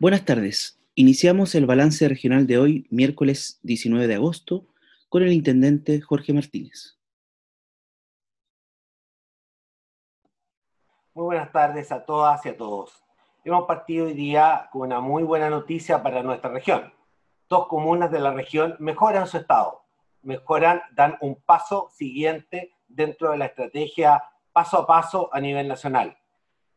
Buenas 0.00 0.24
tardes. 0.24 0.80
Iniciamos 0.94 1.56
el 1.56 1.66
balance 1.66 2.08
regional 2.08 2.46
de 2.46 2.56
hoy, 2.56 2.86
miércoles 2.88 3.58
19 3.64 4.06
de 4.06 4.14
agosto, 4.14 4.64
con 5.08 5.24
el 5.24 5.32
intendente 5.32 6.00
Jorge 6.00 6.32
Martínez. 6.32 7.00
Muy 11.14 11.24
buenas 11.24 11.50
tardes 11.50 11.90
a 11.90 12.04
todas 12.04 12.46
y 12.46 12.50
a 12.50 12.56
todos. 12.56 13.02
Hemos 13.42 13.66
partido 13.66 14.06
hoy 14.06 14.14
día 14.14 14.68
con 14.70 14.82
una 14.82 15.00
muy 15.00 15.24
buena 15.24 15.50
noticia 15.50 16.00
para 16.00 16.22
nuestra 16.22 16.52
región. 16.52 16.94
Dos 17.48 17.66
comunas 17.66 18.12
de 18.12 18.20
la 18.20 18.32
región 18.32 18.76
mejoran 18.78 19.26
su 19.26 19.38
estado, 19.38 19.82
mejoran, 20.22 20.80
dan 20.92 21.16
un 21.20 21.42
paso 21.42 21.90
siguiente 21.92 22.72
dentro 22.86 23.32
de 23.32 23.38
la 23.38 23.46
estrategia 23.46 24.22
paso 24.52 24.78
a 24.78 24.86
paso 24.86 25.28
a 25.32 25.40
nivel 25.40 25.66
nacional. 25.66 26.16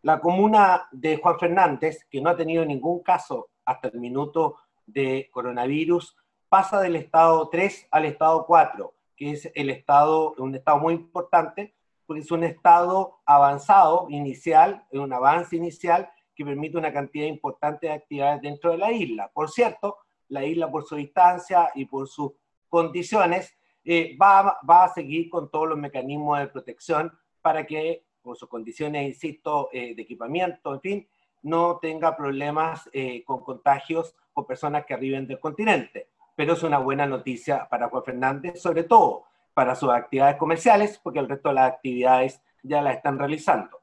La 0.04 0.20
comuna 0.20 0.88
de 0.92 1.18
Juan 1.18 1.38
Fernández, 1.38 2.08
que 2.10 2.22
no 2.22 2.32
ha 2.32 2.36
tenido 2.36 2.66
ningún 2.66 3.04
caso 3.04 3.50
hasta 3.66 3.90
el 3.90 4.00
minuto 4.00 4.58
de 4.88 5.30
coronavirus, 5.32 6.18
pasa 6.50 6.82
del 6.82 6.96
estado 6.96 7.48
3 7.50 7.88
al 7.92 8.06
estado 8.06 8.46
4, 8.48 8.94
que 9.16 9.32
es 9.32 9.52
el 9.54 9.70
estado, 9.70 10.34
un 10.40 10.56
estado 10.56 10.80
muy 10.80 10.96
importante, 10.96 11.76
porque 12.08 12.22
es 12.22 12.32
un 12.32 12.44
estado 12.44 13.20
avanzado, 13.28 14.08
inicial, 14.10 14.84
un 14.92 15.14
avance 15.14 15.56
inicial 15.56 16.10
que 16.36 16.44
permite 16.44 16.80
una 16.80 16.92
cantidad 16.92 17.28
importante 17.28 17.86
de 17.86 17.94
actividades 17.94 18.42
dentro 18.42 18.72
de 18.72 18.80
la 18.80 18.92
isla. 18.92 19.30
Por 19.32 19.52
cierto, 19.52 20.00
la 20.30 20.44
isla 20.44 20.72
por 20.72 20.84
su 20.84 20.96
distancia 20.96 21.70
y 21.76 21.86
por 21.86 22.08
sus 22.08 22.32
condiciones 22.70 23.56
eh, 23.86 24.18
va, 24.20 24.58
va, 24.68 24.86
a 24.86 24.94
seguir 24.94 25.30
con 25.30 25.52
todos 25.52 25.70
los 25.70 25.78
mecanismos 25.78 26.40
de 26.40 26.48
protección 26.48 27.12
para 27.42 27.68
que 27.68 28.04
por 28.22 28.38
sus 28.38 28.50
condiciones, 28.50 29.08
insisto, 29.08 29.70
eh, 29.72 29.96
de 29.96 30.02
equipamiento, 30.02 30.74
en 30.74 30.82
fin, 30.82 31.08
no 31.44 31.80
tenga 31.80 32.16
problemas 32.16 32.90
eh, 32.94 33.24
con 33.24 33.44
contagios 33.44 34.16
con 34.34 34.46
personas 34.46 34.86
que 34.86 34.94
arriben 34.94 35.28
del 35.28 35.40
continente. 35.40 36.09
Pero 36.36 36.54
es 36.54 36.64
una 36.64 36.78
buena 36.78 37.06
noticia 37.06 37.68
para 37.70 37.90
Juan 37.90 38.04
Fernández, 38.04 38.62
sobre 38.62 38.84
todo 38.84 39.26
para 39.54 39.76
sus 39.76 39.90
actividades 39.90 40.38
comerciales, 40.38 41.00
porque 41.04 41.20
el 41.20 41.28
resto 41.28 41.50
de 41.50 41.56
las 41.56 41.72
actividades 41.72 42.42
ya 42.64 42.81
las 42.81 42.96
están 42.96 43.20
realizando. 43.20 43.80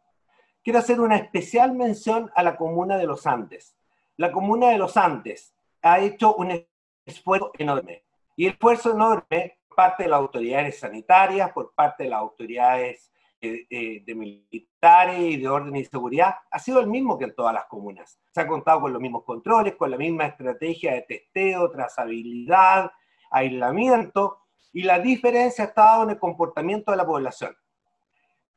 Quiero 0.63 0.79
hacer 0.79 1.01
una 1.01 1.17
especial 1.17 1.75
mención 1.75 2.31
a 2.35 2.43
la 2.43 2.57
comuna 2.57 2.97
de 2.97 3.07
los 3.07 3.27
Andes. 3.27 3.77
La 4.17 4.33
comuna 4.33 4.71
de 4.71 4.79
los 4.79 4.97
Andes 4.97 5.55
ha 5.83 6.01
hecho 6.01 6.35
un 6.35 6.67
esfuerzo 7.05 7.53
enorme. 7.59 8.05
Y 8.37 8.47
esfuerzo 8.47 8.93
enorme 8.93 9.59
por 9.69 9.77
parte 9.77 10.05
de 10.05 10.09
las 10.09 10.21
autoridades 10.21 10.79
sanitarias, 10.79 11.53
por 11.53 11.73
parte 11.73 12.05
de 12.05 12.11
las 12.11 12.21
autoridades 12.21 13.11
eh, 13.41 13.67
eh, 13.71 14.03
de 14.05 14.15
militares 14.17 15.21
y 15.21 15.37
de 15.37 15.49
orden 15.49 15.77
y 15.77 15.85
seguridad 15.85 16.35
ha 16.51 16.59
sido 16.59 16.81
el 16.81 16.89
mismo 16.89 17.17
que 17.17 17.27
en 17.27 17.35
todas 17.37 17.55
las 17.55 17.67
comunas. 17.67 18.19
Se 18.33 18.41
ha 18.41 18.49
contado 18.49 18.81
con 18.81 18.93
los 18.93 19.01
mismos 19.01 19.23
controles, 19.25 19.77
con 19.77 19.91
la 19.91 19.97
misma 19.97 20.27
estrategia 20.27 20.95
de 20.95 21.03
testeo, 21.03 21.71
trazabilidad, 21.71 22.91
aislamiento, 23.31 24.41
y 24.73 24.83
la 24.83 24.99
diferencia 24.99 25.65
ha 25.65 25.69
estado 25.69 26.03
en 26.03 26.11
el 26.11 26.19
comportamiento 26.19 26.91
de 26.91 26.97
la 26.97 27.07
población. 27.07 27.57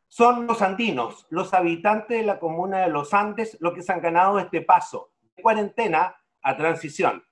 Son 0.07 0.47
los 0.47 0.61
andinos, 0.61 1.25
los 1.29 1.53
habitantes 1.53 2.17
de 2.17 2.25
la 2.25 2.39
comuna 2.39 2.79
de 2.79 2.89
los 2.89 3.13
Andes, 3.13 3.57
los 3.61 3.73
que 3.73 3.81
se 3.81 3.93
han 3.93 4.01
ganado 4.01 4.39
este 4.39 4.61
paso 4.61 5.11
de 5.35 5.43
cuarentena 5.43 6.15
a 6.41 6.57
transición, 6.57 7.23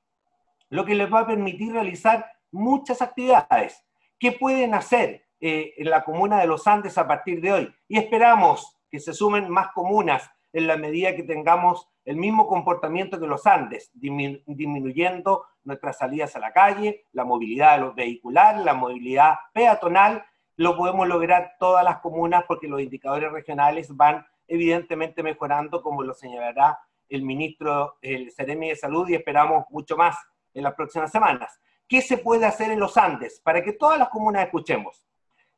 lo 0.70 0.86
que 0.86 0.96
les 0.96 1.12
va 1.12 1.22
a 1.22 1.28
permitir 1.28 1.74
realizar 1.74 2.32
muchas 2.52 3.02
actividades. 3.02 3.84
¿Qué 4.20 4.34
pueden 4.34 4.76
hacer? 4.76 5.29
Eh, 5.42 5.74
en 5.78 5.90
la 5.90 6.04
comuna 6.04 6.42
de 6.42 6.48
los 6.48 6.68
Andes 6.68 6.98
a 6.98 7.08
partir 7.08 7.40
de 7.40 7.54
hoy. 7.54 7.74
Y 7.88 7.98
esperamos 7.98 8.78
que 8.92 9.00
se 9.00 9.14
sumen 9.14 9.50
más 9.50 9.70
comunas 9.70 10.30
en 10.52 10.68
la 10.68 10.76
medida 10.76 11.16
que 11.16 11.24
tengamos 11.24 11.88
el 12.04 12.18
mismo 12.18 12.46
comportamiento 12.46 13.20
que 13.20 13.28
los 13.28 13.46
Andes, 13.48 13.90
disminuyendo 13.94 15.46
nuestras 15.64 16.00
salidas 16.00 16.36
a 16.36 16.40
la 16.40 16.52
calle, 16.52 17.06
la 17.14 17.24
movilidad 17.24 17.94
vehicular, 17.94 18.58
la 18.58 18.74
movilidad 18.74 19.36
peatonal, 19.54 20.26
lo 20.58 20.76
podemos 20.76 21.08
lograr 21.08 21.54
todas 21.58 21.86
las 21.86 22.00
comunas 22.00 22.44
porque 22.46 22.68
los 22.68 22.82
indicadores 22.82 23.32
regionales 23.32 23.96
van 23.96 24.26
evidentemente 24.46 25.24
mejorando, 25.24 25.82
como 25.82 26.04
lo 26.04 26.14
señalará 26.14 26.80
el 27.08 27.24
ministro, 27.24 27.98
el 28.02 28.32
Ceremi 28.32 28.70
de 28.70 28.76
Salud, 28.76 29.08
y 29.08 29.16
esperamos 29.16 29.66
mucho 29.70 29.96
más 29.96 30.18
en 30.54 30.64
las 30.64 30.74
próximas 30.74 31.12
semanas. 31.12 31.60
¿Qué 31.88 32.02
se 32.02 32.18
puede 32.18 32.46
hacer 32.46 32.72
en 32.72 32.80
los 32.80 32.98
Andes? 32.98 33.40
Para 33.40 33.64
que 33.64 33.74
todas 33.74 33.98
las 33.98 34.10
comunas 34.10 34.44
escuchemos 34.44 35.06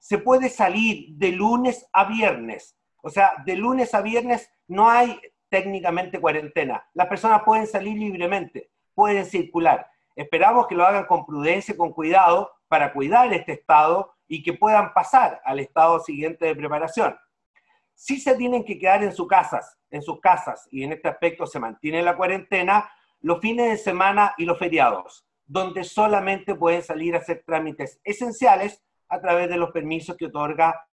se 0.02 0.18
puede 0.18 0.50
salir 0.50 1.10
de 1.12 1.32
lunes 1.32 1.88
a 1.94 2.06
viernes. 2.06 2.76
O 3.04 3.10
sea, 3.10 3.34
de 3.46 3.56
lunes 3.56 3.94
a 3.94 4.02
viernes 4.02 4.50
no 4.68 4.90
hay 4.90 5.22
técnicamente 5.48 6.20
cuarentena. 6.20 6.90
Las 6.96 7.08
personas 7.08 7.44
pueden 7.44 7.68
salir 7.68 7.96
libremente, 7.96 8.72
pueden 8.96 9.26
circular. 9.28 9.88
Esperamos 10.16 10.66
que 10.66 10.74
lo 10.74 10.86
hagan 10.86 11.06
con 11.06 11.24
prudencia, 11.24 11.78
con 11.78 11.94
cuidado, 11.94 12.52
para 12.68 12.92
cuidar 12.94 13.32
este 13.32 13.54
estado 13.54 14.16
y 14.28 14.42
que 14.42 14.54
puedan 14.54 14.92
pasar 14.92 15.40
al 15.46 15.60
estado 15.60 16.00
siguiente 16.00 16.48
de 16.48 16.56
preparación. 16.56 17.16
Si 17.94 18.20
se 18.20 18.36
tienen 18.36 18.66
que 18.66 18.80
quedar 18.80 19.04
en 19.04 19.14
sus 19.14 19.28
casas, 19.28 19.78
en 19.92 20.02
sus 20.02 20.20
casas, 20.20 20.68
y 20.72 20.84
en 20.84 20.94
este 20.94 21.10
aspecto 21.10 21.46
se 21.46 21.60
mantiene 21.60 22.02
la 22.02 22.18
cuarentena, 22.18 22.90
los 23.20 23.40
fines 23.40 23.70
de 23.70 23.78
semana 23.78 24.34
y 24.36 24.46
los 24.46 24.58
feriados, 24.58 25.28
donde 25.46 25.84
solamente 25.84 26.56
pueden 26.56 26.82
salir 26.82 27.14
a 27.14 27.20
hacer 27.20 27.44
trámites 27.46 28.02
esenciales 28.04 28.82
a 29.12 29.20
través 29.20 29.50
de 29.50 29.58
los 29.58 29.72
permisos 29.72 30.16
que 30.16 30.28
otorga 30.28 30.88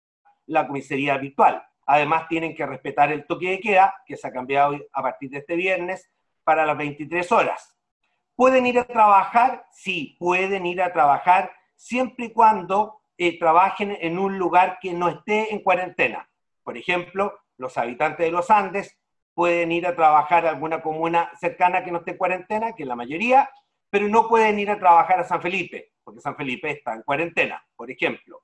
la 0.48 0.68
comisaría 0.68 1.18
virtual. 1.18 1.64
Además, 1.86 2.28
tienen 2.28 2.56
que 2.56 2.66
respetar 2.66 3.12
el 3.12 3.26
toque 3.26 3.52
de 3.52 3.60
queda, 3.60 3.94
que 4.06 4.18
se 4.18 4.28
ha 4.28 4.32
cambiado 4.32 4.76
a 4.92 5.02
partir 5.02 5.30
de 5.30 5.38
este 5.38 5.56
viernes, 5.56 6.10
para 6.44 6.66
las 6.66 6.78
23 6.78 7.32
horas. 7.32 7.78
¿Pueden 8.36 8.66
ir 8.66 8.80
a 8.80 8.86
trabajar? 8.86 9.66
Sí, 9.72 10.16
pueden 10.20 10.66
ir 10.66 10.82
a 10.82 10.92
trabajar 10.92 11.52
siempre 11.76 12.26
y 12.26 12.34
cuando 12.34 13.02
eh, 13.18 13.38
trabajen 13.38 13.96
en 14.02 14.18
un 14.18 14.38
lugar 14.38 14.80
que 14.82 14.94
no 14.94 15.10
esté 15.10 15.54
en 15.54 15.62
cuarentena. 15.62 16.28
Por 16.64 16.76
ejemplo, 16.76 17.40
los 17.58 17.78
habitantes 17.78 18.26
de 18.26 18.32
los 18.32 18.50
Andes 18.50 18.98
pueden 19.34 19.72
ir 19.72 19.86
a 19.86 19.96
trabajar 19.96 20.46
a 20.46 20.50
alguna 20.50 20.82
comuna 20.82 21.32
cercana 21.40 21.84
que 21.84 21.92
no 21.92 22.00
esté 22.00 22.12
en 22.12 22.18
cuarentena, 22.18 22.74
que 22.74 22.84
es 22.84 22.90
la 22.90 22.96
mayoría, 22.96 23.50
pero 23.90 24.08
no 24.08 24.28
pueden 24.28 24.60
ir 24.60 24.70
a 24.70 24.80
trabajar 24.80 25.20
a 25.20 25.24
San 25.24 25.42
Felipe, 25.42 25.94
porque 26.04 26.22
San 26.22 26.36
Felipe 26.36 26.70
está 26.72 26.94
en 26.94 27.04
cuarentena, 27.04 27.64
por 27.76 27.90
ejemplo. 27.90 28.42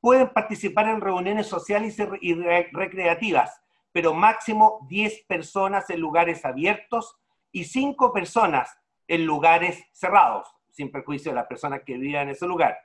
Pueden 0.00 0.28
participar 0.30 0.88
en 0.88 1.00
reuniones 1.00 1.46
sociales 1.46 1.96
y 2.20 2.34
recreativas, 2.72 3.60
pero 3.92 4.14
máximo 4.14 4.86
10 4.88 5.24
personas 5.26 5.90
en 5.90 6.00
lugares 6.00 6.44
abiertos 6.44 7.16
y 7.52 7.64
5 7.64 8.12
personas 8.12 8.78
en 9.08 9.26
lugares 9.26 9.84
cerrados, 9.92 10.48
sin 10.70 10.90
perjuicio 10.90 11.32
de 11.32 11.36
las 11.36 11.46
personas 11.46 11.82
que 11.84 11.98
vivan 11.98 12.22
en 12.22 12.28
ese 12.30 12.46
lugar. 12.46 12.78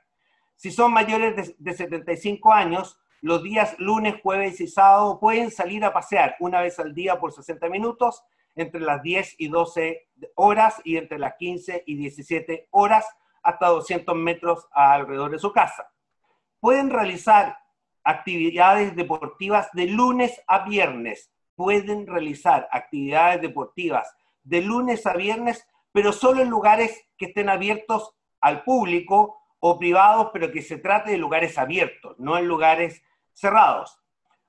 Si 0.56 0.70
son 0.70 0.92
mayores 0.92 1.54
de, 1.58 1.72
75 1.72 2.52
años, 2.52 2.98
los 3.20 3.42
días 3.42 3.76
lunes, 3.78 4.16
jueves 4.22 4.60
y 4.60 4.66
sábado 4.66 5.20
pueden 5.20 5.50
salir 5.50 5.84
a 5.84 5.92
pasear 5.92 6.36
una 6.40 6.60
vez 6.60 6.78
al 6.78 6.94
día 6.94 7.18
por 7.20 7.32
60 7.32 7.68
minutos, 7.68 8.22
entre 8.56 8.80
las 8.80 9.02
10 9.02 9.36
y 9.38 9.48
12 9.48 10.08
horas 10.34 10.80
y 10.84 10.96
entre 10.96 11.18
las 11.18 11.34
15 11.36 11.84
y 11.86 11.96
17 11.96 12.68
horas 12.70 13.06
hasta 13.42 13.68
200 13.68 14.16
metros 14.16 14.66
alrededor 14.72 15.30
de 15.30 15.38
su 15.38 15.52
casa. 15.52 15.92
Pueden 16.58 16.90
realizar 16.90 17.56
actividades 18.02 18.96
deportivas 18.96 19.68
de 19.72 19.86
lunes 19.86 20.42
a 20.46 20.64
viernes. 20.64 21.30
Pueden 21.54 22.06
realizar 22.06 22.68
actividades 22.70 23.40
deportivas 23.40 24.12
de 24.42 24.62
lunes 24.62 25.06
a 25.06 25.14
viernes, 25.14 25.66
pero 25.92 26.12
solo 26.12 26.42
en 26.42 26.48
lugares 26.48 27.06
que 27.18 27.26
estén 27.26 27.48
abiertos 27.48 28.14
al 28.40 28.62
público 28.64 29.38
o 29.58 29.78
privados, 29.78 30.30
pero 30.32 30.52
que 30.52 30.62
se 30.62 30.78
trate 30.78 31.10
de 31.10 31.18
lugares 31.18 31.58
abiertos, 31.58 32.18
no 32.18 32.38
en 32.38 32.46
lugares 32.46 33.02
cerrados. 33.32 33.98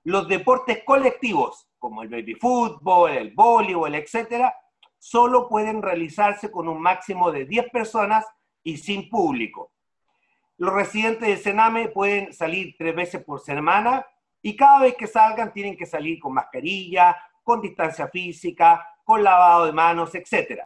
Los 0.03 0.27
deportes 0.27 0.83
colectivos, 0.83 1.66
como 1.77 2.03
el 2.03 2.09
baby 2.09 2.35
fútbol, 2.35 3.11
el 3.11 3.33
voleibol, 3.33 3.95
etcétera, 3.95 4.55
solo 4.97 5.47
pueden 5.47 5.81
realizarse 5.81 6.51
con 6.51 6.67
un 6.67 6.81
máximo 6.81 7.31
de 7.31 7.45
10 7.45 7.69
personas 7.69 8.25
y 8.63 8.77
sin 8.77 9.09
público. 9.09 9.71
Los 10.57 10.73
residentes 10.73 11.27
de 11.27 11.37
Sename 11.37 11.89
pueden 11.89 12.33
salir 12.33 12.75
tres 12.77 12.95
veces 12.95 13.23
por 13.23 13.39
semana 13.39 14.05
y 14.41 14.55
cada 14.55 14.79
vez 14.79 14.95
que 14.95 15.07
salgan 15.07 15.53
tienen 15.53 15.77
que 15.77 15.85
salir 15.85 16.19
con 16.19 16.33
mascarilla, 16.33 17.15
con 17.43 17.61
distancia 17.61 18.07
física, 18.07 18.85
con 19.03 19.23
lavado 19.23 19.67
de 19.67 19.71
manos, 19.71 20.13
etc. 20.15 20.61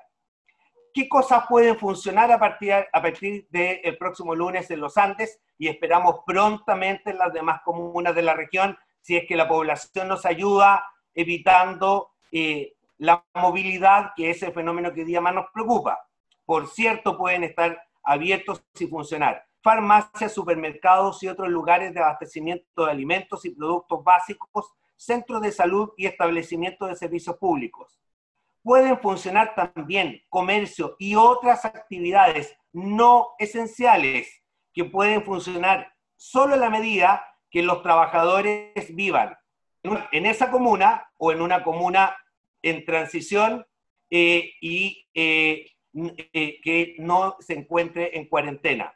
¿Qué 0.94 1.08
cosas 1.08 1.46
pueden 1.48 1.78
funcionar 1.78 2.32
a 2.32 2.40
partir, 2.40 2.74
a 2.74 3.02
partir 3.02 3.48
del 3.50 3.98
próximo 3.98 4.34
lunes 4.34 4.72
en 4.72 4.80
los 4.80 4.98
Andes 4.98 5.40
y 5.58 5.68
esperamos 5.68 6.22
prontamente 6.26 7.12
en 7.12 7.18
las 7.18 7.34
demás 7.34 7.62
comunas 7.64 8.16
de 8.16 8.24
la 8.24 8.34
región 8.34 8.78
si 9.02 9.18
es 9.18 9.28
que 9.28 9.36
la 9.36 9.48
población 9.48 10.08
nos 10.08 10.26
ayuda 10.26 10.86
evitando 11.14 12.12
eh, 12.32 12.74
la 12.98 13.26
movilidad, 13.34 14.12
que 14.16 14.30
es 14.30 14.42
el 14.44 14.54
fenómeno 14.54 14.94
que 14.94 15.02
hoy 15.02 15.08
día 15.08 15.22
más 15.22 15.34
nos 15.34 15.52
preocupa? 15.52 16.00
Por 16.46 16.68
cierto, 16.68 17.18
pueden 17.18 17.44
estar 17.44 17.82
abiertos 18.04 18.64
y 18.80 18.88
funcionar. 18.88 19.46
Farmacias, 19.62 20.34
supermercados 20.34 21.22
y 21.24 21.28
otros 21.28 21.50
lugares 21.50 21.94
de 21.94 22.00
abastecimiento 22.00 22.86
de 22.86 22.92
alimentos 22.92 23.46
y 23.46 23.52
productos 23.52 24.04
básicos, 24.04 24.74
centros 24.96 25.42
de 25.42 25.52
salud 25.52 25.92
y 25.98 26.06
establecimientos 26.06 26.90
de 26.90 26.96
servicios 26.96 27.38
públicos. 27.38 27.98
pueden 28.64 29.00
funcionar 29.00 29.56
también 29.56 30.22
comercio 30.30 30.96
y 31.00 31.16
otras 31.16 31.66
actividades 31.66 32.56
no 32.72 33.30
esenciales 33.40 34.44
que 34.72 34.86
pueden 34.86 35.24
funcionar 35.24 35.92
solo 36.16 36.54
en 36.54 36.60
la 36.60 36.70
medida 36.70 37.26
que 37.50 37.64
los 37.64 37.82
trabajadores 37.82 38.96
vivan 38.96 39.36
en 39.84 40.26
esa 40.26 40.52
comuna 40.52 41.10
o 41.18 41.32
en 41.32 41.42
una 41.42 41.64
comuna 41.64 42.16
en 42.62 42.86
transición 42.86 43.66
eh, 44.10 44.54
y 44.62 45.08
eh, 45.14 45.72
eh, 45.94 46.62
que 46.62 46.96
no 47.00 47.38
se 47.40 47.54
encuentre 47.54 48.18
en 48.18 48.28
cuarentena. 48.28 48.94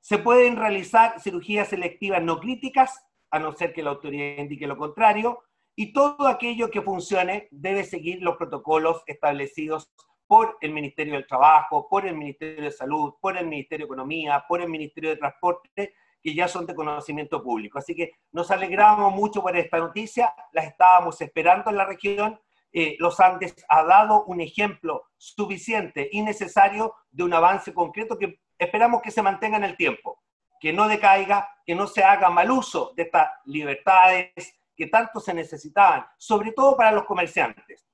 Se 0.00 0.18
pueden 0.18 0.56
realizar 0.56 1.20
cirugías 1.20 1.68
selectivas 1.68 2.22
no 2.22 2.38
críticas, 2.38 3.04
a 3.30 3.38
no 3.38 3.52
ser 3.52 3.72
que 3.72 3.82
la 3.82 3.90
autoridad 3.90 4.42
indique 4.42 4.66
lo 4.66 4.76
contrario, 4.76 5.42
y 5.76 5.92
todo 5.92 6.28
aquello 6.28 6.70
que 6.70 6.82
funcione 6.82 7.48
debe 7.50 7.84
seguir 7.84 8.22
los 8.22 8.36
protocolos 8.36 9.02
establecidos 9.06 9.92
por 10.26 10.56
el 10.60 10.72
Ministerio 10.72 11.14
del 11.14 11.26
Trabajo, 11.26 11.88
por 11.88 12.06
el 12.06 12.16
Ministerio 12.16 12.64
de 12.64 12.70
Salud, 12.70 13.14
por 13.20 13.36
el 13.36 13.46
Ministerio 13.46 13.86
de 13.86 13.88
Economía, 13.88 14.44
por 14.48 14.60
el 14.60 14.68
Ministerio 14.68 15.10
de 15.10 15.16
Transporte, 15.16 15.94
que 16.24 16.34
ya 16.34 16.48
son 16.48 16.64
de 16.64 16.74
conocimiento 16.74 17.42
público. 17.42 17.78
Así 17.78 17.94
que 17.94 18.12
nos 18.32 18.50
alegramos 18.50 19.12
mucho 19.12 19.42
por 19.42 19.54
esta 19.54 19.78
noticia, 19.78 20.34
las 20.52 20.64
estábamos 20.64 21.20
esperando 21.20 21.68
en 21.68 21.76
la 21.76 21.84
región. 21.84 22.40
Eh, 22.72 22.96
los 22.98 23.20
Andes 23.20 23.54
ha 23.68 23.84
dado 23.84 24.24
un 24.24 24.40
ejemplo 24.40 25.04
suficiente 25.18 26.08
y 26.10 26.22
necesario 26.22 26.94
de 27.10 27.24
un 27.24 27.34
avance 27.34 27.74
concreto 27.74 28.18
que 28.18 28.40
esperamos 28.58 29.02
que 29.02 29.10
se 29.10 29.20
mantenga 29.20 29.58
en 29.58 29.64
el 29.64 29.76
tiempo, 29.76 30.22
que 30.58 30.72
no 30.72 30.88
decaiga, 30.88 31.46
que 31.66 31.74
no 31.74 31.86
se 31.86 32.02
haga 32.02 32.30
mal 32.30 32.50
uso 32.50 32.94
de 32.96 33.02
estas 33.02 33.28
libertades 33.44 34.32
que 34.74 34.86
tanto 34.86 35.20
se 35.20 35.34
necesitaban, 35.34 36.06
sobre 36.16 36.52
todo 36.52 36.74
para 36.74 36.90
los 36.90 37.04
comerciantes. 37.04 37.86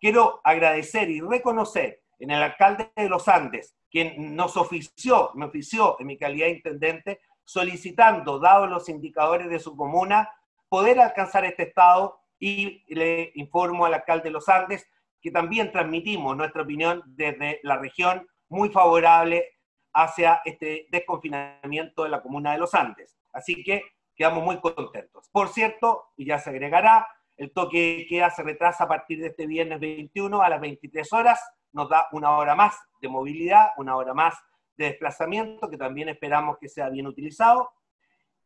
Quiero 0.00 0.40
agradecer 0.42 1.10
y 1.10 1.20
reconocer 1.20 2.02
en 2.18 2.30
el 2.30 2.42
alcalde 2.42 2.90
de 2.96 3.10
los 3.10 3.28
Andes, 3.28 3.76
quien 3.90 4.34
nos 4.34 4.56
ofició, 4.56 5.32
me 5.34 5.44
ofició 5.44 6.00
en 6.00 6.06
mi 6.06 6.16
calidad 6.16 6.46
de 6.46 6.52
intendente, 6.52 7.20
solicitando, 7.44 8.38
dados 8.38 8.70
los 8.70 8.88
indicadores 8.88 9.48
de 9.48 9.58
su 9.58 9.76
comuna, 9.76 10.30
poder 10.68 11.00
alcanzar 11.00 11.44
este 11.44 11.64
estado 11.64 12.18
y 12.38 12.82
le 12.94 13.32
informo 13.34 13.86
al 13.86 13.94
alcalde 13.94 14.24
de 14.24 14.30
los 14.30 14.48
Andes 14.48 14.88
que 15.20 15.30
también 15.30 15.72
transmitimos 15.72 16.36
nuestra 16.36 16.62
opinión 16.62 17.02
desde 17.06 17.60
la 17.62 17.78
región 17.78 18.26
muy 18.48 18.68
favorable 18.68 19.54
hacia 19.94 20.40
este 20.44 20.86
desconfinamiento 20.90 22.02
de 22.02 22.10
la 22.10 22.20
comuna 22.20 22.52
de 22.52 22.58
los 22.58 22.74
Andes. 22.74 23.16
Así 23.32 23.62
que 23.64 23.82
quedamos 24.14 24.44
muy 24.44 24.60
contentos. 24.60 25.28
Por 25.32 25.48
cierto, 25.48 26.12
y 26.16 26.26
ya 26.26 26.38
se 26.38 26.50
agregará, 26.50 27.08
el 27.36 27.52
toque 27.52 27.96
de 27.98 28.06
queda 28.06 28.30
se 28.30 28.42
retrasa 28.42 28.84
a 28.84 28.88
partir 28.88 29.20
de 29.20 29.28
este 29.28 29.46
viernes 29.46 29.80
21 29.80 30.42
a 30.42 30.48
las 30.48 30.60
23 30.60 31.12
horas, 31.12 31.40
nos 31.72 31.88
da 31.88 32.06
una 32.12 32.36
hora 32.36 32.54
más 32.54 32.76
de 33.00 33.08
movilidad, 33.08 33.70
una 33.76 33.96
hora 33.96 34.14
más 34.14 34.34
de 34.76 34.86
desplazamiento, 34.86 35.70
que 35.70 35.76
también 35.76 36.08
esperamos 36.08 36.58
que 36.58 36.68
sea 36.68 36.88
bien 36.88 37.06
utilizado. 37.06 37.70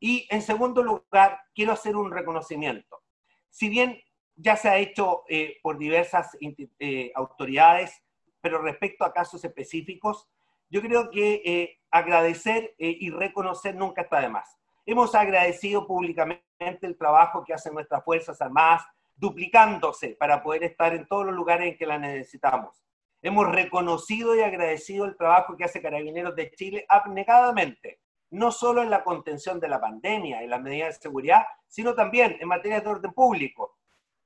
Y 0.00 0.26
en 0.30 0.42
segundo 0.42 0.82
lugar, 0.82 1.40
quiero 1.54 1.72
hacer 1.72 1.96
un 1.96 2.10
reconocimiento. 2.10 3.02
Si 3.50 3.68
bien 3.68 4.00
ya 4.36 4.56
se 4.56 4.68
ha 4.68 4.78
hecho 4.78 5.24
eh, 5.28 5.58
por 5.62 5.78
diversas 5.78 6.36
eh, 6.78 7.12
autoridades, 7.14 8.02
pero 8.40 8.62
respecto 8.62 9.04
a 9.04 9.12
casos 9.12 9.44
específicos, 9.44 10.28
yo 10.70 10.80
creo 10.80 11.10
que 11.10 11.42
eh, 11.44 11.78
agradecer 11.90 12.74
y 12.78 13.10
reconocer 13.10 13.74
nunca 13.74 14.02
está 14.02 14.20
de 14.20 14.28
más. 14.28 14.58
Hemos 14.84 15.14
agradecido 15.14 15.86
públicamente 15.86 16.42
el 16.58 16.96
trabajo 16.96 17.42
que 17.44 17.54
hacen 17.54 17.74
nuestras 17.74 18.04
Fuerzas 18.04 18.40
Armadas, 18.40 18.84
duplicándose 19.16 20.10
para 20.10 20.42
poder 20.42 20.64
estar 20.64 20.94
en 20.94 21.06
todos 21.08 21.26
los 21.26 21.34
lugares 21.34 21.72
en 21.72 21.78
que 21.78 21.86
la 21.86 21.98
necesitamos. 21.98 22.84
Hemos 23.20 23.48
reconocido 23.48 24.36
y 24.36 24.40
agradecido 24.40 25.04
el 25.04 25.16
trabajo 25.16 25.56
que 25.56 25.64
hace 25.64 25.82
Carabineros 25.82 26.36
de 26.36 26.50
Chile 26.52 26.86
abnegadamente, 26.88 28.00
no 28.30 28.52
solo 28.52 28.82
en 28.82 28.90
la 28.90 29.02
contención 29.02 29.58
de 29.58 29.68
la 29.68 29.80
pandemia 29.80 30.42
y 30.42 30.46
las 30.46 30.60
medidas 30.60 30.96
de 30.96 31.02
seguridad, 31.02 31.42
sino 31.66 31.94
también 31.94 32.36
en 32.40 32.48
materia 32.48 32.80
de 32.80 32.88
orden 32.88 33.12
público, 33.12 33.76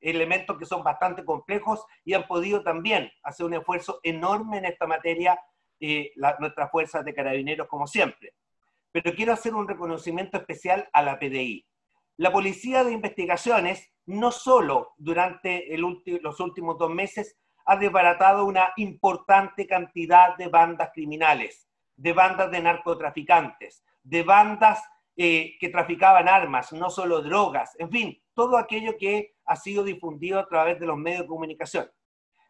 elementos 0.01 0.59
que 0.59 0.67
son 0.67 0.83
bastante 0.83 1.25
complejos 1.25 1.87
y 2.05 2.15
han 2.15 2.27
podido 2.27 2.63
también 2.63 3.11
hacer 3.23 3.47
un 3.47 3.55
esfuerzo 3.55 4.01
enorme 4.03 4.59
en 4.59 4.67
esta 4.67 4.87
materia 4.87 5.39
eh, 5.81 6.13
nuestras 6.39 6.71
fuerzas 6.71 7.05
de 7.05 7.15
carabineros 7.15 7.69
como 7.69 7.87
siempre. 7.87 8.35
Pero 8.91 9.15
quiero 9.15 9.33
hacer 9.33 9.55
un 9.55 9.67
reconocimiento 9.67 10.37
especial 10.37 10.89
a 10.93 11.03
la 11.03 11.19
PDI. 11.19 11.67
La 12.19 12.31
Policía 12.31 12.85
de 12.85 12.93
Investigaciones 12.93 13.91
no 14.05 14.33
solo 14.33 14.93
durante 14.99 15.67
los 15.79 16.41
últimos 16.41 16.77
dos 16.77 16.91
meses 16.91 17.39
ha 17.65 17.77
desbaratado 17.77 18.45
una 18.45 18.73
importante 18.77 19.67
cantidad 19.67 20.37
de 20.37 20.49
bandas 20.49 20.91
criminales, 20.93 21.69
de 21.97 22.13
bandas 22.13 22.51
de 22.51 22.61
narcotraficantes, 22.61 23.85
de 24.03 24.23
bandas 24.23 24.83
eh, 25.17 25.57
que 25.61 25.69
traficaban 25.69 26.29
armas, 26.29 26.73
no 26.73 26.91
solo 26.91 27.23
drogas, 27.23 27.77
en 27.79 27.91
fin, 27.91 28.23
todo 28.35 28.57
aquello 28.57 28.97
que 28.99 29.35
ha 29.45 29.57
sido 29.57 29.85
difundido 29.85 30.39
a 30.39 30.49
través 30.49 30.81
de 30.81 30.87
los 30.87 30.97
medios 30.97 31.23
de 31.23 31.29
comunicación, 31.29 31.91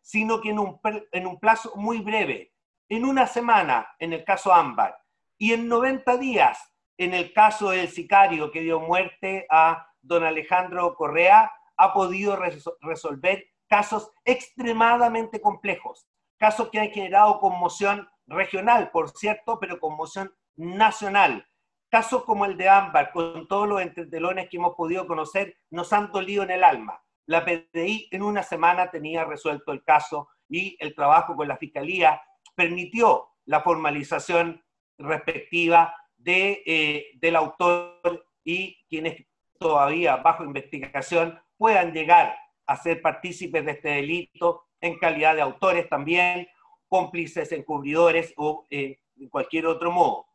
sino 0.00 0.40
que 0.40 0.50
en 0.50 0.59
un, 0.59 0.81
en 1.12 1.26
un 1.26 1.40
plazo 1.40 1.73
muy 1.76 1.99
breve, 1.99 2.52
en 2.88 3.04
una 3.04 3.26
semana 3.26 3.88
en 3.99 4.12
el 4.12 4.25
caso 4.25 4.52
Ámbar 4.52 4.97
y 5.38 5.52
en 5.52 5.69
90 5.69 6.16
días 6.19 6.73
en 6.99 7.14
el 7.14 7.33
caso 7.33 7.71
del 7.71 7.88
sicario 7.88 8.50
que 8.50 8.61
dio 8.61 8.78
muerte 8.78 9.47
a 9.50 9.88
don 10.02 10.25
Alejandro 10.25 10.95
Correa, 10.95 11.50
ha 11.76 11.92
podido 11.92 12.38
resolver 12.81 13.45
casos 13.73 14.12
extremadamente 14.26 15.41
complejos, 15.41 16.07
casos 16.37 16.69
que 16.69 16.79
han 16.79 16.91
generado 16.91 17.41
conmoción 17.41 18.07
regional, 18.26 18.91
por 18.91 19.09
cierto, 19.09 19.59
pero 19.59 19.81
conmoción 19.81 20.31
nacional. 20.57 21.49
Casos 21.88 22.23
como 22.25 22.45
el 22.45 22.59
de 22.59 22.69
Ámbar, 22.69 23.12
con 23.12 23.49
todos 23.49 23.67
los 23.67 23.81
entretelones 23.81 24.50
que 24.50 24.59
hemos 24.59 24.75
podido 24.75 25.07
conocer, 25.07 25.57
nos 25.71 25.91
han 25.95 26.12
dolido 26.12 26.43
en 26.43 26.50
el 26.50 26.64
alma. 26.64 27.02
La 27.25 27.47
PDI 27.47 28.09
en 28.11 28.21
una 28.21 28.43
semana 28.43 28.91
tenía 28.91 29.25
resuelto 29.25 29.73
el 29.73 29.83
caso 29.83 30.29
y 30.50 30.76
el 30.79 30.95
trabajo 30.95 31.35
con 31.35 31.49
la 31.49 31.57
Fiscalía 31.57 32.21
permitió 32.55 33.31
la 33.47 33.62
formalización 33.62 34.62
respectiva 34.99 35.97
eh, 36.26 37.07
del 37.14 37.37
autor 37.37 38.26
y 38.45 38.85
quienes 38.91 39.25
todavía 39.59 40.17
bajo 40.17 40.45
investigación 40.45 41.41
puedan 41.57 41.95
llegar 41.95 42.37
a 42.66 42.81
partícipes 43.02 43.64
de 43.64 43.73
este 43.73 43.88
delito 43.88 44.64
en 44.81 44.99
calidad 44.99 45.35
de 45.35 45.42
autores 45.42 45.88
también, 45.88 46.49
cómplices, 46.88 47.52
encubridores 47.52 48.35
o 48.37 48.66
eh, 48.71 48.99
cualquier 49.31 49.66
otro 49.66 49.90
modo. 49.90 50.26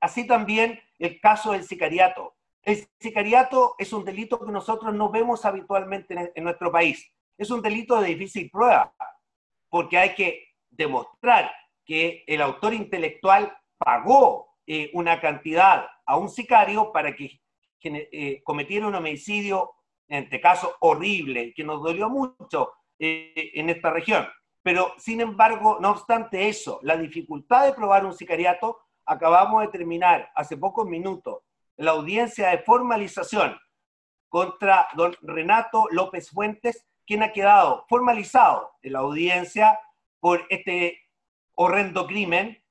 Así 0.00 0.26
también 0.26 0.80
el 0.98 1.20
caso 1.20 1.52
del 1.52 1.64
sicariato. 1.64 2.34
El 2.62 2.86
sicariato 3.00 3.74
es 3.78 3.92
un 3.92 4.04
delito 4.04 4.38
que 4.38 4.52
nosotros 4.52 4.94
no 4.94 5.10
vemos 5.10 5.44
habitualmente 5.44 6.32
en, 6.34 6.44
nuestro 6.44 6.70
país. 6.70 7.10
Es 7.36 7.50
un 7.50 7.62
delito 7.62 8.00
de 8.00 8.08
difícil 8.08 8.50
prueba, 8.50 8.94
porque 9.68 9.96
hay 9.98 10.14
que 10.14 10.48
demostrar 10.70 11.50
que 11.84 12.24
el 12.26 12.42
autor 12.42 12.74
intelectual 12.74 13.56
pagó 13.78 14.56
eh, 14.66 14.90
una 14.92 15.20
cantidad 15.20 15.86
a 16.04 16.16
un 16.16 16.28
sicario 16.28 16.92
para 16.92 17.14
que 17.14 17.40
eh, 17.82 18.42
cometiera 18.44 18.86
un 18.86 18.94
homicidio 18.94 19.72
en 20.08 20.24
este 20.24 20.40
caso 20.40 20.74
horrible, 20.80 21.52
que 21.54 21.64
nos 21.64 21.82
dolió 21.82 22.08
mucho 22.08 22.72
eh, 22.98 23.52
en 23.54 23.70
esta 23.70 23.90
región. 23.90 24.26
Pero, 24.62 24.94
sin 24.98 25.20
embargo, 25.20 25.78
no 25.80 25.90
obstante 25.90 26.48
eso, 26.48 26.80
la 26.82 26.96
dificultad 26.96 27.66
de 27.66 27.72
probar 27.72 28.04
un 28.04 28.14
sicariato, 28.14 28.78
acabamos 29.06 29.62
de 29.62 29.68
terminar 29.68 30.30
hace 30.34 30.56
pocos 30.56 30.86
minutos 30.86 31.38
la 31.76 31.92
audiencia 31.92 32.48
de 32.48 32.58
formalización 32.58 33.56
contra 34.28 34.88
don 34.94 35.16
Renato 35.22 35.86
López 35.90 36.30
Fuentes, 36.30 36.86
quien 37.06 37.22
ha 37.22 37.32
quedado 37.32 37.86
formalizado 37.88 38.72
en 38.82 38.92
la 38.92 38.98
audiencia 38.98 39.78
por 40.20 40.44
este 40.50 40.98
horrendo 41.54 42.06
crimen 42.06 42.62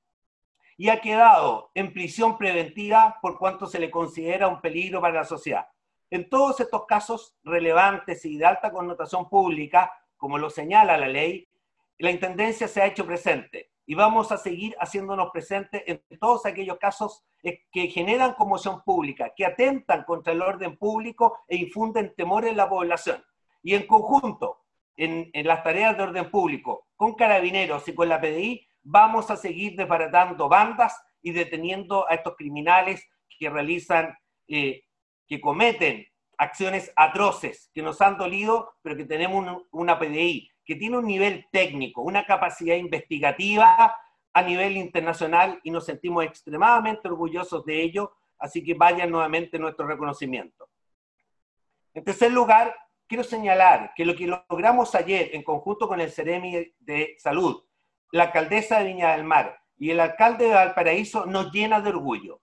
y 0.76 0.90
ha 0.90 1.00
quedado 1.00 1.70
en 1.74 1.92
prisión 1.92 2.38
preventiva 2.38 3.18
por 3.20 3.38
cuanto 3.38 3.66
se 3.66 3.80
le 3.80 3.90
considera 3.90 4.46
un 4.46 4.60
peligro 4.60 5.00
para 5.00 5.14
la 5.14 5.24
sociedad. 5.24 5.66
En 6.10 6.28
todos 6.28 6.60
estos 6.60 6.86
casos 6.86 7.36
relevantes 7.44 8.24
y 8.24 8.38
de 8.38 8.46
alta 8.46 8.70
connotación 8.70 9.28
pública, 9.28 9.92
como 10.16 10.38
lo 10.38 10.50
señala 10.50 10.96
la 10.96 11.08
ley, 11.08 11.48
la 11.98 12.10
Intendencia 12.10 12.68
se 12.68 12.80
ha 12.80 12.86
hecho 12.86 13.06
presente 13.06 13.70
y 13.84 13.94
vamos 13.94 14.32
a 14.32 14.36
seguir 14.36 14.76
haciéndonos 14.78 15.30
presentes 15.30 15.82
en 15.86 16.02
todos 16.18 16.46
aquellos 16.46 16.78
casos 16.78 17.24
que 17.42 17.88
generan 17.88 18.34
conmoción 18.34 18.82
pública, 18.82 19.32
que 19.34 19.46
atentan 19.46 20.04
contra 20.04 20.32
el 20.32 20.42
orden 20.42 20.76
público 20.76 21.38
e 21.48 21.56
infunden 21.56 22.14
temor 22.14 22.44
en 22.46 22.56
la 22.56 22.68
población. 22.68 23.24
Y 23.62 23.74
en 23.74 23.86
conjunto, 23.86 24.64
en, 24.96 25.30
en 25.32 25.46
las 25.46 25.62
tareas 25.62 25.96
de 25.96 26.02
orden 26.02 26.30
público, 26.30 26.88
con 26.96 27.14
carabineros 27.14 27.88
y 27.88 27.94
con 27.94 28.08
la 28.08 28.20
PDI, 28.20 28.68
vamos 28.82 29.30
a 29.30 29.36
seguir 29.36 29.76
desbaratando 29.76 30.48
bandas 30.48 31.00
y 31.22 31.32
deteniendo 31.32 32.08
a 32.08 32.14
estos 32.14 32.36
criminales 32.36 33.06
que 33.38 33.50
realizan 33.50 34.16
eh, 34.48 34.82
que 35.28 35.40
cometen 35.40 36.06
acciones 36.38 36.92
atroces 36.96 37.70
que 37.74 37.82
nos 37.82 38.00
han 38.00 38.16
dolido, 38.16 38.76
pero 38.82 38.96
que 38.96 39.04
tenemos 39.04 39.62
una 39.72 39.98
PDI 39.98 40.50
que 40.64 40.76
tiene 40.76 40.98
un 40.98 41.06
nivel 41.06 41.46
técnico, 41.50 42.02
una 42.02 42.24
capacidad 42.24 42.76
investigativa 42.76 43.96
a 44.32 44.42
nivel 44.42 44.76
internacional 44.76 45.60
y 45.64 45.70
nos 45.70 45.86
sentimos 45.86 46.24
extremadamente 46.24 47.08
orgullosos 47.08 47.64
de 47.64 47.82
ello, 47.82 48.12
así 48.38 48.62
que 48.62 48.74
vayan 48.74 49.10
nuevamente 49.10 49.58
nuestro 49.58 49.86
reconocimiento. 49.86 50.68
En 51.94 52.04
tercer 52.04 52.30
lugar, 52.30 52.76
quiero 53.06 53.24
señalar 53.24 53.92
que 53.96 54.04
lo 54.04 54.14
que 54.14 54.26
logramos 54.26 54.94
ayer 54.94 55.30
en 55.32 55.42
conjunto 55.42 55.88
con 55.88 56.00
el 56.00 56.12
Ceremi 56.12 56.72
de 56.78 57.16
Salud, 57.18 57.64
la 58.12 58.24
alcaldesa 58.24 58.78
de 58.78 58.84
Viña 58.84 59.12
del 59.12 59.24
Mar 59.24 59.58
y 59.76 59.90
el 59.90 60.00
alcalde 60.00 60.46
de 60.46 60.54
Valparaíso 60.54 61.26
nos 61.26 61.50
llena 61.50 61.80
de 61.80 61.88
orgullo. 61.88 62.40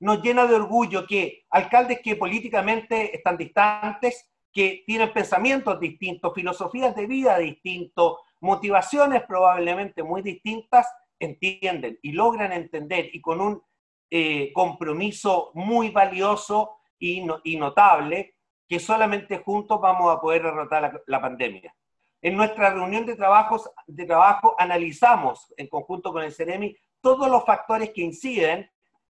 Nos 0.00 0.22
llena 0.22 0.46
de 0.46 0.54
orgullo 0.54 1.06
que 1.06 1.44
alcaldes 1.50 2.00
que 2.02 2.16
políticamente 2.16 3.14
están 3.14 3.36
distantes, 3.36 4.30
que 4.52 4.82
tienen 4.86 5.12
pensamientos 5.12 5.78
distintos, 5.78 6.34
filosofías 6.34 6.96
de 6.96 7.06
vida 7.06 7.38
distintos, 7.38 8.18
motivaciones 8.40 9.22
probablemente 9.28 10.02
muy 10.02 10.22
distintas, 10.22 10.86
entienden 11.18 11.98
y 12.02 12.12
logran 12.12 12.52
entender 12.52 13.10
y 13.12 13.20
con 13.20 13.40
un 13.40 13.62
eh, 14.10 14.52
compromiso 14.52 15.52
muy 15.54 15.90
valioso 15.90 16.78
y, 16.98 17.22
notable 17.56 18.34
que 18.68 18.80
solamente 18.80 19.38
juntos 19.38 19.80
vamos 19.80 20.14
a 20.14 20.20
poder 20.20 20.42
derrotar 20.42 21.02
la, 21.06 21.20
pandemia. 21.20 21.74
En 22.20 22.36
nuestra 22.36 22.70
reunión 22.70 23.06
de, 23.06 23.16
trabajos, 23.16 23.70
de 23.86 24.06
trabajo 24.06 24.54
analizamos 24.58 25.52
en 25.56 25.68
conjunto 25.68 26.12
con 26.12 26.22
el 26.22 26.32
CEREMI 26.32 26.76
todos 27.00 27.30
los 27.30 27.44
factores 27.44 27.90
que 27.90 28.02
inciden 28.02 28.70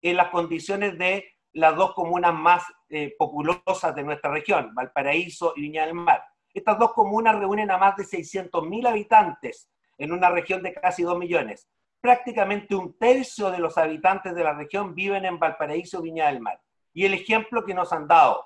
en 0.10 0.18
las 0.18 0.30
condiciones 0.30 1.00
de 1.00 1.26
las 1.54 1.76
dos 1.76 1.96
comunas 1.96 2.32
más 2.32 2.64
eh, 2.90 3.16
populosas 3.18 3.96
de 3.96 4.04
nuestra 4.04 4.30
región, 4.30 4.70
Valparaíso 4.76 5.54
y 5.56 5.62
Viña 5.62 5.84
del 5.86 5.96
Mar. 5.96 6.24
Estas 6.54 6.78
dos 6.78 6.94
comunas 6.94 7.36
reúnen 7.40 7.72
a 7.72 7.80
más 7.80 7.96
de 7.96 8.04
600.000 8.04 8.88
habitantes 8.88 9.68
en 9.98 10.12
una 10.12 10.30
región 10.30 10.62
de 10.62 10.76
casi 10.76 11.02
2 11.02 11.18
millones. 11.18 11.68
Prácticamente 12.00 12.76
un 12.76 12.96
tercio 13.00 13.50
de 13.50 13.58
los 13.58 13.80
habitantes 13.80 14.36
de 14.36 14.44
la 14.44 14.54
región 14.54 14.94
viven 14.94 15.26
en 15.26 15.40
Valparaíso, 15.40 16.04
Viña 16.04 16.28
del 16.28 16.40
Mar. 16.40 16.62
Y 16.94 17.06
el 17.06 17.16
ejemplo 17.16 17.66
que 17.66 17.74
nos 17.74 17.92
han 17.92 18.08
dado 18.08 18.46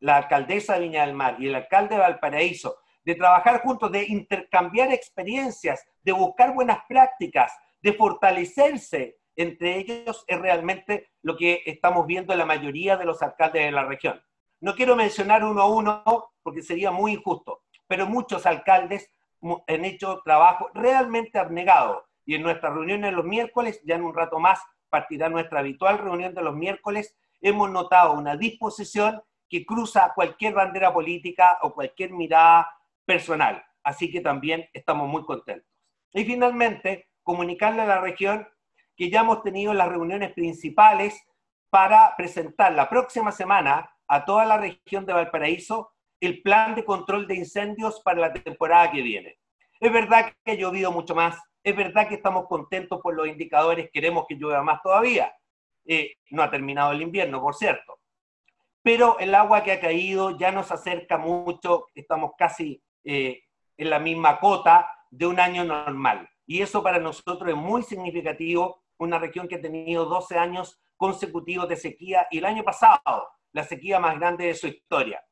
la 0.00 0.16
alcaldesa 0.16 0.74
de 0.74 0.80
Viña 0.80 1.04
del 1.04 1.14
Mar 1.14 1.36
y 1.38 1.48
el 1.48 1.54
alcalde 1.54 1.96
de 1.96 2.00
Valparaíso, 2.00 2.78
de 3.04 3.14
trabajar 3.14 3.60
juntos, 3.60 3.92
de 3.92 4.04
intercambiar 4.04 4.90
experiencias, 4.90 5.84
de 6.02 6.12
buscar 6.12 6.54
buenas 6.54 6.78
prácticas, 6.88 7.52
de 7.82 7.92
fortalecerse 7.92 9.18
entre 9.36 9.78
ellos, 9.78 10.24
es 10.26 10.40
realmente 10.40 11.10
lo 11.22 11.36
que 11.36 11.62
estamos 11.66 12.06
viendo 12.06 12.32
en 12.32 12.38
la 12.38 12.46
mayoría 12.46 12.96
de 12.96 13.04
los 13.04 13.22
alcaldes 13.22 13.64
de 13.64 13.72
la 13.72 13.84
región. 13.84 14.22
No 14.60 14.74
quiero 14.74 14.96
mencionar 14.96 15.44
uno 15.44 15.60
a 15.60 15.66
uno 15.66 16.32
porque 16.42 16.62
sería 16.62 16.90
muy 16.90 17.12
injusto, 17.12 17.62
pero 17.86 18.06
muchos 18.06 18.46
alcaldes 18.46 19.10
han 19.66 19.84
hecho 19.84 20.22
trabajo 20.24 20.70
realmente 20.74 21.38
abnegado. 21.38 22.06
Y 22.24 22.34
en 22.34 22.42
nuestra 22.42 22.70
reunión 22.70 23.02
de 23.02 23.12
los 23.12 23.24
miércoles, 23.24 23.80
ya 23.84 23.96
en 23.96 24.04
un 24.04 24.14
rato 24.14 24.38
más 24.38 24.60
partirá 24.88 25.28
nuestra 25.28 25.60
habitual 25.60 25.98
reunión 25.98 26.34
de 26.34 26.42
los 26.42 26.54
miércoles, 26.54 27.14
hemos 27.40 27.70
notado 27.70 28.14
una 28.14 28.36
disposición 28.36 29.22
que 29.50 29.66
cruza 29.66 30.12
cualquier 30.14 30.54
bandera 30.54 30.92
política 30.92 31.58
o 31.62 31.74
cualquier 31.74 32.10
mirada 32.12 32.68
personal. 33.04 33.62
Así 33.82 34.10
que 34.10 34.20
también 34.20 34.68
estamos 34.72 35.08
muy 35.08 35.24
contentos. 35.24 35.68
Y 36.12 36.24
finalmente, 36.24 37.08
comunicarle 37.22 37.82
a 37.82 37.86
la 37.86 38.00
región 38.00 38.48
que 38.96 39.10
ya 39.10 39.20
hemos 39.20 39.42
tenido 39.42 39.74
las 39.74 39.88
reuniones 39.88 40.32
principales 40.32 41.20
para 41.70 42.14
presentar 42.16 42.72
la 42.72 42.88
próxima 42.88 43.32
semana 43.32 43.90
a 44.06 44.24
toda 44.24 44.44
la 44.44 44.58
región 44.58 45.06
de 45.06 45.12
Valparaíso 45.12 45.94
el 46.20 46.42
plan 46.42 46.74
de 46.74 46.84
control 46.84 47.26
de 47.26 47.36
incendios 47.36 48.00
para 48.00 48.20
la 48.20 48.32
temporada 48.32 48.90
que 48.90 49.02
viene. 49.02 49.38
Es 49.80 49.92
verdad 49.92 50.32
que 50.44 50.52
ha 50.52 50.54
llovido 50.54 50.90
mucho 50.90 51.14
más, 51.14 51.38
es 51.62 51.76
verdad 51.76 52.08
que 52.08 52.14
estamos 52.14 52.46
contentos 52.46 53.00
por 53.02 53.14
los 53.14 53.26
indicadores, 53.26 53.90
queremos 53.92 54.24
que 54.28 54.36
llueva 54.36 54.62
más 54.62 54.80
todavía. 54.82 55.34
Eh, 55.86 56.16
no 56.30 56.42
ha 56.42 56.50
terminado 56.50 56.92
el 56.92 57.02
invierno, 57.02 57.40
por 57.40 57.54
cierto. 57.54 57.98
Pero 58.82 59.18
el 59.18 59.34
agua 59.34 59.62
que 59.62 59.72
ha 59.72 59.80
caído 59.80 60.38
ya 60.38 60.50
nos 60.52 60.70
acerca 60.70 61.18
mucho, 61.18 61.86
estamos 61.94 62.32
casi 62.38 62.82
eh, 63.02 63.42
en 63.76 63.90
la 63.90 63.98
misma 63.98 64.38
cota 64.40 64.90
de 65.10 65.26
un 65.26 65.40
año 65.40 65.64
normal. 65.64 66.28
Y 66.46 66.62
eso 66.62 66.82
para 66.82 66.98
nosotros 66.98 67.48
es 67.48 67.56
muy 67.56 67.82
significativo, 67.82 68.83
una 68.98 69.18
región 69.18 69.48
que 69.48 69.56
ha 69.56 69.60
tenido 69.60 70.04
12 70.04 70.38
años 70.38 70.80
consecutivos 70.96 71.68
de 71.68 71.76
sequía 71.76 72.26
y 72.30 72.38
el 72.38 72.44
año 72.44 72.62
pasado 72.62 73.28
la 73.52 73.64
sequía 73.64 74.00
más 74.00 74.18
grande 74.18 74.46
de 74.46 74.54
su 74.54 74.66
historia. 74.66 75.24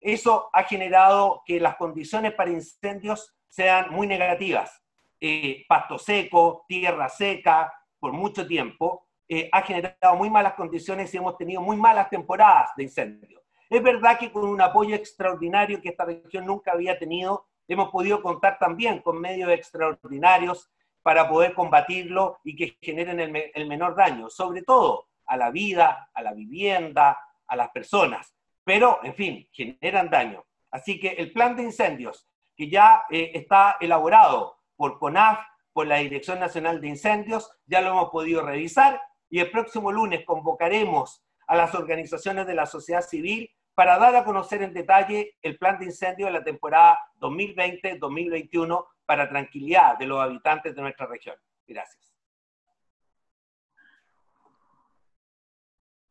Eso 0.00 0.48
ha 0.52 0.64
generado 0.64 1.42
que 1.44 1.60
las 1.60 1.76
condiciones 1.76 2.34
para 2.34 2.50
incendios 2.50 3.34
sean 3.48 3.92
muy 3.92 4.06
negativas. 4.06 4.82
Eh, 5.20 5.64
pasto 5.68 5.98
seco, 5.98 6.64
tierra 6.66 7.08
seca, 7.08 7.72
por 7.98 8.12
mucho 8.12 8.46
tiempo, 8.46 9.06
eh, 9.28 9.48
ha 9.52 9.62
generado 9.62 10.16
muy 10.16 10.30
malas 10.30 10.54
condiciones 10.54 11.12
y 11.12 11.18
hemos 11.18 11.36
tenido 11.36 11.60
muy 11.60 11.76
malas 11.76 12.08
temporadas 12.08 12.70
de 12.76 12.84
incendios. 12.84 13.42
Es 13.68 13.82
verdad 13.82 14.18
que 14.18 14.32
con 14.32 14.44
un 14.44 14.60
apoyo 14.60 14.96
extraordinario 14.96 15.80
que 15.80 15.90
esta 15.90 16.04
región 16.04 16.46
nunca 16.46 16.72
había 16.72 16.98
tenido, 16.98 17.46
hemos 17.68 17.90
podido 17.90 18.20
contar 18.22 18.58
también 18.58 19.00
con 19.00 19.20
medios 19.20 19.50
extraordinarios 19.50 20.68
para 21.02 21.28
poder 21.28 21.54
combatirlo 21.54 22.38
y 22.44 22.56
que 22.56 22.76
generen 22.80 23.20
el, 23.54 23.66
menor 23.66 23.96
daño, 23.96 24.28
sobre 24.28 24.62
todo 24.62 25.08
a 25.26 25.36
la 25.36 25.50
vida, 25.50 26.10
a 26.12 26.22
la 26.22 26.32
vivienda, 26.32 27.18
a 27.46 27.56
las 27.56 27.70
personas, 27.70 28.34
pero, 28.64 29.00
en 29.02 29.14
fin, 29.14 29.48
generan 29.52 30.10
daño. 30.10 30.44
Así 30.70 31.00
que 31.00 31.08
el 31.08 31.32
plan 31.32 31.56
de 31.56 31.64
incendios, 31.64 32.28
que 32.56 32.68
ya 32.68 33.04
eh, 33.10 33.32
está 33.34 33.76
elaborado 33.80 34.58
por 34.76 34.98
CONAF, 34.98 35.40
por 35.72 35.86
la 35.86 35.96
Dirección 35.96 36.38
Nacional 36.38 36.80
de 36.80 36.88
Incendios, 36.88 37.50
ya 37.66 37.80
lo 37.80 37.90
hemos 37.90 38.10
podido 38.10 38.42
revisar 38.42 39.00
y 39.28 39.38
el 39.38 39.50
próximo 39.50 39.92
lunes 39.92 40.24
convocaremos 40.26 41.24
a 41.46 41.56
las 41.56 41.74
organizaciones 41.74 42.46
de 42.46 42.54
la 42.54 42.66
sociedad 42.66 43.02
civil 43.02 43.50
para 43.74 43.98
dar 43.98 44.14
a 44.16 44.24
conocer 44.24 44.62
en 44.62 44.74
detalle 44.74 45.36
el 45.42 45.56
plan 45.56 45.78
de 45.78 45.86
incendio 45.86 46.26
de 46.26 46.32
la 46.32 46.44
temporada 46.44 46.98
2020-2021 47.20 48.84
para 49.10 49.28
tranquilidad 49.28 49.98
de 49.98 50.06
los 50.06 50.20
habitantes 50.20 50.72
de 50.72 50.82
nuestra 50.82 51.04
región. 51.04 51.34
Gracias. 51.66 52.14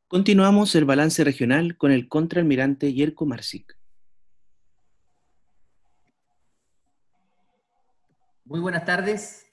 Continuamos 0.10 0.76
el 0.76 0.84
balance 0.84 1.24
regional 1.24 1.78
con 1.78 1.94
el 1.94 2.10
contraalmirante 2.10 2.92
Yerko 2.94 3.26
Marcic. 3.26 3.78
Muy 8.44 8.60
buenas 8.60 8.84
tardes. 8.84 9.50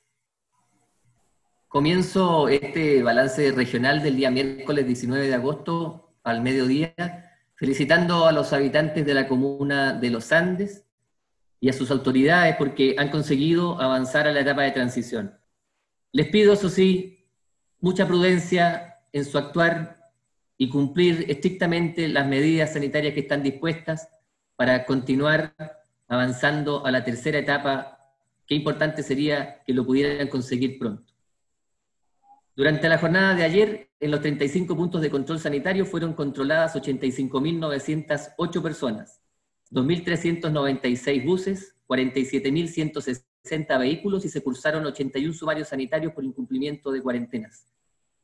Comienzo 1.68 2.48
este 2.48 3.04
balance 3.04 3.52
regional 3.52 4.02
del 4.02 4.16
día 4.16 4.32
miércoles 4.32 4.88
19 4.88 5.28
de 5.28 5.34
agosto 5.34 6.16
al 6.24 6.42
mediodía, 6.42 6.96
felicitando 7.54 8.26
a 8.26 8.32
los 8.32 8.52
habitantes 8.52 9.06
de 9.06 9.14
la 9.14 9.28
comuna 9.28 9.92
de 9.92 10.10
Los 10.10 10.32
Andes 10.32 10.85
y 11.66 11.68
a 11.68 11.72
sus 11.72 11.90
autoridades 11.90 12.54
porque 12.54 12.94
han 12.96 13.10
conseguido 13.10 13.80
avanzar 13.80 14.28
a 14.28 14.32
la 14.32 14.38
etapa 14.38 14.62
de 14.62 14.70
transición. 14.70 15.36
Les 16.12 16.28
pido, 16.28 16.52
eso 16.52 16.68
sí, 16.68 17.26
mucha 17.80 18.06
prudencia 18.06 19.00
en 19.12 19.24
su 19.24 19.36
actuar 19.36 20.12
y 20.56 20.68
cumplir 20.68 21.24
estrictamente 21.28 22.06
las 22.06 22.24
medidas 22.28 22.72
sanitarias 22.72 23.14
que 23.14 23.20
están 23.20 23.42
dispuestas 23.42 24.08
para 24.54 24.84
continuar 24.84 25.56
avanzando 26.06 26.86
a 26.86 26.92
la 26.92 27.02
tercera 27.02 27.40
etapa. 27.40 27.98
Qué 28.46 28.54
importante 28.54 29.02
sería 29.02 29.64
que 29.66 29.74
lo 29.74 29.84
pudieran 29.84 30.28
conseguir 30.28 30.78
pronto. 30.78 31.12
Durante 32.54 32.88
la 32.88 32.98
jornada 32.98 33.34
de 33.34 33.42
ayer, 33.42 33.90
en 33.98 34.12
los 34.12 34.20
35 34.20 34.76
puntos 34.76 35.02
de 35.02 35.10
control 35.10 35.40
sanitario 35.40 35.84
fueron 35.84 36.12
controladas 36.12 36.76
85.908 36.76 38.62
personas, 38.62 39.20
2.396 39.70 41.24
buses, 41.24 41.74
47.160 41.86 43.78
vehículos 43.78 44.24
y 44.24 44.28
se 44.28 44.42
cursaron 44.42 44.84
81 44.86 45.32
sumarios 45.34 45.68
sanitarios 45.68 46.12
por 46.12 46.24
incumplimiento 46.24 46.90
de 46.90 47.02
cuarentenas 47.02 47.66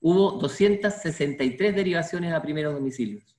hubo 0.03 0.33
263 0.33 1.75
derivaciones 1.75 2.35
a 2.35 2.43
primeros 2.43 2.75
domicilios. 2.75 3.37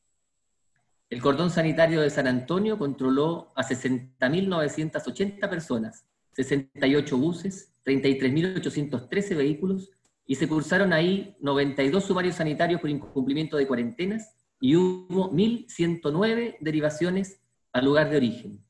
El 1.09 1.21
cordón 1.21 1.51
sanitario 1.51 2.01
de 2.01 2.09
San 2.09 2.25
Antonio 2.25 2.79
controló 2.79 3.51
a 3.55 3.63
60.980 3.63 5.47
personas, 5.49 6.05
68 6.31 7.17
buses, 7.17 7.71
33.813 7.85 9.35
vehículos 9.35 9.91
y 10.25 10.35
se 10.35 10.47
cursaron 10.47 10.93
ahí 10.93 11.35
92 11.41 12.05
sumarios 12.05 12.37
sanitarios 12.37 12.81
por 12.81 12.89
incumplimiento 12.89 13.57
de 13.57 13.67
cuarentenas 13.67 14.33
y 14.59 14.77
hubo 14.77 15.31
1.109 15.31 16.57
derivaciones 16.61 17.41
al 17.73 17.85
lugar 17.85 18.09
de 18.09 18.17
origen. 18.17 18.63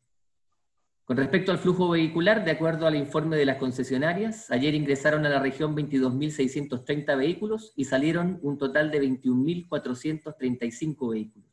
Con 1.06 1.18
respecto 1.18 1.52
al 1.52 1.58
flujo 1.58 1.90
vehicular, 1.90 2.46
de 2.46 2.52
acuerdo 2.52 2.88
al 2.88 2.96
informe 2.96 3.36
de 3.36 3.46
las 3.46 3.58
concesionarias, 3.58 4.50
ayer 4.50 4.74
ingresaron 4.74 5.26
a 5.26 5.30
la 5.30 5.40
región 5.40 5.76
22.630 5.76 7.18
vehículos 7.18 7.74
y 7.76 7.84
salieron 7.84 8.40
un 8.42 8.58
total 8.58 8.90
de 8.90 9.02
21.435 9.02 11.12
vehículos. 11.12 11.50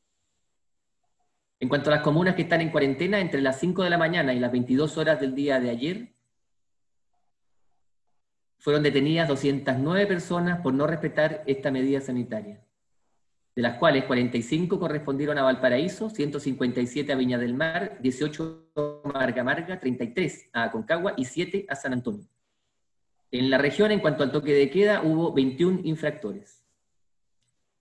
En 1.58 1.68
cuanto 1.68 1.90
a 1.90 1.96
las 1.96 2.02
comunas 2.02 2.36
que 2.36 2.42
están 2.42 2.60
en 2.60 2.70
cuarentena, 2.70 3.18
entre 3.18 3.42
las 3.42 3.58
5 3.58 3.82
de 3.82 3.90
la 3.90 3.98
mañana 3.98 4.32
y 4.32 4.38
las 4.38 4.52
22 4.52 4.96
horas 4.96 5.20
del 5.20 5.34
día 5.34 5.58
de 5.58 5.70
ayer, 5.70 6.14
fueron 8.56 8.84
detenidas 8.84 9.28
209 9.28 10.06
personas 10.06 10.60
por 10.60 10.72
no 10.72 10.86
respetar 10.86 11.42
esta 11.46 11.72
medida 11.72 12.00
sanitaria, 12.00 12.62
de 13.54 13.62
las 13.62 13.78
cuales 13.78 14.04
45 14.04 14.78
correspondieron 14.78 15.36
a 15.38 15.42
Valparaíso, 15.42 16.08
157 16.08 17.12
a 17.12 17.16
Viña 17.16 17.38
del 17.38 17.54
Mar, 17.54 17.98
18 18.00 18.70
a 18.76 19.08
Marga 19.12 19.42
Marga, 19.42 19.80
33 19.80 20.50
a 20.52 20.64
Aconcagua 20.64 21.14
y 21.16 21.24
7 21.24 21.66
a 21.68 21.74
San 21.74 21.92
Antonio. 21.92 22.26
En 23.32 23.50
la 23.50 23.58
región, 23.58 23.92
en 23.92 24.00
cuanto 24.00 24.22
al 24.22 24.32
toque 24.32 24.52
de 24.52 24.70
queda, 24.70 25.02
hubo 25.02 25.32
21 25.32 25.80
infractores. 25.84 26.64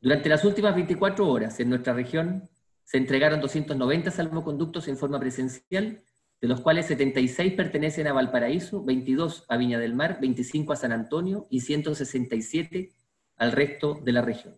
Durante 0.02 0.30
las 0.30 0.46
últimas 0.46 0.76
24 0.76 1.28
horas 1.28 1.60
en 1.60 1.70
nuestra 1.70 1.94
región 1.94 2.50
se 2.84 2.98
entregaron 2.98 3.42
290 3.42 4.12
salvoconductos 4.12 4.88
en 4.88 4.98
forma 4.98 5.20
presencial, 5.20 6.02
de 6.42 6.48
los 6.48 6.62
cuales 6.62 6.86
76 6.88 7.54
pertenecen 7.54 8.08
a 8.08 8.14
Valparaíso, 8.14 8.84
22 8.84 9.46
a 9.50 9.58
Viña 9.58 9.78
del 9.78 9.94
Mar, 9.94 10.20
25 10.22 10.74
a 10.74 10.76
San 10.76 10.94
Antonio 10.94 11.48
y 11.50 11.62
167 11.62 12.92
al 13.38 13.52
resto 13.52 14.00
de 14.04 14.12
la 14.12 14.22
región. 14.22 14.56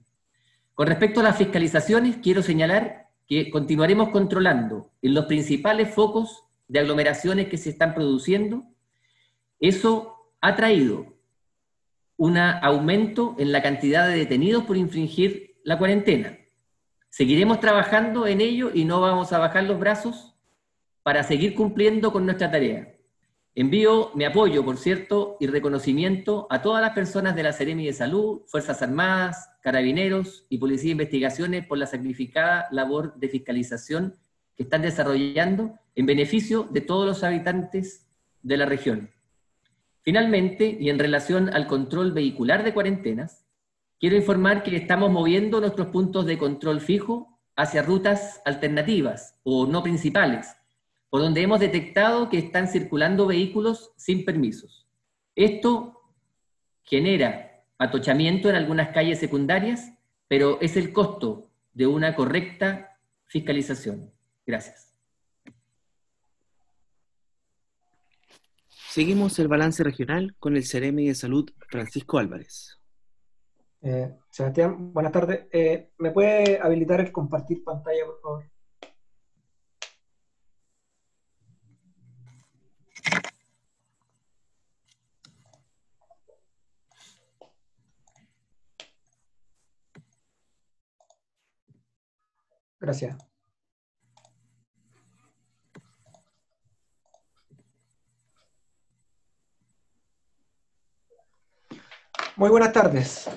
Con 0.73 0.87
respecto 0.87 1.19
a 1.19 1.23
las 1.23 1.37
fiscalizaciones, 1.37 2.17
quiero 2.17 2.41
señalar 2.41 3.09
que 3.27 3.49
continuaremos 3.49 4.09
controlando 4.09 4.91
en 5.01 5.13
los 5.13 5.25
principales 5.25 5.93
focos 5.93 6.43
de 6.67 6.79
aglomeraciones 6.79 7.47
que 7.47 7.57
se 7.57 7.69
están 7.69 7.93
produciendo. 7.93 8.63
Eso 9.59 10.33
ha 10.41 10.55
traído 10.55 11.13
un 12.17 12.37
aumento 12.37 13.35
en 13.39 13.51
la 13.51 13.61
cantidad 13.61 14.07
de 14.07 14.17
detenidos 14.17 14.63
por 14.63 14.77
infringir 14.77 15.55
la 15.63 15.77
cuarentena. 15.77 16.37
Seguiremos 17.09 17.59
trabajando 17.59 18.25
en 18.25 18.41
ello 18.41 18.71
y 18.73 18.85
no 18.85 19.01
vamos 19.01 19.33
a 19.33 19.39
bajar 19.39 19.65
los 19.65 19.79
brazos 19.79 20.33
para 21.03 21.23
seguir 21.23 21.55
cumpliendo 21.55 22.11
con 22.11 22.25
nuestra 22.25 22.49
tarea. 22.49 22.95
Envío 23.53 24.11
mi 24.15 24.23
apoyo, 24.23 24.63
por 24.63 24.77
cierto, 24.77 25.35
y 25.39 25.47
reconocimiento 25.47 26.47
a 26.49 26.61
todas 26.61 26.81
las 26.81 26.91
personas 26.91 27.35
de 27.35 27.43
la 27.43 27.51
Seremi 27.51 27.85
de 27.85 27.93
Salud, 27.93 28.43
Fuerzas 28.47 28.81
Armadas, 28.81 29.50
Carabineros 29.61 30.45
y 30.49 30.57
Policía 30.57 30.89
de 30.89 30.91
Investigaciones 30.91 31.65
por 31.65 31.77
la 31.77 31.85
sacrificada 31.85 32.67
labor 32.71 33.15
de 33.15 33.29
fiscalización 33.29 34.17
que 34.55 34.63
están 34.63 34.81
desarrollando 34.81 35.75
en 35.95 36.05
beneficio 36.05 36.67
de 36.71 36.81
todos 36.81 37.05
los 37.05 37.23
habitantes 37.23 38.07
de 38.41 38.57
la 38.57 38.65
región. 38.65 39.11
Finalmente, 40.01 40.77
y 40.79 40.89
en 40.89 40.99
relación 40.99 41.53
al 41.53 41.67
control 41.67 42.11
vehicular 42.11 42.63
de 42.63 42.73
cuarentenas, 42.73 43.45
quiero 43.99 44.15
informar 44.15 44.63
que 44.63 44.75
estamos 44.75 45.11
moviendo 45.11 45.61
nuestros 45.61 45.87
puntos 45.87 46.25
de 46.25 46.39
control 46.39 46.81
fijo 46.81 47.39
hacia 47.55 47.83
rutas 47.83 48.41
alternativas 48.45 49.37
o 49.43 49.67
no 49.67 49.83
principales, 49.83 50.55
por 51.09 51.21
donde 51.21 51.41
hemos 51.41 51.59
detectado 51.59 52.29
que 52.29 52.39
están 52.39 52.67
circulando 52.67 53.27
vehículos 53.27 53.91
sin 53.95 54.25
permisos. 54.25 54.87
Esto 55.35 56.01
genera 56.83 57.50
atochamiento 57.81 58.47
en 58.47 58.55
algunas 58.55 58.89
calles 58.89 59.19
secundarias, 59.19 59.91
pero 60.27 60.61
es 60.61 60.77
el 60.77 60.93
costo 60.93 61.49
de 61.73 61.87
una 61.87 62.15
correcta 62.15 62.97
fiscalización. 63.25 64.11
Gracias. 64.45 64.93
Seguimos 68.89 69.39
el 69.39 69.47
balance 69.47 69.83
regional 69.83 70.35
con 70.37 70.55
el 70.55 70.65
Ceremi 70.65 71.07
de 71.07 71.15
Salud 71.15 71.49
Francisco 71.69 72.19
Álvarez. 72.19 72.77
Eh, 73.81 74.13
Sebastián, 74.29 74.93
buenas 74.93 75.11
tardes. 75.11 75.47
Eh, 75.51 75.89
¿Me 75.97 76.11
puede 76.11 76.59
habilitar 76.61 76.99
el 76.99 77.11
compartir 77.11 77.63
pantalla, 77.63 78.05
por 78.05 78.21
favor? 78.21 78.51
Gracias. 92.81 93.15
Muy 102.35 102.49
buenas 102.49 102.73
tardes. 102.73 103.29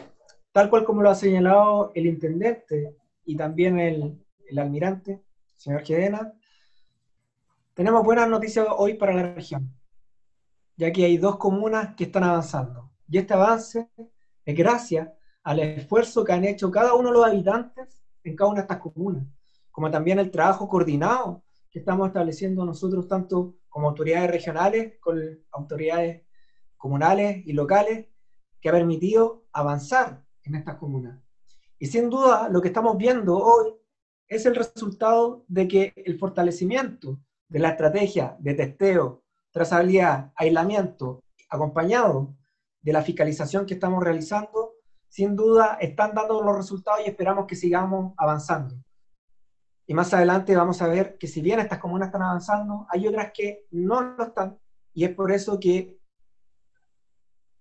Tal 0.51 0.71
cual 0.71 0.85
como 0.85 1.03
lo 1.03 1.11
ha 1.11 1.15
señalado 1.15 1.93
el 1.95 2.07
intendente 2.07 2.97
y 3.27 3.37
también 3.37 3.79
el, 3.79 4.25
almirante, 4.57 5.23
señor 5.59 5.85
Gedena, 5.85 6.33
tenemos 7.75 8.03
buenas 8.03 8.31
noticias 8.31 8.67
hoy 8.79 8.95
para 8.95 9.13
la 9.13 9.35
región, 9.35 9.75
ya 10.77 10.91
que 10.91 11.05
hay 11.05 11.19
dos 11.19 11.37
comunas 11.37 11.95
que 11.97 12.05
están 12.05 12.25
avanzando. 12.25 12.93
Y 13.09 13.19
este 13.19 13.35
avance 13.35 13.91
es 14.43 14.57
gracias 14.57 15.11
al 15.43 15.59
esfuerzo 15.59 16.25
que 16.25 16.33
han 16.33 16.45
hecho 16.45 16.71
cada 16.71 16.95
uno 16.95 17.09
de 17.09 17.15
los 17.15 17.27
habitantes 17.27 18.05
en 18.25 18.37
cada 18.37 18.51
una 18.51 18.63
de 18.63 18.63
estas 18.63 18.79
comunas, 18.79 19.27
como 19.75 19.91
también 19.91 20.21
el 20.21 20.31
trabajo 20.31 20.69
coordinado 20.69 21.43
que 21.69 21.81
estamos 21.81 22.07
estableciendo 22.07 22.65
nosotros 22.65 23.09
tanto 23.09 23.57
como 23.69 23.89
autoridades 23.89 24.31
regionales, 24.31 25.01
con 25.01 25.21
autoridades 25.51 26.23
comunales 26.77 27.45
y 27.45 27.55
locales, 27.55 28.07
que 28.61 28.69
ha 28.69 28.73
permitido 28.73 29.47
avanzar 29.53 30.23
en 30.45 30.55
estas 30.55 30.77
comunas. 30.77 31.21
Y 31.81 31.87
sin 31.87 32.09
duda 32.09 32.49
lo 32.49 32.63
que 32.63 32.69
estamos 32.69 32.97
viendo 32.97 33.37
hoy 33.37 33.75
es 34.29 34.47
el 34.47 34.55
resultado 34.55 35.45
de 35.49 35.67
que 35.67 35.93
el 35.97 36.21
fortalecimiento 36.21 37.19
de 37.49 37.59
la 37.59 37.71
estrategia 37.71 38.37
de 38.39 38.55
testeo, 38.55 39.25
trazabilidad, 39.51 40.31
aislamiento, 40.37 41.25
acompañado 41.51 42.33
de 42.81 42.93
la 42.93 43.03
fiscalización 43.03 43.67
que 43.67 43.75
estamos 43.75 44.05
realizando, 44.05 44.75
sin 45.09 45.35
duda 45.35 45.79
están 45.81 46.15
dando 46.15 46.41
los 46.41 46.57
resultados 46.57 47.01
y 47.05 47.11
esperamos 47.11 47.47
que 47.47 47.57
sigamos 47.57 48.15
avanzando. 48.17 48.77
Y 49.87 49.95
más 49.95 50.15
adelante 50.15 50.57
vamos 50.57 50.81
a 50.81 50.89
ver 50.89 51.19
que 51.19 51.27
si 51.27 51.43
bien 51.43 51.61
estas 51.61 51.79
comunas 51.79 52.09
están 52.09 52.23
avanzando, 52.23 52.87
hay 52.89 53.07
otras 53.07 53.33
que 53.33 53.67
no 53.71 54.01
lo 54.01 54.25
están. 54.25 54.59
Y 54.95 55.05
es 55.05 55.15
por 55.15 55.31
eso 55.31 55.59
que 55.61 55.99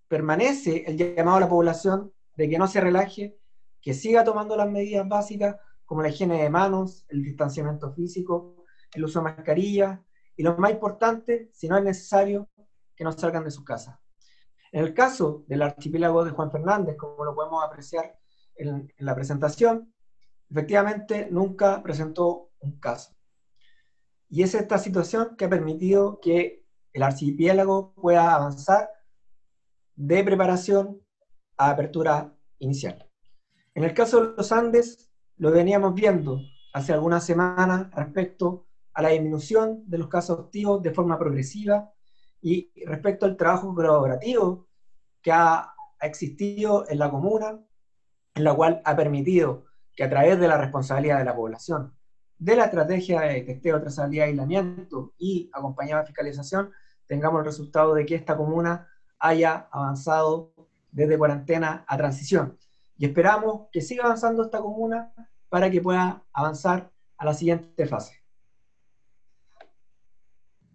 permanece 0.08 0.84
el 0.88 0.98
llamado 0.98 1.38
a 1.38 1.42
la 1.42 1.50
población 1.50 2.14
de 2.36 2.50
que 2.50 2.58
no 2.58 2.68
se 2.68 2.80
relaje, 2.80 3.38
que 3.82 3.94
siga 3.94 4.24
tomando 4.24 4.56
las 4.56 4.70
medidas 4.70 5.08
básicas 5.08 5.58
como 5.86 6.02
la 6.02 6.10
higiene 6.10 6.42
de 6.42 6.50
manos, 6.50 7.06
el 7.10 7.24
distanciamiento 7.24 7.92
físico, 7.94 8.66
el 8.94 9.04
uso 9.04 9.20
de 9.20 9.24
mascarilla 9.24 10.04
y 10.36 10.44
lo 10.44 10.56
más 10.58 10.72
importante, 10.72 11.50
si 11.54 11.68
no 11.68 11.78
es 11.78 11.84
necesario, 11.84 12.50
que 12.96 13.04
no 13.04 13.12
salgan 13.12 13.44
de 13.44 13.52
su 13.52 13.64
casa. 13.64 14.00
En 14.72 14.84
el 14.84 14.94
caso 14.94 15.44
del 15.48 15.62
archipiélago 15.62 16.24
de 16.24 16.32
Juan 16.32 16.52
Fernández, 16.52 16.96
como 16.98 17.26
lo 17.26 17.36
podemos 17.36 17.64
apreciar 17.64 18.18
en, 18.56 18.92
en 18.98 19.06
la 19.06 19.14
presentación, 19.14 19.94
efectivamente 20.54 21.28
nunca 21.32 21.82
presentó 21.82 22.52
un 22.60 22.80
caso. 22.80 23.16
Y 24.30 24.44
es 24.44 24.54
esta 24.54 24.78
situación 24.78 25.36
que 25.36 25.46
ha 25.46 25.50
permitido 25.50 26.20
que 26.22 26.64
el 26.94 27.02
archipiélago 27.02 27.96
pueda 27.96 28.36
avanzar 28.36 28.88
de 29.96 30.24
preparación 30.24 31.02
a 31.58 31.72
apertura 31.72 32.36
inicial. 32.60 33.10
En 33.74 33.84
el 33.84 33.96
caso 33.96 34.22
de 34.22 34.38
los 34.38 34.52
Andes, 34.52 35.12
lo 35.38 35.50
veníamos 35.50 35.96
viendo 35.96 36.40
hace 36.72 36.94
algunas 36.94 37.26
semanas 37.26 37.90
respecto 37.92 38.68
a 38.94 39.02
la 39.02 39.10
disminución 39.10 39.84
de 39.88 39.98
los 39.98 40.08
casos 40.08 40.40
activos 40.40 40.84
de 40.84 40.94
forma 40.94 41.18
progresiva 41.18 41.92
y 42.42 42.72
respecto 42.86 43.26
al 43.26 43.38
trabajo 43.38 43.74
colaborativo 43.74 44.68
que 45.22 45.32
ha, 45.32 45.70
existido 46.02 46.86
en 46.90 47.00
la 47.00 47.10
comuna, 47.10 47.66
en 48.36 48.44
la 48.44 48.54
cual 48.54 48.82
ha 48.84 48.94
permitido 48.94 49.64
que 49.96 50.04
a 50.04 50.10
través 50.10 50.40
de 50.40 50.48
la 50.48 50.58
responsabilidad 50.58 51.20
de 51.20 51.26
la 51.26 51.36
población, 51.36 51.94
de 52.38 52.56
la 52.56 52.66
estrategia 52.66 53.22
de 53.22 53.42
testeo, 53.42 53.80
trazabilidad 53.80 54.26
y 54.26 54.30
aislamiento 54.30 55.14
y 55.18 55.50
acompañada 55.54 56.02
de 56.02 56.08
fiscalización, 56.08 56.72
tengamos 57.08 57.40
el 57.40 57.46
resultado 57.46 57.94
de 57.94 58.06
que 58.06 58.16
esta 58.16 58.36
comuna 58.36 58.88
haya 59.20 59.68
avanzado 59.72 60.54
desde 60.92 61.18
cuarentena 61.18 61.86
a 61.88 61.98
transición. 61.98 62.58
Y 62.98 63.06
esperamos 63.06 63.68
que 63.72 63.82
siga 63.82 64.06
avanzando 64.06 64.44
esta 64.44 64.60
comuna 64.60 65.14
para 65.50 65.70
que 65.70 65.82
pueda 65.82 66.24
avanzar 66.34 66.92
a 67.18 67.26
la 67.26 67.34
siguiente 67.34 67.86
fase. 67.86 68.24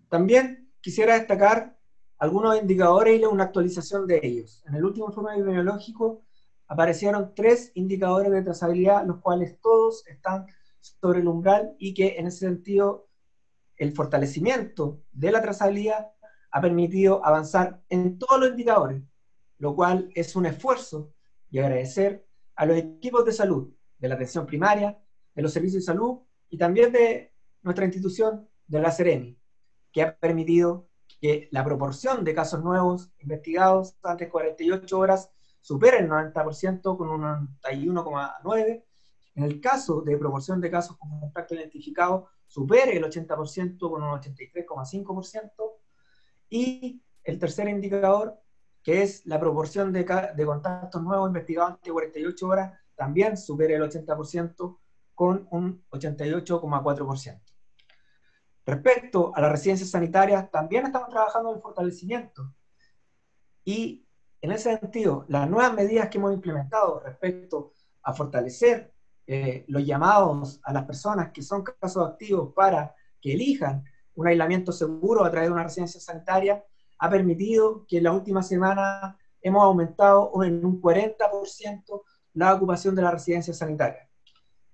También 0.08 0.72
quisiera 0.80 1.14
destacar 1.14 1.76
algunos 2.18 2.58
indicadores 2.60 3.20
y 3.20 3.24
una 3.24 3.44
actualización 3.44 4.06
de 4.06 4.20
ellos. 4.22 4.64
En 4.66 4.74
el 4.74 4.84
último 4.84 5.08
informe 5.08 5.34
epidemiológico 5.34 6.22
aparecieron 6.68 7.34
tres 7.34 7.72
indicadores 7.74 8.30
de 8.30 8.42
trazabilidad, 8.42 9.06
los 9.06 9.20
cuales 9.20 9.58
todos 9.60 10.06
están 10.06 10.46
sobre 10.80 11.20
el 11.20 11.28
umbral 11.28 11.74
y 11.78 11.94
que 11.94 12.16
en 12.18 12.26
ese 12.26 12.40
sentido 12.40 13.08
el 13.76 13.92
fortalecimiento 13.92 15.02
de 15.12 15.32
la 15.32 15.40
trazabilidad 15.40 16.10
ha 16.50 16.60
permitido 16.60 17.24
avanzar 17.24 17.82
en 17.88 18.18
todos 18.18 18.40
los 18.40 18.50
indicadores, 18.50 19.02
lo 19.58 19.74
cual 19.74 20.10
es 20.14 20.36
un 20.36 20.46
esfuerzo 20.46 21.12
y 21.50 21.58
agradecer 21.58 22.26
a 22.54 22.66
los 22.66 22.76
equipos 22.76 23.24
de 23.24 23.32
salud, 23.32 23.72
de 23.98 24.08
la 24.08 24.14
atención 24.14 24.46
primaria, 24.46 24.98
de 25.34 25.42
los 25.42 25.52
servicios 25.52 25.84
de 25.84 25.92
salud 25.92 26.20
y 26.50 26.58
también 26.58 26.92
de 26.92 27.32
nuestra 27.62 27.84
institución 27.84 28.48
de 28.66 28.80
la 28.80 28.90
Seremi, 28.90 29.38
que 29.92 30.02
ha 30.02 30.16
permitido 30.16 30.88
que 31.20 31.48
la 31.50 31.64
proporción 31.64 32.24
de 32.24 32.34
casos 32.34 32.62
nuevos 32.62 33.10
investigados 33.20 33.96
antes 34.02 34.26
de 34.26 34.30
48 34.30 34.98
horas 34.98 35.30
supere 35.68 35.98
el 35.98 36.08
90% 36.08 36.96
con 36.96 37.10
un 37.10 37.22
91,9%. 37.62 38.84
En 39.34 39.44
el 39.44 39.60
caso 39.60 40.00
de 40.00 40.16
proporción 40.16 40.62
de 40.62 40.70
casos 40.70 40.96
con 40.96 41.20
contacto 41.20 41.54
identificado, 41.54 42.30
supere 42.46 42.96
el 42.96 43.04
80% 43.04 43.78
con 43.78 44.02
un 44.02 44.18
83,5%. 44.18 45.52
Y 46.48 47.02
el 47.22 47.38
tercer 47.38 47.68
indicador, 47.68 48.40
que 48.82 49.02
es 49.02 49.26
la 49.26 49.38
proporción 49.38 49.92
de, 49.92 50.04
de 50.34 50.46
contactos 50.46 51.02
nuevos 51.02 51.28
investigados 51.28 51.72
antes 51.72 51.84
de 51.84 51.92
48 51.92 52.48
horas, 52.48 52.72
también 52.96 53.36
supere 53.36 53.74
el 53.74 53.82
80% 53.82 54.78
con 55.14 55.46
un 55.50 55.84
88,4%. 55.90 57.42
Respecto 58.64 59.32
a 59.36 59.42
las 59.42 59.52
residencias 59.52 59.90
sanitarias, 59.90 60.50
también 60.50 60.86
estamos 60.86 61.10
trabajando 61.10 61.50
en 61.50 61.56
el 61.56 61.60
fortalecimiento. 61.60 62.54
Y 63.66 64.07
en 64.40 64.52
ese 64.52 64.78
sentido, 64.78 65.24
las 65.28 65.48
nuevas 65.48 65.74
medidas 65.74 66.08
que 66.08 66.18
hemos 66.18 66.32
implementado 66.32 67.00
respecto 67.00 67.72
a 68.02 68.14
fortalecer 68.14 68.92
eh, 69.26 69.64
los 69.68 69.84
llamados 69.84 70.60
a 70.62 70.72
las 70.72 70.84
personas 70.84 71.32
que 71.32 71.42
son 71.42 71.62
casos 71.62 72.08
activos 72.08 72.52
para 72.54 72.94
que 73.20 73.32
elijan 73.32 73.84
un 74.14 74.26
aislamiento 74.26 74.72
seguro 74.72 75.24
a 75.24 75.30
través 75.30 75.48
de 75.48 75.52
una 75.52 75.64
residencia 75.64 76.00
sanitaria, 76.00 76.64
ha 76.98 77.10
permitido 77.10 77.84
que 77.86 77.98
en 77.98 78.04
la 78.04 78.12
última 78.12 78.42
semana 78.42 79.18
hemos 79.40 79.62
aumentado 79.62 80.32
en 80.42 80.64
un 80.64 80.80
40% 80.80 82.02
la 82.34 82.54
ocupación 82.54 82.94
de 82.94 83.02
la 83.02 83.10
residencia 83.10 83.52
sanitaria. 83.52 84.08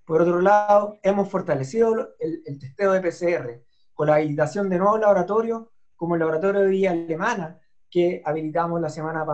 Por 0.04 0.22
otro 0.22 0.40
lado, 0.40 0.98
hemos 1.02 1.28
fortalecido 1.28 2.14
el, 2.18 2.42
el 2.46 2.58
testeo 2.58 2.92
de 2.92 3.00
PCR 3.00 3.64
con 3.94 4.08
la 4.08 4.16
habilitación 4.16 4.68
de 4.68 4.78
nuevos 4.78 5.00
laboratorios, 5.00 5.64
como 5.96 6.14
el 6.14 6.20
laboratorio 6.20 6.60
de 6.60 6.68
Villa 6.68 6.90
Alemana, 6.90 7.60
que 7.94 8.20
habilitamos 8.24 8.80
la 8.80 8.88
semana 8.88 9.24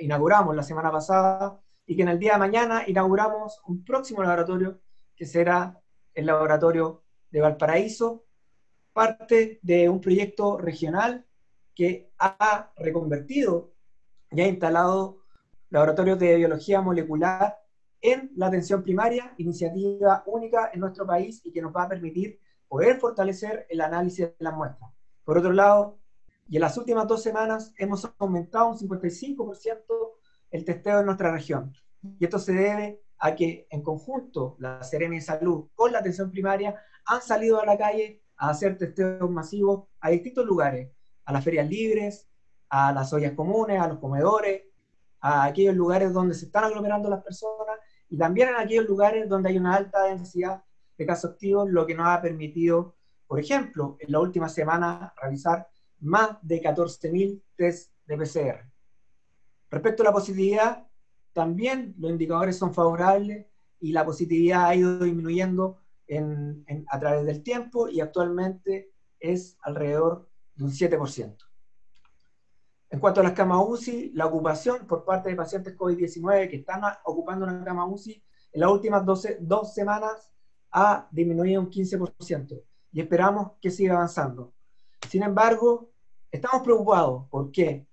inauguramos 0.00 0.56
la 0.56 0.64
semana 0.64 0.90
pasada, 0.90 1.60
y 1.86 1.94
que 1.94 2.02
en 2.02 2.08
el 2.08 2.18
día 2.18 2.32
de 2.32 2.40
mañana 2.40 2.82
inauguramos 2.84 3.62
un 3.68 3.84
próximo 3.84 4.24
laboratorio, 4.24 4.80
que 5.14 5.24
será 5.24 5.80
el 6.12 6.26
laboratorio 6.26 7.04
de 7.30 7.40
Valparaíso, 7.40 8.24
parte 8.92 9.60
de 9.62 9.88
un 9.88 10.00
proyecto 10.00 10.58
regional 10.58 11.24
que 11.76 12.10
ha 12.18 12.72
reconvertido 12.76 13.72
y 14.32 14.40
ha 14.40 14.48
instalado 14.48 15.18
laboratorios 15.70 16.18
de 16.18 16.38
biología 16.38 16.80
molecular 16.80 17.56
en 18.00 18.32
la 18.34 18.48
atención 18.48 18.82
primaria, 18.82 19.32
iniciativa 19.36 20.24
única 20.26 20.70
en 20.74 20.80
nuestro 20.80 21.06
país 21.06 21.40
y 21.44 21.52
que 21.52 21.62
nos 21.62 21.72
va 21.72 21.84
a 21.84 21.88
permitir 21.88 22.40
poder 22.66 22.98
fortalecer 22.98 23.64
el 23.70 23.80
análisis 23.80 24.26
de 24.26 24.34
las 24.40 24.54
muestras. 24.54 24.90
Por 25.22 25.38
otro 25.38 25.52
lado, 25.52 26.00
y 26.48 26.56
en 26.56 26.62
las 26.62 26.76
últimas 26.78 27.06
dos 27.08 27.22
semanas 27.22 27.72
hemos 27.76 28.08
aumentado 28.18 28.68
un 28.68 28.78
55% 28.78 29.76
el 30.50 30.64
testeo 30.64 31.00
en 31.00 31.06
nuestra 31.06 31.32
región. 31.32 31.72
Y 32.18 32.24
esto 32.24 32.38
se 32.38 32.52
debe 32.52 33.02
a 33.18 33.34
que 33.34 33.66
en 33.70 33.82
conjunto 33.82 34.56
la 34.58 34.82
Serena 34.84 35.16
de 35.16 35.20
Salud 35.20 35.68
con 35.74 35.92
la 35.92 35.98
atención 35.98 36.30
primaria 36.30 36.80
han 37.06 37.20
salido 37.20 37.60
a 37.60 37.66
la 37.66 37.76
calle 37.76 38.22
a 38.36 38.50
hacer 38.50 38.76
testeos 38.76 39.30
masivos 39.30 39.88
a 40.00 40.10
distintos 40.10 40.44
lugares, 40.44 40.90
a 41.24 41.32
las 41.32 41.42
ferias 41.42 41.68
libres, 41.68 42.28
a 42.68 42.92
las 42.92 43.12
ollas 43.12 43.32
comunes, 43.32 43.80
a 43.80 43.88
los 43.88 43.98
comedores, 43.98 44.64
a 45.20 45.44
aquellos 45.44 45.74
lugares 45.74 46.12
donde 46.12 46.34
se 46.34 46.46
están 46.46 46.64
aglomerando 46.64 47.08
las 47.08 47.24
personas 47.24 47.78
y 48.08 48.16
también 48.16 48.50
en 48.50 48.56
aquellos 48.56 48.86
lugares 48.86 49.28
donde 49.28 49.48
hay 49.48 49.58
una 49.58 49.74
alta 49.74 50.04
densidad 50.04 50.62
de 50.96 51.06
casos 51.06 51.32
activos, 51.32 51.68
lo 51.68 51.86
que 51.86 51.94
nos 51.94 52.06
ha 52.06 52.22
permitido, 52.22 52.94
por 53.26 53.40
ejemplo, 53.40 53.96
en 53.98 54.12
la 54.12 54.20
última 54.20 54.48
semana 54.48 55.12
realizar 55.20 55.68
más 56.00 56.38
de 56.42 56.62
14.000 56.62 57.42
test 57.56 57.92
de 58.06 58.16
PCR. 58.16 58.70
Respecto 59.70 60.02
a 60.02 60.06
la 60.06 60.12
positividad, 60.12 60.86
también 61.32 61.94
los 61.98 62.10
indicadores 62.10 62.56
son 62.56 62.72
favorables 62.72 63.46
y 63.80 63.92
la 63.92 64.04
positividad 64.04 64.66
ha 64.66 64.74
ido 64.74 64.98
disminuyendo 64.98 65.80
a 66.88 67.00
través 67.00 67.26
del 67.26 67.42
tiempo 67.42 67.88
y 67.88 68.00
actualmente 68.00 68.92
es 69.18 69.58
alrededor 69.62 70.28
de 70.54 70.64
un 70.64 70.70
7%. 70.70 71.36
En 72.88 73.00
cuanto 73.00 73.20
a 73.20 73.24
las 73.24 73.32
camas 73.32 73.64
UCI, 73.66 74.12
la 74.14 74.26
ocupación 74.26 74.86
por 74.86 75.04
parte 75.04 75.28
de 75.28 75.36
pacientes 75.36 75.76
COVID-19 75.76 76.48
que 76.48 76.56
están 76.56 76.82
ocupando 77.04 77.44
una 77.44 77.64
cama 77.64 77.84
UCI 77.84 78.22
en 78.52 78.60
las 78.60 78.70
últimas 78.70 79.04
12, 79.04 79.38
dos 79.40 79.74
semanas 79.74 80.32
ha 80.70 81.08
disminuido 81.10 81.60
un 81.60 81.70
15% 81.70 82.62
y 82.92 83.00
esperamos 83.00 83.52
que 83.60 83.70
siga 83.70 83.94
avanzando. 83.94 84.54
Sin 85.08 85.22
embargo, 85.22 85.90
estamos 86.30 86.62
preocupados. 86.62 87.28
¿Por 87.28 87.50
qué? 87.50 87.86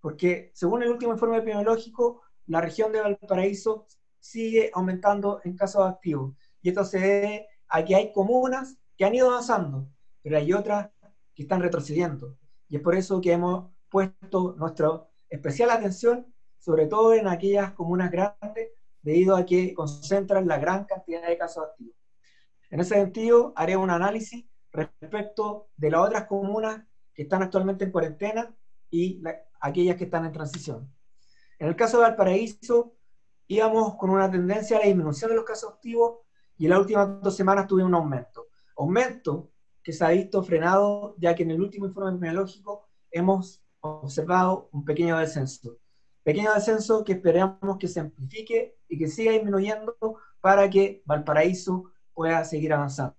Porque 0.00 0.50
según 0.54 0.82
el 0.82 0.90
último 0.90 1.12
informe 1.12 1.38
epidemiológico, 1.38 2.22
la 2.46 2.60
región 2.60 2.92
de 2.92 3.00
Valparaíso 3.00 3.86
sigue 4.20 4.70
aumentando 4.74 5.40
en 5.44 5.56
casos 5.56 5.86
activos. 5.86 6.34
Y 6.62 6.70
esto 6.70 6.84
se 6.84 6.98
debe 6.98 7.48
a 7.68 7.84
que 7.84 7.94
hay 7.94 8.12
comunas 8.12 8.78
que 8.96 9.04
han 9.04 9.14
ido 9.14 9.30
avanzando, 9.30 9.88
pero 10.22 10.36
hay 10.36 10.52
otras 10.52 10.90
que 11.34 11.42
están 11.42 11.60
retrocediendo. 11.60 12.36
Y 12.68 12.76
es 12.76 12.82
por 12.82 12.94
eso 12.94 13.20
que 13.20 13.32
hemos 13.32 13.70
puesto 13.88 14.54
nuestra 14.58 15.06
especial 15.28 15.70
atención, 15.70 16.32
sobre 16.58 16.86
todo 16.86 17.14
en 17.14 17.28
aquellas 17.28 17.72
comunas 17.72 18.10
grandes, 18.10 18.70
debido 19.02 19.36
a 19.36 19.46
que 19.46 19.72
concentran 19.74 20.46
la 20.46 20.58
gran 20.58 20.84
cantidad 20.84 21.26
de 21.26 21.38
casos 21.38 21.64
activos. 21.64 21.94
En 22.70 22.80
ese 22.80 22.96
sentido, 22.96 23.52
haré 23.56 23.76
un 23.76 23.90
análisis 23.90 24.44
respecto 24.72 25.68
de 25.76 25.90
las 25.90 26.00
otras 26.00 26.26
comunas 26.26 26.84
que 27.14 27.22
están 27.22 27.42
actualmente 27.42 27.84
en 27.84 27.90
cuarentena 27.90 28.54
y 28.90 29.22
aquellas 29.60 29.96
que 29.96 30.04
están 30.04 30.24
en 30.26 30.32
transición. 30.32 30.92
En 31.58 31.68
el 31.68 31.76
caso 31.76 31.98
de 31.98 32.04
Valparaíso, 32.04 32.94
íbamos 33.48 33.96
con 33.96 34.10
una 34.10 34.30
tendencia 34.30 34.76
a 34.76 34.80
la 34.80 34.86
disminución 34.86 35.30
de 35.30 35.36
los 35.36 35.44
casos 35.44 35.72
activos 35.74 36.18
y 36.56 36.64
en 36.64 36.70
las 36.70 36.80
últimas 36.80 37.20
dos 37.22 37.34
semanas 37.34 37.66
tuve 37.66 37.82
un 37.82 37.94
aumento. 37.94 38.48
Aumento 38.76 39.50
que 39.82 39.92
se 39.92 40.04
ha 40.04 40.10
visto 40.10 40.42
frenado, 40.42 41.14
ya 41.18 41.34
que 41.34 41.42
en 41.42 41.52
el 41.52 41.60
último 41.60 41.86
informe 41.86 42.10
epidemiológico 42.10 42.88
hemos 43.10 43.62
observado 43.80 44.68
un 44.72 44.84
pequeño 44.84 45.18
descenso. 45.18 45.78
Pequeño 46.22 46.52
descenso 46.52 47.04
que 47.04 47.12
esperamos 47.12 47.78
que 47.78 47.88
se 47.88 48.00
amplifique 48.00 48.76
y 48.88 48.98
que 48.98 49.08
siga 49.08 49.32
disminuyendo 49.32 49.96
para 50.40 50.68
que 50.68 51.02
Valparaíso 51.06 51.90
pueda 52.12 52.44
seguir 52.44 52.72
avanzando. 52.72 53.16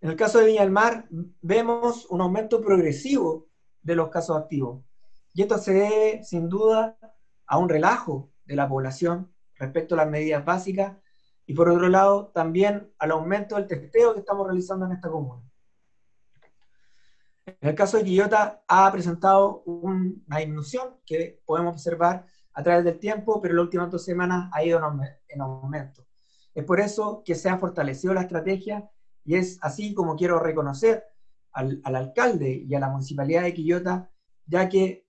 En 0.00 0.10
el 0.10 0.16
caso 0.16 0.38
de 0.38 0.46
Viña 0.46 0.62
del 0.62 0.70
Mar, 0.70 1.08
vemos 1.40 2.06
un 2.06 2.20
aumento 2.20 2.60
progresivo 2.60 3.48
de 3.82 3.96
los 3.96 4.10
casos 4.10 4.36
activos. 4.36 4.84
Y 5.34 5.42
esto 5.42 5.58
se 5.58 5.72
debe, 5.72 6.24
sin 6.24 6.48
duda, 6.48 6.96
a 7.46 7.58
un 7.58 7.68
relajo 7.68 8.30
de 8.44 8.54
la 8.54 8.68
población 8.68 9.32
respecto 9.56 9.94
a 9.94 9.98
las 9.98 10.08
medidas 10.08 10.44
básicas 10.44 10.96
y, 11.46 11.54
por 11.54 11.68
otro 11.68 11.88
lado, 11.88 12.28
también 12.28 12.92
al 12.98 13.10
aumento 13.10 13.56
del 13.56 13.66
testeo 13.66 14.14
que 14.14 14.20
estamos 14.20 14.46
realizando 14.46 14.86
en 14.86 14.92
esta 14.92 15.10
comuna. 15.10 15.42
En 17.46 17.68
el 17.70 17.74
caso 17.74 17.96
de 17.96 18.04
Quillota, 18.04 18.62
ha 18.68 18.92
presentado 18.92 19.62
una 19.64 20.38
disminución 20.38 21.00
que 21.04 21.40
podemos 21.44 21.72
observar 21.72 22.24
a 22.52 22.62
través 22.62 22.84
del 22.84 22.98
tiempo, 22.98 23.40
pero 23.40 23.52
en 23.52 23.56
las 23.56 23.64
últimas 23.64 23.90
dos 23.90 24.04
semanas 24.04 24.48
ha 24.52 24.62
ido 24.62 24.80
en 25.28 25.40
aumento. 25.40 26.06
Es 26.54 26.64
por 26.64 26.78
eso 26.78 27.22
que 27.24 27.34
se 27.34 27.48
ha 27.48 27.58
fortalecido 27.58 28.14
la 28.14 28.22
estrategia 28.22 28.88
y 29.24 29.36
es 29.36 29.58
así 29.62 29.94
como 29.94 30.16
quiero 30.16 30.38
reconocer 30.38 31.04
al, 31.52 31.80
alcalde 31.84 32.64
y 32.66 32.74
a 32.74 32.80
la 32.80 32.88
municipalidad 32.88 33.42
de 33.42 33.54
Quillota, 33.54 34.10
ya 34.46 34.68
que 34.68 35.06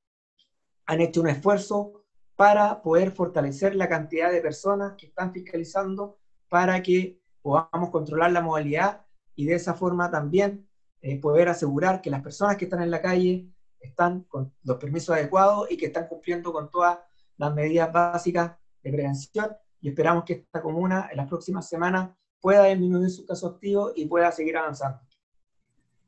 han 0.86 1.02
hecho 1.02 1.22
un 1.22 1.30
esfuerzo 1.30 2.06
para 2.36 2.82
poder 2.82 3.12
fortalecer 3.12 3.76
la 3.76 3.88
cantidad 3.88 4.32
de 4.32 4.41
personas 4.41 4.93
que 4.98 5.08
están 5.08 5.32
fiscalizando 5.34 6.17
para 6.48 6.82
que 6.82 7.22
podamos 7.41 7.89
controlar 7.91 8.32
la 8.32 8.41
modalidad 8.41 9.06
y 9.36 9.45
de 9.45 9.56
esa 9.56 9.74
forma 9.74 10.10
también 10.10 10.67
eh, 11.02 11.19
poder 11.19 11.50
asegurar 11.50 12.02
que 12.02 12.10
las 12.10 12.22
personas 12.22 12.58
que 12.58 12.65
están 12.65 12.82
en 12.82 12.91
la 12.91 13.02
calle 13.02 13.50
están 13.80 14.24
con 14.24 14.54
los 14.63 14.78
permisos 14.78 15.15
adecuados 15.15 15.72
y 15.72 15.78
que 15.78 15.88
están 15.88 16.08
cumpliendo 16.08 16.52
con 16.52 16.69
todas 16.69 17.00
las 17.38 17.54
medidas 17.54 17.91
básicas 17.91 18.58
de 18.84 18.91
prevención. 18.91 19.56
Y 19.80 19.89
esperamos 19.89 20.26
que 20.26 20.34
esta 20.34 20.62
comuna 20.62 21.08
en 21.10 21.17
las 21.17 21.28
próximas 21.28 21.69
semanas 21.69 22.10
pueda 22.41 22.65
disminuir 22.65 23.10
su 23.10 23.25
caso 23.25 23.47
activo 23.47 23.91
y 23.95 24.06
pueda 24.06 24.32
seguir 24.32 24.58
avanzando. 24.58 24.99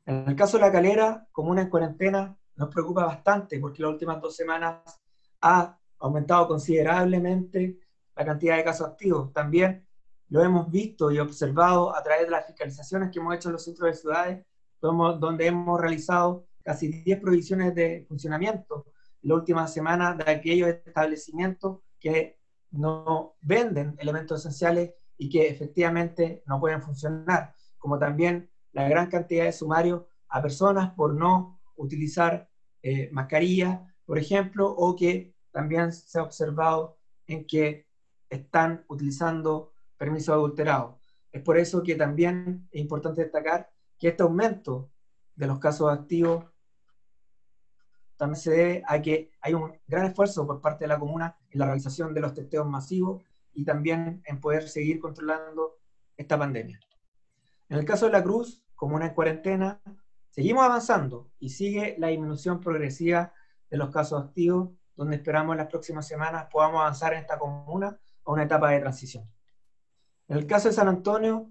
En 0.06 0.28
el 0.28 0.36
caso 0.36 0.56
de 0.56 0.64
la 0.64 0.72
calera, 0.72 1.26
comuna 1.30 1.62
en 1.62 1.70
cuarentena, 1.70 2.36
nos 2.56 2.68
preocupa 2.68 3.04
bastante 3.04 3.58
porque 3.60 3.82
las 3.82 3.92
últimas 3.92 4.20
dos 4.20 4.34
semanas 4.34 5.00
ha 5.40 5.78
aumentado 5.98 6.48
considerablemente 6.48 7.78
la 8.16 8.24
cantidad 8.24 8.56
de 8.56 8.64
casos 8.64 8.88
activos. 8.88 9.32
También 9.32 9.86
lo 10.28 10.42
hemos 10.42 10.70
visto 10.70 11.10
y 11.10 11.18
observado 11.18 11.94
a 11.94 12.02
través 12.02 12.24
de 12.24 12.30
las 12.30 12.46
fiscalizaciones 12.46 13.10
que 13.10 13.18
hemos 13.18 13.34
hecho 13.34 13.48
en 13.48 13.52
los 13.52 13.64
centros 13.64 13.90
de 13.90 13.94
ciudades, 13.94 14.46
donde 14.80 15.46
hemos 15.46 15.80
realizado 15.80 16.46
casi 16.62 16.88
10 16.88 17.20
provisiones 17.20 17.74
de 17.74 18.04
funcionamiento 18.08 18.86
en 19.22 19.28
la 19.28 19.34
última 19.36 19.68
semana 19.68 20.14
de 20.14 20.30
aquellos 20.30 20.68
establecimientos 20.68 21.80
que 22.00 22.38
no 22.72 23.34
venden 23.42 23.94
elementos 23.98 24.40
esenciales 24.40 24.94
y 25.22 25.28
que 25.28 25.48
efectivamente 25.48 26.42
no 26.46 26.58
pueden 26.58 26.82
funcionar, 26.82 27.54
como 27.78 27.96
también 27.96 28.50
la 28.72 28.88
gran 28.88 29.08
cantidad 29.08 29.44
de 29.44 29.52
sumarios 29.52 30.02
a 30.28 30.42
personas 30.42 30.90
por 30.94 31.14
no 31.14 31.60
utilizar 31.76 32.48
eh, 32.82 33.08
mascarilla, 33.12 33.86
por 34.04 34.18
ejemplo, 34.18 34.68
o 34.68 34.96
que 34.96 35.32
también 35.52 35.92
se 35.92 36.18
ha 36.18 36.24
observado 36.24 36.98
en 37.28 37.46
que 37.46 37.86
están 38.28 38.84
utilizando 38.88 39.70
permisos 39.96 40.34
adulterados. 40.34 40.96
Es 41.30 41.40
por 41.42 41.56
eso 41.56 41.84
que 41.84 41.94
también 41.94 42.66
es 42.72 42.80
importante 42.80 43.22
destacar 43.22 43.70
que 43.96 44.08
este 44.08 44.24
aumento 44.24 44.90
de 45.36 45.46
los 45.46 45.60
casos 45.60 45.88
activos 45.92 46.46
también 48.16 48.40
se 48.40 48.50
debe 48.50 48.82
a 48.88 49.00
que 49.00 49.30
hay 49.40 49.54
un 49.54 49.72
gran 49.86 50.06
esfuerzo 50.06 50.44
por 50.48 50.60
parte 50.60 50.82
de 50.82 50.88
la 50.88 50.98
comuna 50.98 51.36
en 51.48 51.60
la 51.60 51.66
realización 51.66 52.12
de 52.12 52.20
los 52.20 52.34
testeos 52.34 52.66
masivos 52.66 53.22
y 53.54 53.64
también 53.64 54.22
en 54.24 54.40
poder 54.40 54.68
seguir 54.68 55.00
controlando 55.00 55.78
esta 56.16 56.38
pandemia. 56.38 56.80
En 57.68 57.78
el 57.78 57.84
caso 57.84 58.06
de 58.06 58.12
la 58.12 58.22
Cruz, 58.22 58.62
comuna 58.74 59.06
en 59.06 59.14
cuarentena, 59.14 59.80
seguimos 60.28 60.64
avanzando 60.64 61.30
y 61.38 61.50
sigue 61.50 61.96
la 61.98 62.08
disminución 62.08 62.60
progresiva 62.60 63.32
de 63.70 63.76
los 63.76 63.90
casos 63.90 64.22
activos, 64.22 64.70
donde 64.94 65.16
esperamos 65.16 65.56
las 65.56 65.68
próximas 65.68 66.06
semanas 66.06 66.48
podamos 66.50 66.80
avanzar 66.80 67.14
en 67.14 67.20
esta 67.20 67.38
comuna 67.38 67.98
a 68.24 68.32
una 68.32 68.44
etapa 68.44 68.70
de 68.70 68.80
transición. 68.80 69.30
En 70.28 70.36
el 70.36 70.46
caso 70.46 70.68
de 70.68 70.74
San 70.74 70.88
Antonio, 70.88 71.50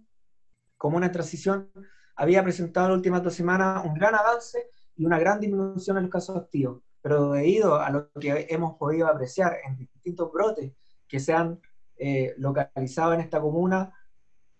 comuna 0.78 1.08
en 1.08 1.12
transición, 1.12 1.72
había 2.16 2.44
presentado 2.44 2.88
en 2.88 2.92
las 2.92 2.98
últimas 2.98 3.24
dos 3.24 3.34
semanas 3.34 3.86
un 3.86 3.96
gran 3.96 4.16
avance 4.16 4.70
y 4.96 5.06
una 5.06 5.18
gran 5.18 5.40
disminución 5.40 5.98
en 5.98 6.04
los 6.04 6.12
casos 6.12 6.38
activos, 6.38 6.84
pero 7.02 7.32
debido 7.32 7.80
a 7.80 7.90
lo 7.90 8.12
que 8.12 8.48
hemos 8.50 8.78
podido 8.78 9.08
apreciar 9.08 9.58
en 9.66 9.78
distintos 9.78 10.32
brotes 10.32 10.74
que 11.08 11.20
se 11.20 11.34
han 11.34 11.60
eh, 12.04 12.34
localizado 12.38 13.14
en 13.14 13.20
esta 13.20 13.40
comuna, 13.40 13.94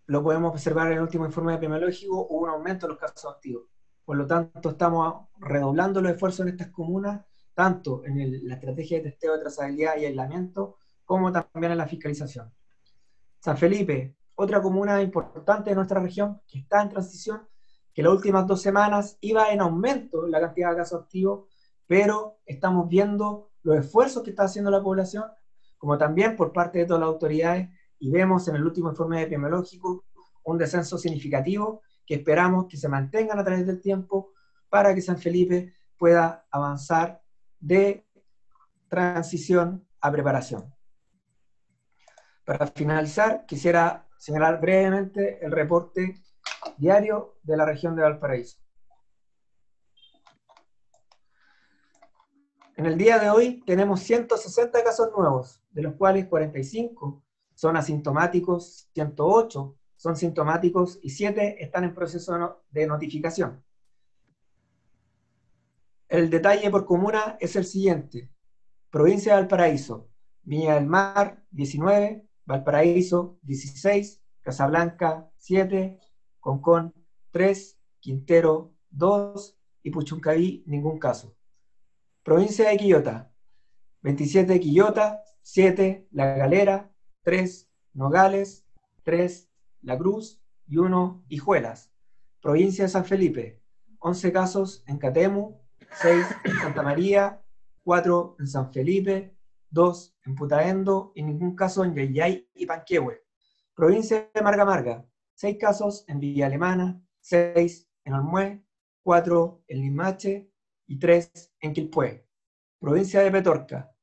lo 0.06 0.22
podemos 0.22 0.52
observar 0.52 0.88
en 0.88 0.94
el 0.94 1.02
último 1.02 1.26
informe 1.26 1.56
epidemiológico, 1.56 2.28
hubo 2.30 2.44
un 2.44 2.50
aumento 2.50 2.86
de 2.86 2.94
los 2.94 3.00
casos 3.00 3.34
activos. 3.34 3.64
Por 4.06 4.16
lo 4.16 4.28
tanto, 4.28 4.70
estamos 4.70 5.28
redoblando 5.40 6.02
los 6.02 6.12
esfuerzos 6.12 6.42
en 6.42 6.50
estas 6.50 6.68
comunas, 6.68 7.26
tanto 7.56 8.06
en 8.06 8.48
la 8.48 8.54
estrategia 8.54 9.00
de 9.00 9.10
testeo 9.10 9.34
de 9.34 9.40
trazabilidad 9.40 9.98
y 9.98 10.06
aislamiento, 10.06 10.78
como 11.04 11.32
también 11.32 11.72
en 11.72 11.80
la 11.80 11.88
fiscalización. 11.88 12.54
San 13.40 13.58
Felipe, 13.58 14.16
otra 14.36 14.62
comuna 14.62 15.02
importante 15.02 15.72
de 15.72 15.76
nuestra 15.76 16.00
región 16.00 16.42
que 16.48 16.60
está 16.60 16.84
en 16.84 16.90
transición, 16.90 17.48
que 17.92 18.04
las 18.04 18.14
últimas 18.14 18.46
dos 18.46 18.62
semanas 18.62 19.18
iba 19.22 19.52
en 19.52 19.62
aumento 19.62 20.28
la 20.28 20.40
cantidad 20.40 20.70
de 20.70 20.78
casos 20.78 21.02
activos, 21.02 21.50
pero 21.88 22.38
estamos 22.46 22.88
viendo 22.88 23.50
los 23.64 23.78
esfuerzos 23.78 24.22
que 24.22 24.30
está 24.30 24.44
haciendo 24.44 24.70
la 24.70 24.84
población, 24.84 25.24
como 25.82 25.98
también 25.98 26.36
por 26.36 26.54
parte 26.54 26.78
de 26.78 26.86
todas 26.86 27.00
las 27.00 27.08
autoridades, 27.08 27.68
y 27.98 28.12
vemos 28.12 28.48
en 28.48 28.56
el 28.56 28.64
último 28.64 28.92
informe 28.92 29.24
epidemiológico 29.24 30.06
un 30.44 30.60
descenso 30.60 30.96
significativo 30.96 31.82
que 32.06 32.14
esperamos 32.16 32.68
que 32.68 32.78
se 32.78 32.88
mantengan 32.88 33.40
a 33.40 33.44
través 33.44 33.66
del 33.66 33.82
tiempo 33.82 34.32
para 34.70 34.94
que 34.94 35.02
San 35.02 35.18
Felipe 35.18 35.74
pueda 35.98 36.46
avanzar 36.52 37.24
de 37.60 38.06
transición 38.90 39.88
a 40.02 40.12
preparación. 40.12 40.72
Para 42.46 42.68
finalizar, 42.68 43.48
quisiera 43.48 44.08
señalar 44.20 44.62
brevemente 44.62 45.44
el 45.44 45.52
reporte 45.52 46.22
diario 46.78 47.40
de 47.42 47.58
la 47.58 47.66
región 47.66 47.96
de 47.96 48.04
Valparaíso. 48.04 48.60
En 52.82 52.88
el 52.88 52.98
día 52.98 53.20
de 53.20 53.30
hoy 53.30 53.62
tenemos 53.64 54.00
160 54.00 54.84
casos 54.84 55.12
nuevos, 55.16 55.62
de 55.70 55.84
los 55.84 55.94
cuales 55.94 56.26
45 56.26 57.24
son 57.54 57.78
asintomáticos, 57.78 58.90
108 58.96 59.76
son 59.96 60.16
sintomáticos 60.16 60.98
y 61.04 61.12
7 61.12 61.64
están 61.64 61.84
en 61.84 61.94
proceso 61.94 62.64
de 62.72 62.88
notificación. 62.88 63.64
El 66.10 66.32
detalle 66.32 66.72
por 66.72 66.88
comuna 66.88 67.38
es 67.40 67.56
el 67.56 67.66
siguiente. 67.66 68.32
Provincia 68.90 69.36
de 69.36 69.42
Valparaíso, 69.42 70.10
Viña 70.42 70.74
del 70.74 70.88
Mar, 70.88 71.44
19, 71.52 72.26
Valparaíso, 72.46 73.38
16, 73.44 74.24
Casablanca, 74.42 75.30
7, 75.38 76.00
Concón 76.40 76.96
3, 77.30 77.78
Quintero 78.00 78.74
2 78.90 79.56
y 79.84 79.92
Puchuncaví 79.92 80.64
ningún 80.66 80.98
caso. 80.98 81.36
Provincia 82.24 82.70
de 82.70 82.78
Quillota, 82.78 83.32
27 84.04 84.60
Quillota, 84.60 85.24
7 85.42 86.08
La 86.12 86.36
Galera, 86.38 86.92
3 87.24 87.68
Nogales, 87.94 88.68
3 89.04 89.50
La 89.82 89.98
Cruz. 89.98 90.40
y 90.68 90.78
1 90.78 91.26
Hijuelas. 91.30 91.92
Provincia 92.40 92.86
de 92.86 92.90
San 92.90 93.06
Felipe, 93.06 93.64
11 93.98 94.32
casos 94.32 94.84
en 94.86 95.00
Catemu, 95.00 95.60
6 96.00 96.26
en 96.44 96.56
Santa 96.60 96.84
María, 96.84 97.42
4 97.84 98.36
en 98.38 98.48
San 98.48 98.72
Felipe, 98.72 99.36
2 99.72 100.16
en 100.26 100.36
Putaendo. 100.36 101.14
y 101.16 101.24
ningún 101.24 101.56
caso 101.56 101.84
en 101.84 101.96
Yayay 101.96 102.48
y 102.54 102.68
Panquehue. 102.68 103.24
Provincia 103.74 104.30
de 104.32 104.42
Marga 104.44 104.64
Marga, 104.64 105.06
6 105.34 105.58
casos 105.60 106.06
en 106.08 106.20
Villa 106.20 106.46
Alemana, 106.46 107.02
6 107.22 107.90
en 108.06 108.14
Olmué, 108.14 108.64
4 109.02 109.64
en 109.68 109.82
Limache 109.82 110.51
y 110.92 111.00
3 111.00 111.54
en 111.62 111.72
Quilpué. 111.72 112.28
Provincia 112.78 113.22
de 113.22 113.32
Petorca, 113.32 113.96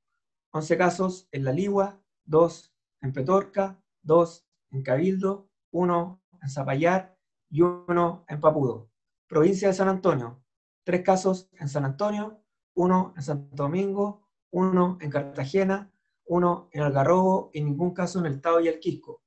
11 0.52 0.78
casos 0.78 1.28
en 1.32 1.44
La 1.44 1.52
Ligua, 1.52 2.00
2 2.24 2.74
en 3.02 3.12
Petorca, 3.12 3.78
2 4.04 4.48
en 4.70 4.82
Cabildo, 4.82 5.50
1 5.70 6.22
en 6.40 6.48
Zapallar 6.48 7.14
y 7.50 7.60
1 7.60 8.24
en 8.26 8.40
Papudo. 8.40 8.90
Provincia 9.26 9.68
de 9.68 9.74
San 9.74 9.88
Antonio, 9.88 10.42
3 10.84 11.02
casos 11.02 11.50
en 11.60 11.68
San 11.68 11.84
Antonio, 11.84 12.42
1 12.72 13.12
en 13.16 13.22
Santo 13.22 13.54
Domingo, 13.54 14.26
1 14.50 14.98
en 15.02 15.10
Cartagena, 15.10 15.92
1 16.24 16.70
en 16.72 16.82
Algarrobo 16.82 17.50
y 17.52 17.62
ningún 17.62 17.92
caso 17.92 18.18
en 18.20 18.24
el 18.24 18.40
Tao 18.40 18.60
y 18.60 18.68
el 18.68 18.80
Quisco. 18.80 19.20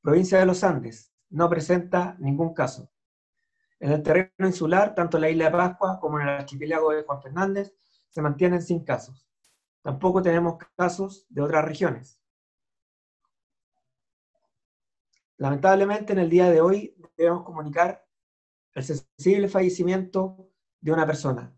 Provincia 0.00 0.38
de 0.38 0.46
los 0.46 0.62
Andes, 0.62 1.12
no 1.30 1.50
presenta 1.50 2.14
ningún 2.20 2.54
caso. 2.54 2.93
En 3.84 3.92
el 3.92 4.02
terreno 4.02 4.46
insular, 4.46 4.94
tanto 4.94 5.18
en 5.18 5.20
la 5.20 5.28
isla 5.28 5.44
de 5.44 5.50
Pascua 5.50 6.00
como 6.00 6.18
en 6.18 6.26
el 6.26 6.34
archipiélago 6.36 6.90
de 6.92 7.02
Juan 7.02 7.20
Fernández, 7.20 7.74
se 8.08 8.22
mantienen 8.22 8.62
sin 8.62 8.82
casos. 8.82 9.28
Tampoco 9.82 10.22
tenemos 10.22 10.56
casos 10.74 11.26
de 11.28 11.42
otras 11.42 11.66
regiones. 11.66 12.18
Lamentablemente, 15.36 16.14
en 16.14 16.20
el 16.20 16.30
día 16.30 16.48
de 16.48 16.62
hoy 16.62 16.96
debemos 17.14 17.44
comunicar 17.44 18.02
el 18.72 18.84
sensible 18.84 19.48
fallecimiento 19.48 20.48
de 20.80 20.90
una 20.90 21.04
persona. 21.04 21.54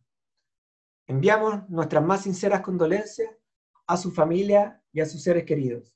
Enviamos 1.06 1.68
nuestras 1.68 2.02
más 2.02 2.22
sinceras 2.22 2.60
condolencias 2.60 3.30
a 3.86 3.96
su 3.96 4.10
familia 4.10 4.82
y 4.90 5.00
a 5.00 5.06
sus 5.06 5.22
seres 5.22 5.44
queridos. 5.44 5.95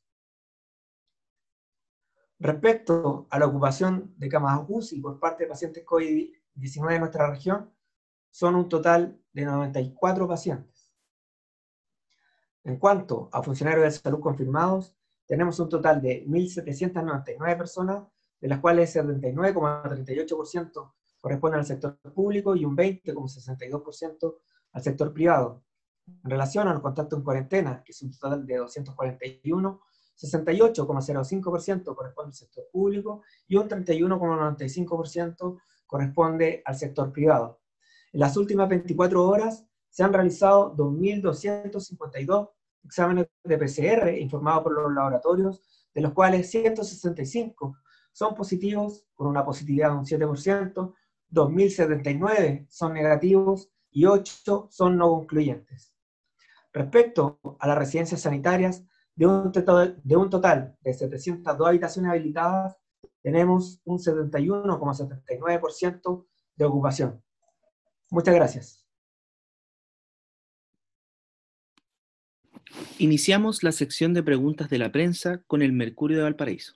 Respecto 2.41 3.27
a 3.29 3.39
la 3.39 3.47
ocupación 3.47 4.15
de 4.17 4.31
camas 4.31 4.65
UCI 4.67 4.99
por 5.03 5.21
parte 5.21 5.45
de 5.45 5.51
pacientes 5.51 5.85
COVID-19 5.85 6.95
en 6.95 7.01
nuestra 7.01 7.31
región, 7.31 7.71
son 8.31 8.55
un 8.55 8.67
total 8.67 9.21
de 9.35 9.45
94 9.45 10.27
pacientes. 10.27 10.91
En 12.65 12.79
cuanto 12.79 13.29
a 13.31 13.43
funcionarios 13.43 13.85
de 13.85 13.91
salud 13.91 14.21
confirmados, 14.21 14.97
tenemos 15.27 15.61
un 15.61 15.69
total 15.69 16.01
de 16.01 16.25
1.799 16.27 17.59
personas, 17.59 18.05
de 18.41 18.49
las 18.49 18.59
cuales 18.61 18.97
el 18.97 19.07
79,38% 19.07 20.93
corresponden 21.21 21.61
al 21.61 21.67
sector 21.67 21.99
público 22.15 22.57
y 22.57 22.65
un 22.65 22.75
20,62% 22.75 24.37
al 24.73 24.83
sector 24.83 25.13
privado. 25.13 25.63
En 26.25 26.31
relación 26.31 26.69
a 26.69 26.73
los 26.73 26.81
contactos 26.81 27.19
en 27.19 27.25
cuarentena, 27.25 27.83
que 27.85 27.93
es 27.93 28.01
un 28.01 28.11
total 28.13 28.47
de 28.47 28.57
241, 28.57 29.83
68,05% 30.27 31.95
corresponde 31.95 32.31
al 32.31 32.35
sector 32.35 32.65
público 32.71 33.23
y 33.49 33.57
un 33.57 33.69
31,95% 33.69 35.61
corresponde 35.87 36.63
al 36.65 36.77
sector 36.77 37.13
privado. 37.13 37.61
En 38.13 38.21
las 38.21 38.37
últimas 38.37 38.69
24 38.69 39.27
horas 39.27 39.65
se 39.89 40.03
han 40.03 40.13
realizado 40.13 40.77
2.252 40.77 42.51
exámenes 42.85 43.29
de 43.45 43.59
PCR 43.59 44.11
informados 44.19 44.63
por 44.65 44.73
los 44.73 44.93
laboratorios, 44.93 45.63
de 45.93 46.01
los 46.01 46.13
cuales 46.13 46.51
165 46.51 47.77
son 48.13 48.35
positivos, 48.35 49.07
con 49.15 49.27
una 49.27 49.45
positividad 49.45 49.91
de 49.91 49.97
un 49.97 50.05
7%, 50.05 50.95
2.079 51.31 52.67
son 52.69 52.93
negativos 52.93 53.71
y 53.91 54.05
8 54.05 54.69
son 54.71 54.97
no 54.97 55.09
concluyentes. 55.11 55.95
Respecto 56.73 57.41
a 57.59 57.67
las 57.67 57.79
residencias 57.79 58.21
sanitarias, 58.21 58.85
de 59.21 59.27
un, 59.27 59.53
total, 59.53 60.01
de 60.03 60.17
un 60.17 60.31
total 60.31 60.75
de 60.81 60.95
702 60.95 61.69
habitaciones 61.69 62.11
habilitadas, 62.11 62.79
tenemos 63.23 63.79
un 63.85 63.99
71,79% 63.99 66.27
de 66.57 66.65
ocupación. 66.65 67.23
Muchas 68.09 68.35
gracias. 68.35 68.87
Iniciamos 72.97 73.63
la 73.63 73.73
sección 73.73 74.15
de 74.15 74.23
preguntas 74.23 74.71
de 74.71 74.79
la 74.79 74.91
prensa 74.91 75.43
con 75.47 75.61
el 75.61 75.75
Mercurio 75.75 76.17
de 76.17 76.23
Valparaíso. 76.23 76.73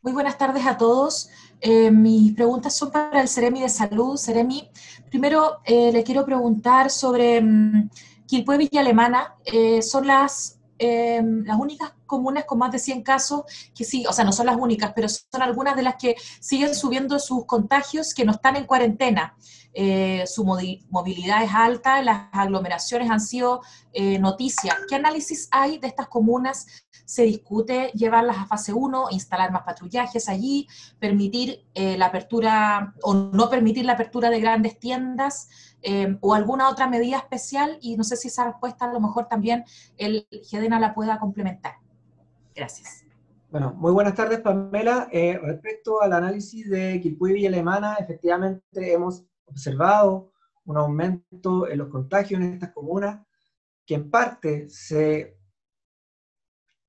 Muy 0.00 0.14
buenas 0.14 0.38
tardes 0.38 0.64
a 0.64 0.78
todos. 0.78 1.28
Eh, 1.60 1.90
mis 1.90 2.32
preguntas 2.32 2.74
son 2.74 2.90
para 2.90 3.20
el 3.20 3.28
Ceremi 3.28 3.60
de 3.60 3.68
Salud. 3.68 4.16
Ceremi, 4.16 4.70
primero 5.10 5.58
eh, 5.66 5.92
le 5.92 6.02
quiero 6.04 6.24
preguntar 6.24 6.88
sobre 6.88 7.40
um, 7.40 7.90
Quilpue 8.28 8.58
Villa 8.58 8.80
Alemana. 8.80 9.34
Eh, 9.44 9.82
son 9.82 10.06
las, 10.06 10.60
las 10.78 11.58
únicas 11.58 11.97
comunas 12.08 12.44
con 12.44 12.58
más 12.58 12.72
de 12.72 12.80
100 12.80 13.02
casos 13.04 13.42
que 13.72 13.84
sí, 13.84 14.04
o 14.08 14.12
sea, 14.12 14.24
no 14.24 14.32
son 14.32 14.46
las 14.46 14.56
únicas, 14.56 14.92
pero 14.96 15.08
son 15.08 15.42
algunas 15.42 15.76
de 15.76 15.82
las 15.82 15.94
que 15.94 16.16
siguen 16.40 16.74
subiendo 16.74 17.20
sus 17.20 17.46
contagios 17.46 18.14
que 18.14 18.24
no 18.24 18.32
están 18.32 18.56
en 18.56 18.64
cuarentena. 18.64 19.36
Eh, 19.74 20.24
su 20.26 20.44
movilidad 20.44 21.44
es 21.44 21.52
alta, 21.54 22.02
las 22.02 22.28
aglomeraciones 22.32 23.10
han 23.10 23.20
sido 23.20 23.60
eh, 23.92 24.18
noticia. 24.18 24.76
¿Qué 24.88 24.96
análisis 24.96 25.48
hay 25.52 25.78
de 25.78 25.86
estas 25.86 26.08
comunas? 26.08 26.66
¿Se 27.04 27.22
discute 27.22 27.92
llevarlas 27.94 28.38
a 28.38 28.46
fase 28.46 28.72
1, 28.72 29.08
instalar 29.10 29.52
más 29.52 29.62
patrullajes 29.62 30.28
allí, 30.28 30.66
permitir 30.98 31.64
eh, 31.74 31.96
la 31.96 32.06
apertura 32.06 32.94
o 33.02 33.14
no 33.14 33.48
permitir 33.50 33.84
la 33.84 33.92
apertura 33.92 34.30
de 34.30 34.40
grandes 34.40 34.78
tiendas 34.78 35.48
o 36.20 36.34
alguna 36.34 36.68
otra 36.68 36.88
medida 36.88 37.18
especial? 37.18 37.78
Y 37.80 37.96
no 37.96 38.02
sé 38.02 38.16
si 38.16 38.28
esa 38.28 38.46
respuesta 38.46 38.86
a 38.86 38.92
lo 38.92 38.98
mejor 38.98 39.28
también 39.28 39.64
el 39.96 40.26
GEDENA 40.50 40.80
la 40.80 40.92
pueda 40.92 41.20
complementar. 41.20 41.76
Gracias. 42.58 43.04
Bueno, 43.52 43.72
muy 43.74 43.92
buenas 43.92 44.16
tardes, 44.16 44.40
Pamela. 44.40 45.08
respecto 45.12 46.02
al 46.02 46.12
análisis 46.12 46.68
de 46.68 47.00
Quilpuy 47.00 47.40
y 47.40 47.46
Alemana, 47.46 47.94
efectivamente 48.00 48.92
hemos 48.92 49.24
observado 49.44 50.32
un 50.64 50.76
aumento 50.76 51.68
en 51.68 51.78
los 51.78 51.88
contagios 51.88 52.40
en 52.40 52.54
estas 52.54 52.72
comunas, 52.72 53.24
que 53.86 53.94
en 53.94 54.10
parte 54.10 54.68
se 54.68 55.38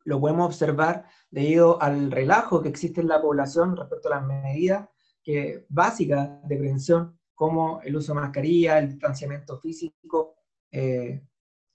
lo 0.05 0.19
podemos 0.19 0.47
observar 0.47 1.05
debido 1.29 1.79
al 1.79 2.10
relajo 2.10 2.63
que 2.63 2.69
existe 2.69 3.01
en 3.01 3.10
la 3.10 3.21
población 3.21 3.77
respecto 3.77 4.12
a 4.12 4.15
las 4.15 4.25
medidas 4.25 4.89
que, 5.23 5.67
básicas 5.69 6.41
de 6.47 6.58
prevención, 6.58 7.19
como 7.36 7.79
el 7.82 7.95
uso 7.95 8.15
de 8.15 8.21
mascarilla, 8.21 8.79
el 8.79 8.89
distanciamiento 8.89 9.60
físico 9.60 10.34
eh, 10.71 11.21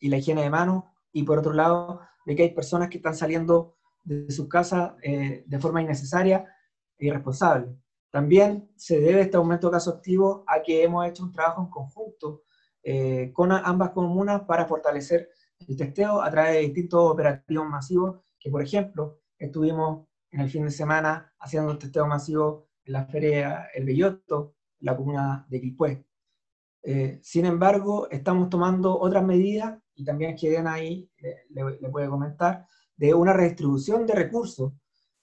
y 0.00 0.09
la 0.09 0.16
higiene 0.16 0.42
de 0.42 0.50
manos, 0.50 0.83
y 1.12 1.22
por 1.22 1.38
otro 1.38 1.52
lado, 1.52 2.00
de 2.26 2.35
que 2.35 2.42
hay 2.42 2.50
personas 2.50 2.88
que 2.88 2.96
están 2.96 3.14
saliendo 3.14 3.76
de 4.05 4.31
sus 4.31 4.49
casas 4.49 4.93
eh, 5.03 5.45
de 5.47 5.59
forma 5.59 5.83
innecesaria 5.83 6.45
e 6.99 7.07
irresponsable. 7.07 7.77
También 8.11 8.71
se 8.77 9.01
debe 9.01 9.23
este 9.23 9.37
aumento 9.37 9.67
de 9.67 9.73
casos 9.73 9.95
activos 9.97 10.45
a 10.47 10.62
que 10.62 10.85
hemos 10.85 11.07
hecho 11.07 11.25
un 11.25 11.33
trabajo 11.33 11.62
en 11.62 11.69
conjunto 11.69 12.43
eh, 12.83 13.33
con 13.33 13.51
ambas 13.51 13.90
comunas 13.90 14.43
para 14.43 14.67
fortalecer 14.67 15.31
el 15.67 15.77
testeo 15.77 16.21
a 16.21 16.31
través 16.31 16.53
de 16.53 16.61
distintos 16.61 17.11
operativos 17.11 17.67
masivos, 17.67 18.21
que 18.38 18.51
por 18.51 18.62
ejemplo 18.62 19.21
estuvimos 19.38 20.07
en 20.31 20.40
el 20.40 20.51
fin 20.51 20.64
de 20.64 20.71
semana 20.71 21.33
haciendo 21.38 21.73
un 21.73 21.79
testeo 21.79 22.07
masivo 22.07 22.69
en 22.85 22.93
la 22.93 23.07
feria 23.07 23.69
El 23.75 23.87
Belloto, 23.87 24.55
la 24.81 24.97
comuna 24.97 25.47
de 25.49 25.61
Quilpué. 25.61 26.07
Eh, 26.83 27.19
sin 27.23 27.47
embargo, 27.47 28.09
estamos 28.11 28.51
tomando 28.51 28.99
otras 28.99 29.25
medidas, 29.25 29.81
y 29.95 30.05
también 30.05 30.37
queden 30.37 30.67
ahí, 30.67 31.11
le, 31.19 31.47
le 31.81 31.88
puede 31.88 32.09
comentar, 32.09 32.67
de 32.96 33.14
una 33.14 33.33
redistribución 33.33 34.07
de 34.07 34.14
recursos 34.14 34.72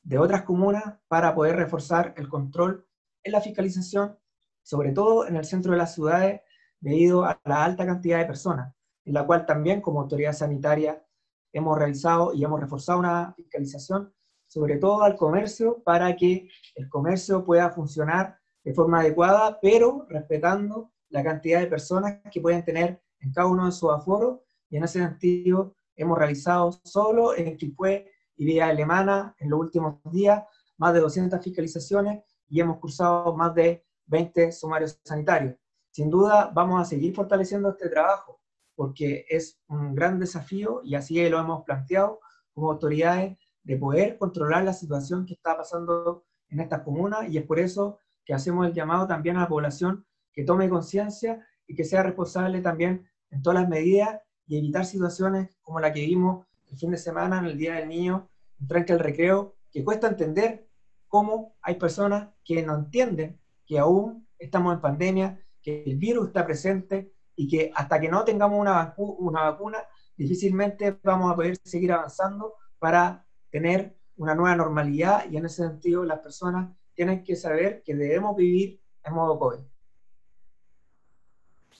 de 0.03 0.17
otras 0.17 0.43
comunas 0.43 0.84
para 1.07 1.34
poder 1.36 1.55
reforzar 1.55 2.13
el 2.17 2.27
control 2.27 2.86
en 3.23 3.31
la 3.31 3.41
fiscalización, 3.41 4.17
sobre 4.63 4.91
todo 4.91 5.27
en 5.27 5.36
el 5.36 5.45
centro 5.45 5.71
de 5.71 5.77
las 5.77 5.93
ciudades, 5.93 6.41
debido 6.79 7.23
a 7.23 7.39
la 7.45 7.63
alta 7.63 7.86
cantidad 7.86 8.17
de 8.17 8.25
personas, 8.25 8.73
en 9.05 9.13
la 9.13 9.25
cual 9.25 9.45
también 9.45 9.81
como 9.81 10.01
autoridad 10.01 10.34
sanitaria 10.34 11.03
hemos 11.53 11.77
realizado 11.77 12.34
y 12.34 12.43
hemos 12.43 12.60
reforzado 12.60 12.99
una 12.99 13.34
fiscalización, 13.36 14.12
sobre 14.47 14.77
todo 14.77 15.03
al 15.03 15.15
comercio, 15.15 15.81
para 15.84 16.15
que 16.15 16.49
el 16.75 16.89
comercio 16.89 17.45
pueda 17.45 17.69
funcionar 17.69 18.38
de 18.63 18.73
forma 18.73 18.99
adecuada, 19.01 19.60
pero 19.62 20.05
respetando 20.10 20.91
la 21.10 21.23
cantidad 21.23 21.60
de 21.60 21.67
personas 21.67 22.19
que 22.31 22.41
pueden 22.41 22.63
tener 22.63 23.01
en 23.19 23.31
cada 23.31 23.47
uno 23.47 23.65
de 23.65 23.71
sus 23.71 23.91
aforos, 23.91 24.39
y 24.69 24.77
en 24.77 24.84
ese 24.84 24.99
sentido 24.99 25.75
hemos 25.95 26.17
realizado 26.17 26.71
solo 26.84 27.36
en 27.36 27.58
Quilpué 27.58 28.12
y 28.36 28.45
Vía 28.45 28.67
Alemana 28.67 29.36
en 29.39 29.49
los 29.49 29.60
últimos 29.60 29.99
días 30.12 30.43
más 30.77 30.93
de 30.93 30.99
200 30.99 31.43
fiscalizaciones 31.43 32.23
y 32.49 32.60
hemos 32.60 32.80
cursado 32.80 33.36
más 33.36 33.54
de 33.54 33.86
20 34.08 34.51
sumarios 34.51 34.99
sanitarios. 35.04 35.56
Sin 35.91 36.10
duda 36.10 36.51
vamos 36.54 36.82
a 36.82 36.86
seguir 36.86 37.13
fortaleciendo 37.13 37.69
este 37.69 37.89
trabajo 37.89 38.41
porque 38.75 39.25
es 39.30 39.60
un 39.67 39.93
gran 39.93 40.19
desafío 40.19 40.82
y 40.84 40.95
así 40.95 41.30
lo 41.30 41.39
hemos 41.39 41.63
planteado 41.63 42.19
como 42.54 42.71
autoridades 42.71 43.38
de 43.63 43.77
poder 43.77 44.17
controlar 44.17 44.63
la 44.63 44.73
situación 44.73 45.25
que 45.25 45.34
está 45.34 45.56
pasando 45.56 46.25
en 46.49 46.60
estas 46.60 46.82
comunas 46.82 47.30
y 47.30 47.38
es 47.38 47.45
por 47.45 47.60
eso 47.60 47.99
que 48.25 48.34
hacemos 48.34 48.65
el 48.65 48.73
llamado 48.73 49.08
también 49.08 49.38
a 49.38 49.41
la 49.41 49.47
población 49.47 50.06
que 50.34 50.43
tome 50.43 50.69
conciencia 50.69 51.45
y 51.67 51.75
que 51.75 51.84
sea 51.84 52.04
responsable 52.04 52.62
también 52.62 53.08
en 53.30 53.41
todas 53.41 53.62
las 53.62 53.69
medidas 53.69 54.19
y 54.52 54.58
evitar 54.58 54.86
situaciones 54.86 55.56
como 55.62 55.80
la 55.80 55.94
que 55.94 56.02
vimos 56.02 56.46
el 56.70 56.78
fin 56.78 56.92
de 56.92 56.98
semana 56.98 57.40
en 57.40 57.46
el 57.46 57.58
Día 57.58 57.76
del 57.76 57.88
Niño, 57.88 58.30
en 58.60 58.68
Tranque 58.68 58.92
el 58.92 59.00
Recreo, 59.00 59.56
que 59.72 59.82
cuesta 59.82 60.10
entender 60.10 60.68
cómo 61.08 61.56
hay 61.62 61.76
personas 61.76 62.32
que 62.44 62.62
no 62.62 62.76
entienden 62.76 63.40
que 63.66 63.80
aún 63.80 64.28
estamos 64.38 64.74
en 64.74 64.82
pandemia, 64.82 65.40
que 65.62 65.86
el 65.86 65.96
virus 65.96 66.28
está 66.28 66.46
presente 66.46 67.14
y 67.34 67.48
que 67.48 67.72
hasta 67.74 68.02
que 68.02 68.10
no 68.10 68.26
tengamos 68.26 68.60
una, 68.60 68.94
una 68.98 69.44
vacuna, 69.44 69.78
difícilmente 70.18 71.00
vamos 71.02 71.32
a 71.32 71.36
poder 71.38 71.56
seguir 71.64 71.94
avanzando 71.94 72.56
para 72.78 73.26
tener 73.52 73.96
una 74.18 74.36
nueva 74.36 74.58
normalidad 74.58 75.32
y 75.32 75.38
en 75.38 75.46
ese 75.46 75.66
sentido 75.66 76.04
las 76.04 76.20
personas 76.20 76.76
tienen 76.94 77.24
que 77.24 77.38
saber 77.38 77.84
que 77.84 77.96
debemos 77.96 78.36
vivir 78.36 78.82
en 79.02 79.14
modo 79.14 79.40
COVID. 79.40 79.70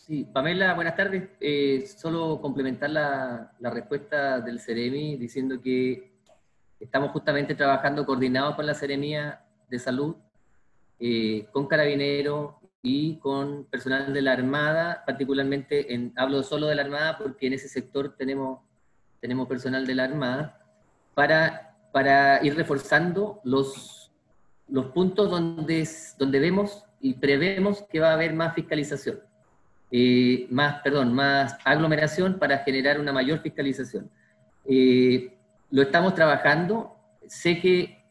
Sí, 0.08 0.26
Pamela, 0.26 0.74
buenas 0.74 0.96
tardes. 0.96 1.30
Eh, 1.40 1.86
solo 1.86 2.42
complementar 2.42 2.90
la, 2.90 3.52
respuesta 3.60 4.42
del 4.42 4.60
CEREMI 4.60 5.16
diciendo 5.16 5.62
que 5.62 6.12
estamos 6.80 7.12
justamente 7.12 7.54
trabajando 7.54 8.04
coordinados 8.04 8.56
con 8.56 8.66
la 8.66 8.74
Seremía 8.74 9.46
de 9.70 9.78
Salud, 9.78 10.16
eh, 11.00 11.46
con 11.52 11.68
carabineros 11.68 12.56
y 12.82 13.18
con 13.18 13.66
personal 13.66 14.12
de 14.12 14.24
la 14.24 14.34
Armada, 14.34 15.04
particularmente, 15.06 15.94
en, 15.94 16.14
hablo 16.16 16.42
solo 16.42 16.66
de 16.66 16.76
la 16.76 16.82
Armada 16.82 17.20
porque 17.20 17.46
en 17.46 17.54
ese 17.54 17.70
sector 17.70 18.16
tenemos, 18.18 18.60
tenemos 19.20 19.48
personal 19.48 19.86
de 19.86 19.96
la 19.96 20.06
Armada, 20.06 20.66
para, 21.14 21.78
para 21.92 22.44
ir 22.44 22.56
reforzando 22.56 23.40
los, 23.44 24.12
los 24.68 24.88
puntos 24.88 25.30
donde, 25.30 25.88
donde 26.18 26.40
vemos 26.40 26.86
y 27.00 27.14
prevemos 27.14 27.84
que 27.84 28.00
va 28.00 28.10
a 28.10 28.14
haber 28.14 28.34
más 28.34 28.56
fiscalización 28.56 29.31
eh, 29.92 30.48
más, 30.50 30.82
perdón, 30.82 31.14
más 31.14 31.58
aglomeración 31.66 32.40
para 32.40 32.60
generar 32.60 33.00
una 33.00 33.12
mayor 33.12 33.40
fiscalización. 33.40 34.10
Eh, 34.66 35.38
lo 35.70 35.82
estamos 35.82 36.16
trabajando. 36.16 36.96
Sé 37.28 37.60
que 37.60 38.04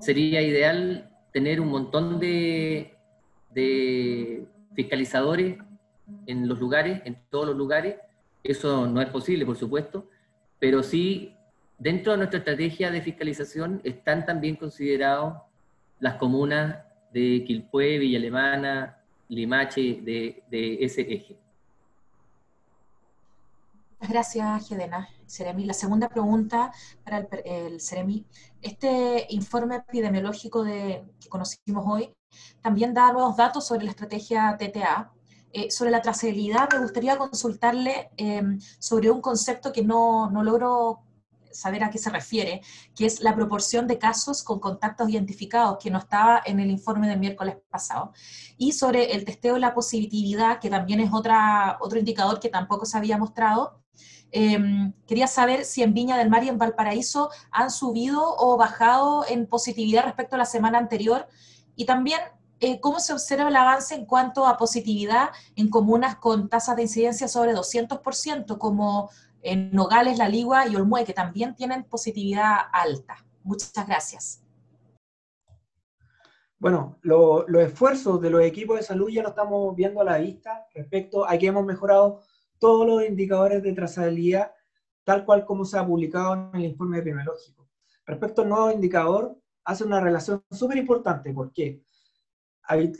sería 0.00 0.40
ideal 0.40 1.10
tener 1.32 1.60
un 1.60 1.68
montón 1.68 2.20
de, 2.20 2.96
de 3.50 4.46
fiscalizadores 4.74 5.58
en 6.26 6.48
los 6.48 6.58
lugares, 6.60 7.02
en 7.04 7.18
todos 7.30 7.48
los 7.48 7.56
lugares. 7.56 7.96
Eso 8.44 8.86
no 8.86 9.02
es 9.02 9.08
posible, 9.08 9.44
por 9.44 9.56
supuesto, 9.56 10.08
pero 10.58 10.82
sí 10.82 11.34
dentro 11.78 12.12
de 12.12 12.18
nuestra 12.18 12.38
estrategia 12.38 12.90
de 12.90 13.02
fiscalización 13.02 13.80
están 13.84 14.24
también 14.24 14.56
considerados 14.56 15.34
las 16.00 16.14
comunas 16.14 16.78
de 17.12 17.44
Quilpué, 17.44 17.98
Villa 17.98 18.18
Alemana, 18.18 18.97
Limache 19.28 20.00
de, 20.02 20.42
de 20.50 20.84
ese 20.84 21.02
eje. 21.02 21.38
Gracias, 24.00 24.68
Gedena. 24.68 25.08
Seremi. 25.26 25.64
La 25.64 25.74
segunda 25.74 26.08
pregunta 26.08 26.72
para 27.04 27.18
el, 27.18 27.28
el 27.44 27.80
Seremi. 27.80 28.24
Este 28.62 29.26
informe 29.30 29.76
epidemiológico 29.76 30.62
de, 30.64 31.04
que 31.20 31.28
conocimos 31.28 31.84
hoy 31.86 32.14
también 32.62 32.94
da 32.94 33.12
nuevos 33.12 33.36
datos 33.36 33.66
sobre 33.66 33.84
la 33.84 33.90
estrategia 33.90 34.56
TTA. 34.58 35.12
Eh, 35.50 35.70
sobre 35.70 35.90
la 35.90 36.02
trazabilidad, 36.02 36.68
me 36.70 36.80
gustaría 36.80 37.16
consultarle 37.16 38.10
eh, 38.18 38.42
sobre 38.78 39.10
un 39.10 39.22
concepto 39.22 39.72
que 39.72 39.82
no, 39.82 40.30
no 40.30 40.42
logro 40.42 41.00
saber 41.52 41.84
a 41.84 41.90
qué 41.90 41.98
se 41.98 42.10
refiere, 42.10 42.60
que 42.94 43.06
es 43.06 43.20
la 43.20 43.34
proporción 43.34 43.86
de 43.86 43.98
casos 43.98 44.42
con 44.42 44.60
contactos 44.60 45.08
identificados, 45.08 45.78
que 45.82 45.90
no 45.90 45.98
estaba 45.98 46.42
en 46.44 46.60
el 46.60 46.70
informe 46.70 47.08
del 47.08 47.18
miércoles 47.18 47.56
pasado, 47.70 48.12
y 48.56 48.72
sobre 48.72 49.12
el 49.12 49.24
testeo 49.24 49.54
de 49.54 49.60
la 49.60 49.74
positividad, 49.74 50.60
que 50.60 50.70
también 50.70 51.00
es 51.00 51.12
otra, 51.12 51.78
otro 51.80 51.98
indicador 51.98 52.40
que 52.40 52.48
tampoco 52.48 52.86
se 52.86 52.96
había 52.96 53.18
mostrado. 53.18 53.82
Em, 54.30 54.92
quería 55.06 55.26
saber 55.26 55.64
si 55.64 55.82
en 55.82 55.94
Viña 55.94 56.18
del 56.18 56.28
Mar 56.28 56.44
y 56.44 56.48
en 56.48 56.58
Valparaíso 56.58 57.30
han 57.50 57.70
subido 57.70 58.36
o 58.36 58.56
bajado 58.56 59.24
en 59.28 59.46
positividad 59.46 60.04
respecto 60.04 60.34
a 60.36 60.38
la 60.38 60.44
semana 60.44 60.78
anterior, 60.78 61.28
y 61.76 61.86
también 61.86 62.20
eh, 62.60 62.80
cómo 62.80 62.98
se 62.98 63.12
observa 63.12 63.48
el 63.48 63.56
avance 63.56 63.94
en 63.94 64.04
cuanto 64.04 64.44
a 64.44 64.56
positividad 64.56 65.30
en 65.54 65.70
comunas 65.70 66.16
con 66.16 66.48
tasas 66.48 66.74
de 66.74 66.82
incidencia 66.82 67.28
sobre 67.28 67.54
200%, 67.54 68.58
como 68.58 69.10
en 69.42 69.70
Nogales, 69.70 70.18
La 70.18 70.28
Ligua 70.28 70.66
y 70.66 70.76
Olmué, 70.76 71.04
que 71.04 71.12
también 71.12 71.54
tienen 71.54 71.84
positividad 71.84 72.56
alta. 72.72 73.16
Muchas 73.42 73.86
gracias. 73.86 74.42
Bueno, 76.58 76.98
los 77.02 77.62
esfuerzos 77.62 78.20
de 78.20 78.30
los 78.30 78.42
equipos 78.42 78.76
de 78.76 78.82
salud 78.82 79.08
ya 79.08 79.22
lo 79.22 79.28
estamos 79.28 79.76
viendo 79.76 80.00
a 80.00 80.04
la 80.04 80.18
vista 80.18 80.66
respecto 80.74 81.24
a 81.28 81.38
que 81.38 81.46
hemos 81.46 81.64
mejorado 81.64 82.20
todos 82.58 82.84
los 82.84 83.04
indicadores 83.04 83.62
de 83.62 83.72
trazabilidad, 83.72 84.52
tal 85.04 85.24
cual 85.24 85.44
como 85.46 85.64
se 85.64 85.78
ha 85.78 85.86
publicado 85.86 86.34
en 86.34 86.50
el 86.54 86.64
informe 86.64 86.98
epidemiológico. 86.98 87.68
Respecto 88.04 88.42
al 88.42 88.48
nuevo 88.48 88.72
indicador, 88.72 89.38
hace 89.64 89.84
una 89.84 90.00
relación 90.00 90.42
súper 90.50 90.78
importante, 90.78 91.32
porque 91.32 91.80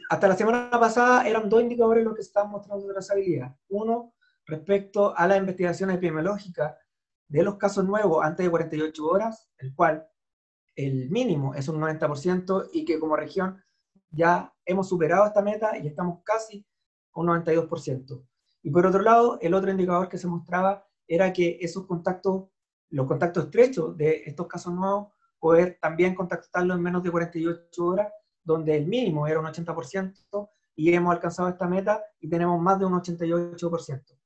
hasta 0.09 0.29
la 0.29 0.37
semana 0.37 0.71
pasada 0.71 1.27
eran 1.29 1.49
dos 1.49 1.61
indicadores 1.61 2.05
los 2.05 2.15
que 2.15 2.23
estaban 2.23 2.51
mostrando 2.51 2.87
trazabilidad. 2.87 3.57
Uno, 3.69 4.15
respecto 4.49 5.17
a 5.17 5.27
la 5.27 5.37
investigación 5.37 5.91
epidemiológica 5.91 6.79
de 7.29 7.43
los 7.43 7.57
casos 7.57 7.85
nuevos 7.85 8.25
antes 8.25 8.45
de 8.45 8.51
48 8.51 9.07
horas, 9.07 9.51
el 9.59 9.75
cual 9.75 10.09
el 10.75 11.11
mínimo 11.11 11.55
es 11.55 11.69
un 11.69 11.81
90% 11.81 12.71
y 12.73 12.85
que 12.85 12.99
como 12.99 13.15
región 13.15 13.63
ya 14.11 14.55
hemos 14.65 14.89
superado 14.89 15.27
esta 15.27 15.43
meta 15.43 15.77
y 15.77 15.87
estamos 15.87 16.21
casi 16.25 16.67
un 17.15 17.27
92%. 17.27 18.27
Y 18.63 18.71
por 18.71 18.87
otro 18.87 19.03
lado, 19.03 19.39
el 19.43 19.53
otro 19.53 19.71
indicador 19.71 20.09
que 20.09 20.19
se 20.19 20.27
mostraba 20.27 20.87
era 21.07 21.33
que 21.33 21.59
esos 21.61 21.87
contactos, 21.87 22.49
los 22.91 23.07
contactos 23.07 23.45
estrechos 23.45 23.97
de 23.97 24.23
estos 24.25 24.47
casos 24.47 24.73
nuevos, 24.73 25.13
poder 25.39 25.79
también 25.81 26.15
contactarlos 26.15 26.77
en 26.77 26.83
menos 26.83 27.03
de 27.03 27.11
48 27.11 27.85
horas, 27.85 28.11
donde 28.43 28.77
el 28.77 28.87
mínimo 28.87 29.27
era 29.27 29.41
un 29.41 29.47
80% 29.47 30.49
y 30.75 30.95
hemos 30.95 31.13
alcanzado 31.13 31.51
esta 31.51 31.69
meta 31.69 32.03
y 32.19 32.29
tenemos 32.31 32.61
más 32.61 32.79
de 32.79 32.87
un 32.87 32.95
88%. 32.95 34.19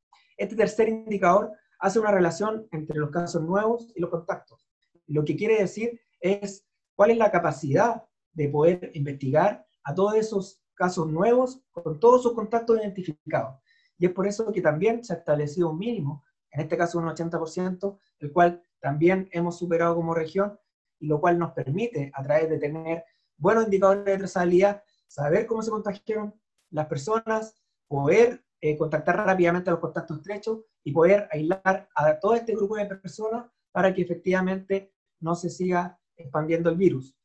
Este 0.43 0.57
tercer 0.57 0.88
indicador 0.88 1.53
hace 1.78 2.01
una 2.01 2.11
relación 2.11 2.66
entre 2.72 2.99
los 2.99 3.11
casos 3.11 3.40
nuevos 3.40 3.93
y 3.95 4.01
los 4.01 4.11
contactos. 4.11 4.66
Lo 5.07 5.24
que 5.24 5.36
quiere 5.36 5.57
decir 5.61 6.01
es 6.18 6.66
cuál 6.97 7.12
es 7.12 7.16
la 7.16 7.30
capacidad 7.30 8.03
de 8.32 8.49
poder 8.49 8.90
investigar 8.95 9.64
a 9.84 9.95
todos 9.95 10.16
esos 10.16 10.61
casos 10.74 11.07
nuevos 11.07 11.62
con 11.70 12.01
todos 12.01 12.24
sus 12.24 12.32
contactos 12.32 12.76
identificados. 12.80 13.61
Y 13.97 14.07
es 14.07 14.11
por 14.11 14.26
eso 14.26 14.51
que 14.51 14.61
también 14.61 15.05
se 15.05 15.12
ha 15.12 15.18
establecido 15.18 15.70
un 15.70 15.78
mínimo, 15.78 16.24
en 16.51 16.62
este 16.62 16.76
caso 16.76 16.99
un 16.99 17.05
80%, 17.05 18.01
el 18.18 18.32
cual 18.32 18.61
también 18.80 19.28
hemos 19.30 19.57
superado 19.57 19.95
como 19.95 20.12
región 20.12 20.59
y 20.99 21.07
lo 21.07 21.20
cual 21.20 21.38
nos 21.38 21.53
permite, 21.53 22.11
a 22.14 22.22
través 22.24 22.51
de 22.51 22.59
tener 22.59 23.05
buenos 23.36 23.66
indicadores 23.66 24.05
de 24.07 24.18
trazabilidad, 24.18 24.82
saber 25.07 25.47
cómo 25.47 25.62
se 25.62 25.70
contagiaron 25.70 26.34
las 26.70 26.86
personas, 26.86 27.55
poder 27.86 28.45
eh, 28.64 28.78
contactar 28.78 29.16
rápidamente 29.16 29.68
a 29.68 29.72
los 29.72 29.80
contactos 29.80 30.18
estrechos 30.18 30.60
y 30.84 30.92
poder 30.92 31.28
aislar 31.32 31.88
a 31.96 32.20
todo 32.20 32.34
este 32.34 32.54
grupo 32.54 32.76
de 32.76 32.86
personas 32.86 33.50
para 33.72 33.92
que 33.92 34.02
efectivamente 34.02 34.92
no 35.20 35.34
se 35.34 35.50
siga 35.50 35.98
expandiendo 36.16 36.70
el 36.70 36.76
virus. 36.76 37.16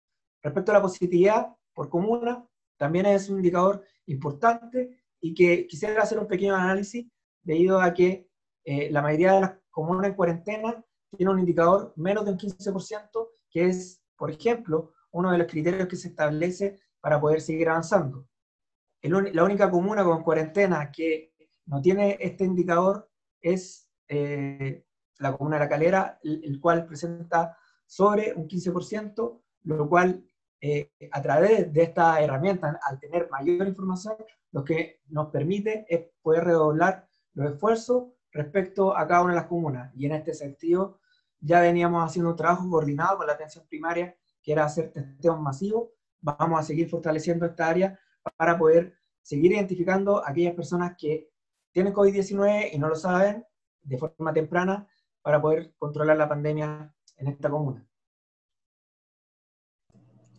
Respecto 0.41 0.71
a 0.71 0.75
la 0.75 0.81
positividad 0.81 1.55
por 1.75 1.89
comuna, 1.89 2.43
también 2.75 3.05
es 3.05 3.29
un 3.29 3.38
indicador 3.38 3.83
importante 4.07 4.97
y 5.21 5.35
que 5.35 5.67
quisiera 5.67 6.01
hacer 6.01 6.17
un 6.17 6.27
pequeño 6.27 6.55
análisis 6.55 7.07
debido 7.43 7.79
a 7.79 7.93
que 7.93 8.27
eh, 8.65 8.89
la 8.91 9.03
mayoría 9.03 9.33
de 9.33 9.41
las 9.41 9.53
comunas 9.69 10.07
en 10.07 10.15
cuarentena 10.15 10.83
tiene 11.15 11.31
un 11.31 11.39
indicador 11.39 11.93
menos 11.95 12.25
de 12.25 12.31
un 12.31 12.38
15%, 12.39 13.29
que 13.51 13.67
es, 13.67 14.01
por 14.17 14.31
ejemplo, 14.31 14.91
uno 15.11 15.31
de 15.31 15.38
los 15.38 15.47
criterios 15.47 15.88
que 15.88 15.95
se 15.95 16.07
establece 16.07 16.79
para 16.99 17.21
poder 17.21 17.41
seguir 17.41 17.69
avanzando. 17.69 18.27
La 19.10 19.43
única 19.43 19.70
comuna 19.70 20.03
con 20.03 20.24
cuarentena 20.24 20.91
que 20.91 21.34
no 21.66 21.82
tiene 21.82 22.18
este 22.20 22.45
indicador 22.45 23.10
es 23.41 23.89
eh, 24.08 24.84
la 25.20 25.36
comuna 25.36 25.58
de 25.58 25.64
La 25.64 25.70
Calera, 25.70 26.20
el 26.24 26.60
cual 26.60 26.86
presenta 26.86 27.58
sobre 27.86 28.34
un 28.34 28.47
15%, 28.47 29.41
lo 29.64 29.89
cual 29.89 30.24
eh, 30.60 30.91
a 31.12 31.22
través 31.22 31.72
de 31.72 31.84
esta 31.84 32.20
herramienta, 32.22 32.80
al 32.84 32.99
tener 32.99 33.30
mayor 33.30 33.68
información, 33.68 34.16
lo 34.51 34.64
que 34.64 35.01
nos 35.08 35.28
permite 35.30 35.86
es 35.88 36.08
poder 36.22 36.45
redoblar 36.45 37.08
los 37.34 37.53
esfuerzos 37.53 38.05
respecto 38.32 38.95
a 38.95 39.08
cada 39.08 39.22
una 39.22 39.34
de 39.34 39.39
las 39.39 39.47
comunas. 39.47 39.91
Y 39.95 40.05
en 40.05 40.14
este 40.14 40.34
sentido, 40.34 40.99
ya 41.39 41.62
veníamos 41.62 42.03
haciendo 42.03 42.32
un 42.32 42.36
trabajo 42.36 42.70
coordinado 42.70 43.18
con 43.18 43.28
la 43.28 43.34
atención 43.34 43.66
primaria, 43.68 44.16
que 44.41 44.51
era 44.51 44.66
hacer 44.66 44.91
testeos 44.91 45.39
masivos. 45.39 45.89
Vamos 46.22 46.60
a 46.60 46.64
seguir 46.64 46.89
fortaleciendo 46.89 47.45
esta 47.45 47.68
área 47.68 47.99
para 48.36 48.58
poder 48.58 48.96
seguir 49.28 49.51
identificando 49.51 50.23
a 50.23 50.30
aquellas 50.30 50.55
personas 50.55 50.95
que 50.97 51.30
tienen 51.73 51.93
COVID-19 51.93 52.69
y 52.71 52.78
no 52.80 52.88
lo 52.88 52.95
saben 52.95 53.45
de 53.84 53.97
forma 53.97 54.32
temprana 54.32 54.88
para 55.21 55.41
poder 55.41 55.73
controlar 55.78 56.15
la 56.15 56.30
pandemia 56.30 56.95
en 57.17 57.28
esta 57.28 57.49
comuna. 57.49 57.86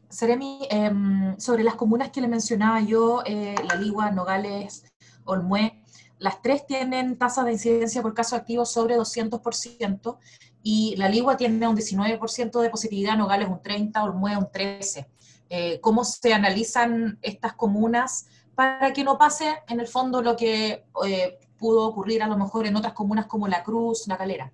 Seremi, 0.08 0.66
em, 0.70 1.38
sobre 1.38 1.64
las 1.64 1.74
comunas 1.74 2.08
que 2.08 2.22
le 2.22 2.28
mencionaba 2.28 2.80
yo, 2.80 3.22
eh, 3.26 3.54
La 3.68 3.74
Ligua, 3.74 4.10
Nogales, 4.10 4.86
Olmué, 5.26 5.82
las 6.18 6.40
tres 6.40 6.66
tienen 6.66 7.18
tasas 7.18 7.44
de 7.44 7.52
incidencia 7.52 8.00
por 8.00 8.14
caso 8.14 8.36
activo 8.36 8.64
sobre 8.64 8.96
200% 8.96 10.18
y 10.62 10.96
La 10.96 11.10
Ligua 11.10 11.36
tiene 11.36 11.68
un 11.68 11.76
19% 11.76 12.62
de 12.62 12.70
positividad, 12.70 13.18
Nogales 13.18 13.48
un 13.50 13.60
30%, 13.60 14.02
Olmué 14.02 14.34
un 14.38 14.50
13%. 14.50 15.08
Eh, 15.50 15.78
¿Cómo 15.80 16.04
se 16.04 16.32
analizan 16.32 17.18
estas 17.20 17.52
comunas 17.52 18.26
para 18.58 18.92
que 18.92 19.04
no 19.04 19.16
pase 19.16 19.54
en 19.68 19.78
el 19.78 19.86
fondo 19.86 20.20
lo 20.20 20.34
que 20.34 20.84
eh, 21.06 21.38
pudo 21.56 21.86
ocurrir 21.86 22.24
a 22.24 22.26
lo 22.26 22.36
mejor 22.36 22.66
en 22.66 22.74
otras 22.74 22.92
comunas 22.92 23.26
como 23.26 23.46
La 23.46 23.62
Cruz, 23.62 24.08
La 24.08 24.18
Calera? 24.18 24.52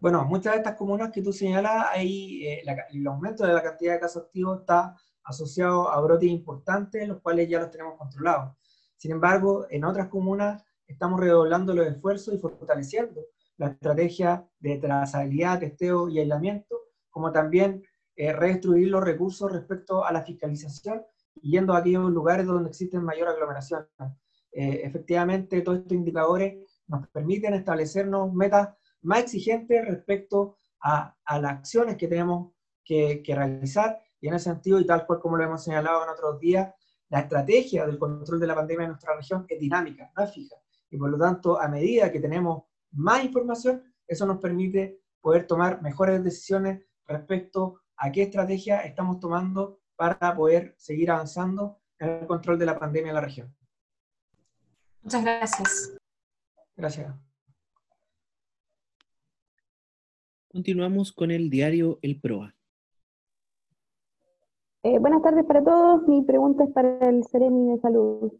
Bueno, 0.00 0.24
muchas 0.24 0.54
de 0.54 0.60
estas 0.60 0.74
comunas 0.74 1.10
que 1.12 1.20
tú 1.20 1.30
señalas, 1.30 1.88
ahí 1.90 2.46
eh, 2.46 2.62
el 2.92 3.06
aumento 3.06 3.46
de 3.46 3.52
la 3.52 3.62
cantidad 3.62 3.92
de 3.92 4.00
casos 4.00 4.22
activos 4.22 4.60
está 4.60 4.96
asociado 5.22 5.90
a 5.90 6.00
brotes 6.00 6.30
importantes, 6.30 7.06
los 7.06 7.20
cuales 7.20 7.46
ya 7.46 7.60
los 7.60 7.70
tenemos 7.70 7.98
controlados. 7.98 8.56
Sin 8.96 9.10
embargo, 9.10 9.66
en 9.68 9.84
otras 9.84 10.08
comunas 10.08 10.64
estamos 10.86 11.20
redoblando 11.20 11.74
los 11.74 11.88
esfuerzos 11.88 12.32
y 12.32 12.38
fortaleciendo 12.38 13.20
la 13.58 13.66
estrategia 13.66 14.48
de 14.60 14.78
trazabilidad, 14.78 15.60
testeo 15.60 16.08
y 16.08 16.20
aislamiento, 16.20 16.74
como 17.10 17.30
también 17.30 17.82
eh, 18.16 18.32
redestruir 18.32 18.88
los 18.88 19.04
recursos 19.04 19.52
respecto 19.52 20.06
a 20.06 20.10
la 20.10 20.22
fiscalización, 20.22 21.02
yendo 21.42 21.72
a 21.72 21.78
aquellos 21.78 22.10
lugares 22.10 22.46
donde 22.46 22.68
existen 22.68 23.02
mayor 23.02 23.28
aglomeración. 23.28 23.86
Eh, 24.52 24.80
efectivamente, 24.84 25.60
todos 25.62 25.78
estos 25.78 25.92
indicadores 25.92 26.82
nos 26.86 27.06
permiten 27.08 27.54
establecernos 27.54 28.32
metas 28.32 28.70
más 29.02 29.20
exigentes 29.20 29.84
respecto 29.86 30.56
a, 30.82 31.14
las 31.40 31.52
acciones 31.52 31.96
que 31.96 32.08
tenemos 32.08 32.52
que, 32.84 33.22
realizar. 33.26 34.00
Y 34.20 34.28
en 34.28 34.34
ese 34.34 34.50
sentido, 34.50 34.80
y 34.80 34.86
tal 34.86 35.06
cual 35.06 35.20
como 35.20 35.36
lo 35.36 35.44
hemos 35.44 35.62
señalado 35.62 36.02
en 36.02 36.10
otros 36.10 36.38
días, 36.40 36.74
la 37.08 37.20
estrategia 37.20 37.86
del 37.86 37.98
control 37.98 38.40
de 38.40 38.46
la 38.46 38.54
pandemia 38.54 38.84
en 38.84 38.90
nuestra 38.90 39.16
región 39.16 39.44
es 39.48 39.58
dinámica, 39.58 40.10
no 40.16 40.24
es 40.24 40.32
fija. 40.32 40.56
Y 40.90 40.96
por 40.96 41.10
lo 41.10 41.18
tanto, 41.18 41.60
a 41.60 41.68
medida 41.68 42.10
que 42.10 42.20
tenemos 42.20 42.64
más 42.92 43.24
información, 43.24 43.82
eso 44.06 44.26
nos 44.26 44.38
permite 44.38 45.00
poder 45.20 45.46
tomar 45.46 45.82
mejores 45.82 46.22
decisiones 46.22 46.84
respecto 47.06 47.80
a 47.96 48.10
qué 48.10 48.22
estrategia 48.22 48.80
estamos 48.80 49.20
tomando 49.20 49.79
para 50.00 50.34
poder 50.34 50.72
seguir 50.78 51.10
avanzando 51.10 51.78
en 51.98 52.08
el 52.08 52.26
control 52.26 52.58
de 52.58 52.64
la 52.64 52.78
pandemia 52.78 53.10
en 53.10 53.14
la 53.16 53.20
región. 53.20 53.54
Muchas 55.02 55.22
gracias. 55.22 55.94
Gracias. 56.74 57.14
Continuamos 60.48 61.12
con 61.12 61.30
el 61.30 61.50
diario 61.50 61.98
El 62.00 62.18
Proa. 62.18 62.56
Eh, 64.84 64.98
buenas 64.98 65.20
tardes 65.20 65.44
para 65.44 65.62
todos. 65.62 66.08
Mi 66.08 66.22
pregunta 66.22 66.64
es 66.64 66.70
para 66.70 66.96
el 67.06 67.22
Ceremi 67.26 67.72
de 67.72 67.80
Salud. 67.82 68.32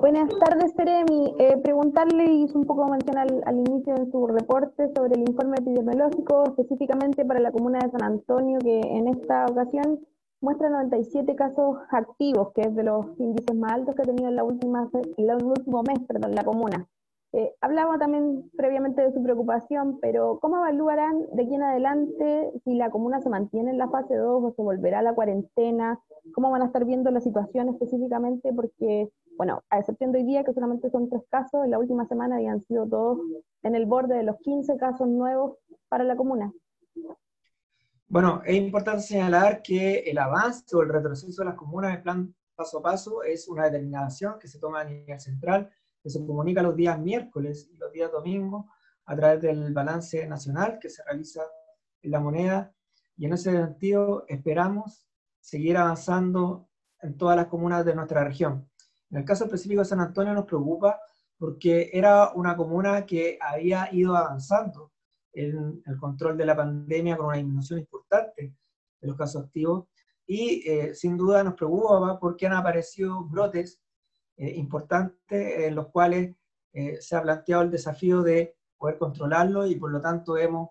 Buenas 0.00 0.28
tardes, 0.38 0.74
Ceremi. 0.76 1.34
Eh, 1.38 1.56
preguntarle, 1.62 2.24
hizo 2.24 2.58
un 2.58 2.64
poco 2.64 2.86
mención 2.88 3.18
al, 3.18 3.42
al, 3.46 3.56
inicio 3.56 3.94
en 3.96 4.10
su 4.10 4.26
reporte 4.26 4.90
sobre 4.94 5.14
el 5.14 5.28
informe 5.28 5.56
epidemiológico, 5.58 6.44
específicamente 6.44 7.24
para 7.24 7.40
la 7.40 7.52
comuna 7.52 7.78
de 7.78 7.90
San 7.90 8.02
Antonio, 8.02 8.58
que 8.58 8.80
en 8.80 9.08
esta 9.08 9.46
ocasión 9.46 10.00
muestra 10.40 10.68
97 10.70 11.34
casos 11.34 11.78
activos, 11.90 12.52
que 12.54 12.62
es 12.62 12.74
de 12.74 12.84
los 12.84 13.06
índices 13.18 13.56
más 13.56 13.72
altos 13.72 13.94
que 13.94 14.02
ha 14.02 14.04
tenido 14.04 14.28
en, 14.28 14.36
la 14.36 14.44
última, 14.44 14.88
en 14.92 15.30
el 15.30 15.44
último 15.44 15.82
mes, 15.82 15.98
perdón, 16.06 16.34
la 16.34 16.44
comuna. 16.44 16.86
Eh, 17.32 17.52
hablaba 17.60 17.98
también 17.98 18.50
previamente 18.56 19.02
de 19.02 19.12
su 19.12 19.22
preocupación, 19.22 19.98
pero 20.00 20.38
¿cómo 20.40 20.56
evaluarán 20.56 21.26
de 21.32 21.42
aquí 21.42 21.54
en 21.54 21.62
adelante 21.62 22.52
si 22.64 22.74
la 22.74 22.90
comuna 22.90 23.20
se 23.20 23.28
mantiene 23.28 23.72
en 23.72 23.78
la 23.78 23.88
fase 23.88 24.14
2 24.14 24.42
o 24.42 24.52
se 24.52 24.62
volverá 24.62 25.00
a 25.00 25.02
la 25.02 25.14
cuarentena? 25.14 26.00
¿Cómo 26.32 26.50
van 26.50 26.62
a 26.62 26.66
estar 26.66 26.84
viendo 26.84 27.10
la 27.10 27.20
situación 27.20 27.68
específicamente? 27.68 28.52
Porque, 28.54 29.10
bueno, 29.36 29.62
a 29.70 29.78
excepción 29.78 30.12
de 30.12 30.20
hoy 30.20 30.24
día, 30.24 30.44
que 30.44 30.52
solamente 30.52 30.90
son 30.90 31.08
tres 31.08 31.22
casos, 31.30 31.64
en 31.64 31.70
la 31.70 31.78
última 31.78 32.06
semana 32.06 32.36
habían 32.36 32.64
sido 32.64 32.86
todos 32.88 33.18
en 33.62 33.74
el 33.74 33.86
borde 33.86 34.16
de 34.16 34.22
los 34.22 34.36
15 34.38 34.76
casos 34.76 35.08
nuevos 35.08 35.58
para 35.88 36.04
la 36.04 36.16
comuna. 36.16 36.52
Bueno, 38.08 38.40
es 38.44 38.56
importante 38.56 39.02
señalar 39.02 39.62
que 39.62 39.98
el 40.00 40.18
avance 40.18 40.74
o 40.76 40.82
el 40.82 40.88
retroceso 40.88 41.42
de 41.42 41.46
las 41.46 41.56
comunas 41.56 41.94
en 41.94 42.02
plan 42.02 42.34
paso 42.54 42.78
a 42.78 42.82
paso 42.82 43.22
es 43.22 43.48
una 43.48 43.64
determinación 43.64 44.38
que 44.38 44.48
se 44.48 44.58
toma 44.58 44.80
a 44.80 44.84
nivel 44.84 45.20
central 45.20 45.70
que 46.06 46.10
se 46.10 46.24
comunica 46.24 46.62
los 46.62 46.76
días 46.76 47.00
miércoles 47.00 47.68
y 47.72 47.76
los 47.78 47.92
días 47.92 48.12
domingos 48.12 48.66
a 49.06 49.16
través 49.16 49.42
del 49.42 49.74
balance 49.74 50.24
nacional 50.28 50.78
que 50.80 50.88
se 50.88 51.02
realiza 51.02 51.42
en 52.00 52.12
la 52.12 52.20
moneda. 52.20 52.72
Y 53.16 53.26
en 53.26 53.32
ese 53.32 53.50
sentido 53.50 54.24
esperamos 54.28 55.04
seguir 55.40 55.76
avanzando 55.76 56.68
en 57.00 57.16
todas 57.16 57.36
las 57.36 57.48
comunas 57.48 57.84
de 57.84 57.96
nuestra 57.96 58.22
región. 58.22 58.70
En 59.10 59.18
el 59.18 59.24
caso 59.24 59.44
específico 59.44 59.80
de 59.80 59.86
San 59.86 60.00
Antonio 60.00 60.34
nos 60.34 60.46
preocupa 60.46 61.00
porque 61.38 61.90
era 61.92 62.32
una 62.32 62.56
comuna 62.56 63.04
que 63.04 63.38
había 63.40 63.88
ido 63.92 64.16
avanzando 64.16 64.92
en 65.32 65.82
el 65.84 65.96
control 65.98 66.36
de 66.36 66.46
la 66.46 66.56
pandemia 66.56 67.16
con 67.16 67.26
una 67.26 67.36
disminución 67.36 67.80
importante 67.80 68.54
de 69.00 69.08
los 69.08 69.16
casos 69.16 69.44
activos 69.44 69.86
y 70.26 70.68
eh, 70.68 70.94
sin 70.94 71.16
duda 71.16 71.44
nos 71.44 71.54
preocupa 71.54 72.18
porque 72.18 72.46
han 72.46 72.54
aparecido 72.54 73.22
brotes 73.24 73.80
eh, 74.36 74.54
importantes 74.56 75.66
en 75.66 75.74
los 75.74 75.88
cuales 75.88 76.34
eh, 76.72 77.00
se 77.00 77.16
ha 77.16 77.22
planteado 77.22 77.62
el 77.62 77.70
desafío 77.70 78.22
de 78.22 78.56
poder 78.76 78.98
controlarlo 78.98 79.66
y 79.66 79.76
por 79.76 79.90
lo 79.90 80.00
tanto 80.00 80.36
hemos 80.36 80.70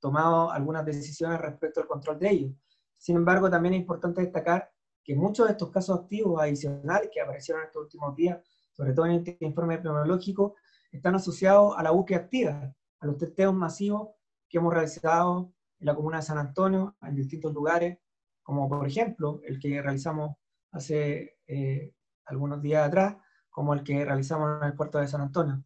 tomado 0.00 0.50
algunas 0.50 0.84
decisiones 0.84 1.40
respecto 1.40 1.80
al 1.80 1.86
control 1.86 2.18
de 2.18 2.30
ellos. 2.30 2.52
Sin 2.96 3.14
embargo, 3.14 3.48
también 3.48 3.74
es 3.74 3.80
importante 3.80 4.22
destacar 4.22 4.72
que 5.04 5.14
muchos 5.14 5.46
de 5.46 5.52
estos 5.52 5.70
casos 5.70 5.98
activos 5.98 6.40
adicionales 6.40 7.10
que 7.12 7.20
aparecieron 7.20 7.64
estos 7.64 7.82
últimos 7.82 8.14
días, 8.16 8.38
sobre 8.72 8.92
todo 8.92 9.06
en 9.06 9.12
este 9.12 9.36
informe 9.40 9.74
epidemiológico, 9.74 10.56
están 10.90 11.14
asociados 11.14 11.74
a 11.76 11.82
la 11.82 11.90
búsqueda 11.90 12.18
activa, 12.20 12.74
a 13.00 13.06
los 13.06 13.16
testeos 13.16 13.54
masivos 13.54 14.10
que 14.48 14.58
hemos 14.58 14.72
realizado 14.72 15.52
en 15.78 15.86
la 15.86 15.94
comuna 15.94 16.18
de 16.18 16.24
San 16.24 16.38
Antonio, 16.38 16.96
en 17.02 17.14
distintos 17.14 17.52
lugares, 17.54 17.98
como 18.42 18.68
por 18.68 18.86
ejemplo 18.86 19.40
el 19.44 19.58
que 19.58 19.80
realizamos 19.80 20.36
hace 20.72 21.38
eh, 21.46 21.94
algunos 22.26 22.60
días 22.60 22.86
atrás, 22.86 23.16
como 23.48 23.74
el 23.74 23.82
que 23.82 24.04
realizamos 24.04 24.60
en 24.62 24.68
el 24.68 24.74
puerto 24.74 24.98
de 24.98 25.08
San 25.08 25.20
Antonio. 25.20 25.64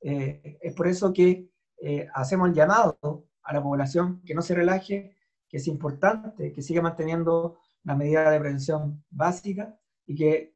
Eh, 0.00 0.58
es 0.60 0.74
por 0.74 0.88
eso 0.88 1.12
que 1.12 1.48
eh, 1.80 2.08
hacemos 2.14 2.48
el 2.48 2.54
llamado 2.54 3.26
a 3.42 3.52
la 3.52 3.62
población 3.62 4.22
que 4.24 4.34
no 4.34 4.42
se 4.42 4.54
relaje, 4.54 5.16
que 5.48 5.56
es 5.58 5.66
importante 5.66 6.52
que 6.52 6.62
siga 6.62 6.82
manteniendo 6.82 7.58
la 7.84 7.96
medida 7.96 8.30
de 8.30 8.40
prevención 8.40 9.04
básica 9.10 9.78
y 10.06 10.14
que 10.14 10.54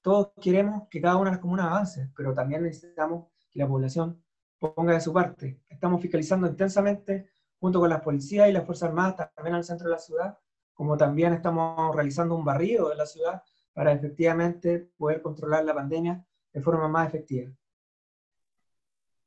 todos 0.00 0.32
queremos 0.40 0.88
que 0.88 1.00
cada 1.00 1.16
una 1.16 1.30
de 1.30 1.36
las 1.36 1.40
comunas 1.40 1.66
avance, 1.66 2.10
pero 2.16 2.32
también 2.32 2.62
necesitamos 2.62 3.26
que 3.50 3.58
la 3.58 3.66
población 3.68 4.22
ponga 4.58 4.94
de 4.94 5.00
su 5.00 5.12
parte. 5.12 5.60
Estamos 5.68 6.00
fiscalizando 6.00 6.46
intensamente 6.46 7.28
junto 7.58 7.80
con 7.80 7.90
las 7.90 8.02
policías 8.02 8.48
y 8.48 8.52
las 8.52 8.64
Fuerzas 8.64 8.88
Armadas 8.88 9.30
también 9.34 9.56
al 9.56 9.64
centro 9.64 9.86
de 9.88 9.92
la 9.92 9.98
ciudad, 9.98 10.38
como 10.74 10.96
también 10.96 11.32
estamos 11.32 11.94
realizando 11.94 12.34
un 12.34 12.44
barrido 12.44 12.88
de 12.88 12.96
la 12.96 13.06
ciudad 13.06 13.42
para 13.72 13.92
efectivamente 13.92 14.90
poder 14.96 15.20
controlar 15.22 15.64
la 15.64 15.74
pandemia 15.74 16.24
de 16.52 16.60
forma 16.60 16.88
más 16.88 17.08
efectiva. 17.08 17.50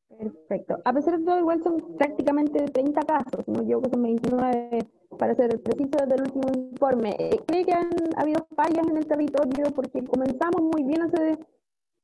Perfecto. 0.08 0.80
A 0.84 0.94
pesar 0.94 1.20
de 1.20 1.26
todo, 1.26 1.40
igual 1.40 1.62
son 1.62 1.96
prácticamente 1.98 2.66
30 2.66 3.02
casos, 3.02 3.48
no 3.48 3.64
yo 3.64 3.82
que 3.82 3.90
son 3.90 4.02
29 4.02 4.80
para 5.20 5.36
ser 5.36 5.62
preciso 5.62 6.06
del 6.08 6.22
último 6.22 6.48
informe. 6.56 7.16
¿Cree 7.46 7.66
que 7.66 7.74
han 7.74 7.90
habido 8.16 8.48
fallas 8.56 8.88
en 8.88 8.98
el 8.98 9.06
territorio? 9.06 9.68
Porque 9.76 10.04
comenzamos 10.04 10.62
muy 10.62 10.84
bien 10.84 11.04
hace 11.04 11.38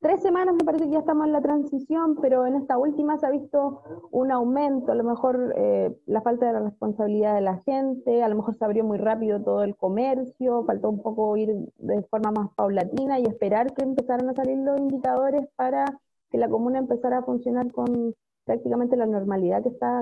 tres 0.05 0.22
semanas 0.22 0.53
me 0.53 0.63
parece 0.63 0.86
que 0.86 0.91
ya 0.91 0.99
estamos 0.99 1.26
en 1.26 1.32
la 1.32 1.41
transición, 1.41 2.18
pero 2.22 2.45
en 2.45 2.53
esta 2.53 2.78
última 2.78 3.18
se 3.18 3.26
ha 3.26 3.32
visto 3.32 3.82
un 4.11 4.32
aumento, 4.32 4.91
a 4.91 4.95
lo 4.95 5.03
mejor 5.03 5.53
eh, 5.57 5.97
la 6.05 6.22
falta 6.22 6.45
de 6.45 6.53
la 6.53 6.59
responsabilidad 6.59 7.34
de 7.34 7.41
la 7.41 7.57
gente, 7.63 8.22
a 8.22 8.30
lo 8.30 8.36
mejor 8.36 8.53
se 8.53 8.63
abrió 8.63 8.84
muy 8.84 8.99
rápido 8.99 9.41
todo 9.41 9.63
el 9.63 9.76
comercio, 9.76 10.63
faltó 10.66 10.91
un 10.91 11.01
poco 11.01 11.36
ir 11.38 11.55
de 11.80 12.03
forma 12.03 12.30
más 12.30 12.53
paulatina 12.53 13.20
y 13.20 13.24
esperar 13.24 13.74
que 13.74 13.84
empezaran 13.84 14.30
a 14.30 14.36
salir 14.36 14.59
los 14.59 14.80
indicadores 14.80 15.47
para 15.55 15.86
que 16.30 16.38
la 16.38 16.49
comuna 16.49 16.78
empezara 16.78 17.18
a 17.18 17.24
funcionar 17.24 17.72
con 17.72 18.13
prácticamente 18.45 18.95
la 18.97 19.07
normalidad 19.07 19.63
que 19.63 19.70
está. 19.70 20.01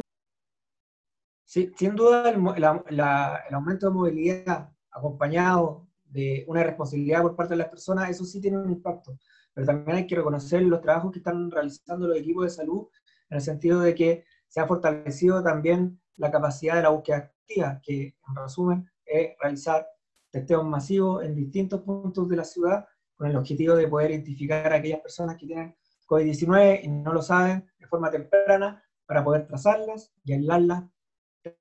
Sí, 1.54 1.72
sin 1.78 1.95
duda 1.95 2.32
el, 2.32 2.41
el 2.89 3.54
aumento 3.54 3.86
de 3.86 3.93
movilidad 3.93 4.72
acompañado 4.89 5.88
de 6.04 6.43
una 6.47 6.64
responsabilidad 6.64 7.22
por 7.22 7.36
parte 7.36 7.54
de 7.54 7.60
las 7.60 7.70
personas, 7.70 8.10
eso 8.10 8.26
sí 8.26 8.41
tiene 8.41 8.58
un 8.58 8.72
impacto. 8.72 9.20
Pero 9.54 9.68
también 9.68 9.97
hay 9.97 10.08
que 10.08 10.16
reconocer 10.16 10.64
los 10.64 10.82
trabajos 10.82 11.12
que 11.12 11.20
están 11.20 11.51
realizando 11.51 12.08
los 12.08 12.18
equipos 12.18 12.45
de 12.45 12.49
salud, 12.49 12.88
en 13.30 13.36
el 13.36 13.41
sentido 13.41 13.82
de 13.82 13.93
que 13.93 14.26
se 14.47 14.62
ha 14.62 14.66
fortalecido 14.66 15.43
también 15.43 16.01
la 16.16 16.32
capacidad 16.32 16.78
de 16.78 16.82
la 16.82 16.89
búsqueda 16.89 17.18
activa, 17.18 17.80
que 17.84 18.16
en 18.28 18.36
resumen 18.36 18.89
es 19.06 19.36
realizar 19.39 19.88
testeos 20.32 20.66
masivos 20.66 21.24
en 21.24 21.36
distintos 21.36 21.82
puntos 21.82 22.28
de 22.30 22.36
la 22.36 22.45
ciudad 22.45 22.88
con 23.14 23.30
el 23.30 23.36
objetivo 23.36 23.76
de 23.76 23.88
poder 23.88 24.10
identificar 24.10 24.74
a 24.74 24.78
aquellas 24.78 25.01
personas 25.01 25.38
que 25.38 25.45
tienen 25.45 25.76
COVID-19 26.08 26.80
y 26.82 26.88
no 26.88 27.14
lo 27.14 27.22
saben 27.22 27.64
de 27.78 27.86
forma 27.86 28.10
temprana 28.10 28.84
para 29.06 29.24
poder 29.24 29.45
trazarlas 29.45 30.12
y 30.24 30.34
aislarlas 30.34 30.86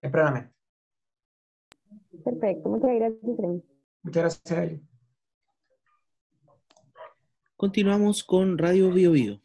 tempranamente. 0.01 0.53
Perfecto, 2.25 2.69
muchas 2.69 2.91
gracias. 2.95 3.23
Muchas 4.03 4.23
gracias, 4.23 4.59
Eli. 4.59 4.83
Continuamos 7.57 8.25
con 8.25 8.59
Radio 8.59 8.91
Bio, 8.91 9.13
Bio. 9.13 9.41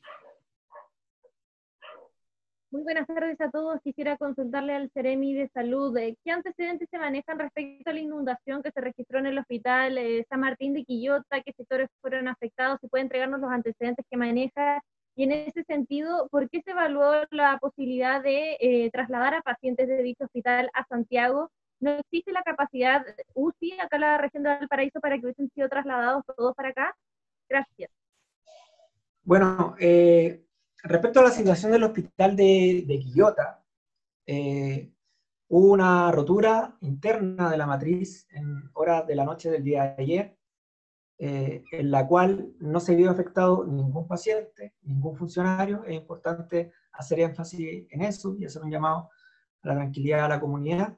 Muy 2.70 2.84
buenas 2.84 3.08
tardes 3.08 3.40
a 3.40 3.50
todos. 3.50 3.80
Quisiera 3.82 4.18
consultarle 4.18 4.74
al 4.74 4.92
Ceremi 4.92 5.34
de 5.34 5.48
Salud 5.50 5.96
eh, 5.98 6.18
qué 6.24 6.32
antecedentes 6.32 6.90
se 6.92 7.00
manejan 7.00 7.40
respecto 7.40 7.90
a 7.90 7.94
la 7.94 8.00
inundación 8.00 8.62
que 8.62 8.72
se 8.72 8.82
registró 8.82 9.20
en 9.20 9.28
el 9.28 9.38
hospital 9.38 9.98
eh, 9.98 10.26
San 10.30 10.42
Martín 10.42 10.74
de 10.74 10.84
Quillota, 10.84 11.42
qué 11.46 11.54
sectores 11.54 11.90
fueron 12.02 12.28
afectados, 12.28 12.80
si 12.82 12.88
puede 12.88 13.04
entregarnos 13.04 13.40
los 13.40 13.50
antecedentes 13.50 14.06
que 14.10 14.18
maneja. 14.18 14.82
Y 15.18 15.24
en 15.24 15.32
ese 15.32 15.64
sentido, 15.64 16.28
¿por 16.30 16.48
qué 16.48 16.62
se 16.62 16.72
evaluó 16.72 17.12
la 17.32 17.58
posibilidad 17.58 18.22
de 18.22 18.56
eh, 18.60 18.92
trasladar 18.92 19.34
a 19.34 19.42
pacientes 19.42 19.88
de 19.88 20.04
dicho 20.04 20.26
hospital 20.26 20.70
a 20.76 20.86
Santiago? 20.86 21.50
¿No 21.80 21.90
existe 21.94 22.32
la 22.32 22.44
capacidad 22.44 23.04
UCI 23.34 23.80
acá 23.80 23.96
en 23.96 24.02
la 24.02 24.18
región 24.20 24.44
de 24.44 24.50
Valparaíso 24.50 25.00
para 25.00 25.16
que 25.16 25.26
hubiesen 25.26 25.50
sido 25.56 25.70
trasladados 25.70 26.24
todos 26.36 26.54
para 26.54 26.70
acá? 26.70 26.96
Gracias. 27.50 27.90
Bueno, 29.24 29.76
eh, 29.80 30.46
respecto 30.84 31.20
a 31.20 31.24
la 31.24 31.32
situación 31.32 31.72
del 31.72 31.86
hospital 31.86 32.36
de, 32.36 32.84
de 32.86 33.00
Quillota, 33.00 33.66
eh, 34.24 34.92
hubo 35.48 35.72
una 35.72 36.12
rotura 36.12 36.78
interna 36.82 37.50
de 37.50 37.58
la 37.58 37.66
matriz 37.66 38.28
en 38.30 38.70
horas 38.74 39.08
de 39.08 39.16
la 39.16 39.26
noche 39.26 39.50
del 39.50 39.64
día 39.64 39.96
de 39.96 40.04
ayer, 40.04 40.37
eh, 41.20 41.64
en 41.72 41.92
la 41.92 42.08
cual 42.08 42.54
no 42.60 42.80
se 42.80 42.96
vio 42.96 43.10
afectado 43.10 43.66
ningún 43.66 44.08
paciente, 44.08 44.76
ningún 44.84 45.16
funcionario. 45.16 45.84
Es 45.86 45.96
importante 45.96 46.72
hacer 46.92 47.20
énfasis 47.20 47.88
en 47.90 48.02
eso 48.02 48.36
y 48.38 48.46
hacer 48.46 48.62
un 48.64 48.72
llamado 48.72 49.10
a 49.64 49.68
la 49.68 49.76
tranquilidad 49.76 50.24
de 50.24 50.30
la 50.30 50.40
comunidad. 50.40 50.98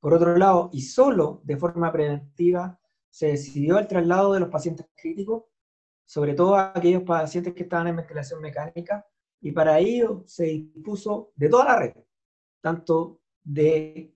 Por 0.00 0.14
otro 0.14 0.36
lado, 0.36 0.70
y 0.72 0.82
solo 0.82 1.40
de 1.44 1.56
forma 1.56 1.90
preventiva, 1.92 2.78
se 3.08 3.28
decidió 3.28 3.78
el 3.78 3.86
traslado 3.86 4.32
de 4.32 4.40
los 4.40 4.48
pacientes 4.48 4.86
críticos 4.94 5.44
sobre 6.04 6.34
todo 6.34 6.56
aquellos 6.56 7.02
pacientes 7.02 7.54
que 7.54 7.62
estaban 7.62 7.88
en 7.88 7.96
ventilación 7.96 8.40
mecánica, 8.40 9.06
y 9.40 9.52
para 9.52 9.78
ello 9.78 10.22
se 10.26 10.44
dispuso 10.44 11.32
de 11.34 11.48
toda 11.48 11.64
la 11.64 11.78
red, 11.78 11.92
tanto 12.60 13.20
de 13.42 14.14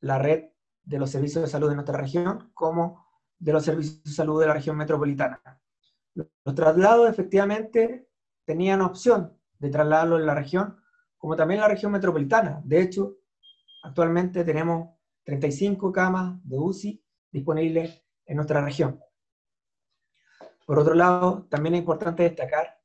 la 0.00 0.18
red 0.18 0.50
de 0.82 0.98
los 0.98 1.10
servicios 1.10 1.42
de 1.42 1.50
salud 1.50 1.68
de 1.68 1.76
nuestra 1.76 1.96
región 1.96 2.50
como 2.54 3.06
de 3.42 3.52
los 3.52 3.64
servicios 3.64 4.04
de 4.04 4.10
salud 4.12 4.40
de 4.40 4.46
la 4.46 4.54
región 4.54 4.76
metropolitana. 4.76 5.40
Los 6.14 6.54
traslados 6.54 7.10
efectivamente 7.10 8.08
tenían 8.44 8.80
opción 8.82 9.36
de 9.58 9.68
trasladarlo 9.68 10.16
en 10.16 10.26
la 10.26 10.34
región, 10.34 10.76
como 11.18 11.34
también 11.34 11.58
en 11.58 11.62
la 11.62 11.74
región 11.74 11.90
metropolitana. 11.90 12.60
De 12.64 12.80
hecho, 12.80 13.16
actualmente 13.82 14.44
tenemos 14.44 14.90
35 15.24 15.90
camas 15.90 16.38
de 16.44 16.56
UCI 16.56 17.04
disponibles 17.32 18.04
en 18.26 18.36
nuestra 18.36 18.60
región. 18.64 19.00
Por 20.64 20.78
otro 20.78 20.94
lado, 20.94 21.46
también 21.50 21.74
es 21.74 21.80
importante 21.80 22.22
destacar 22.22 22.78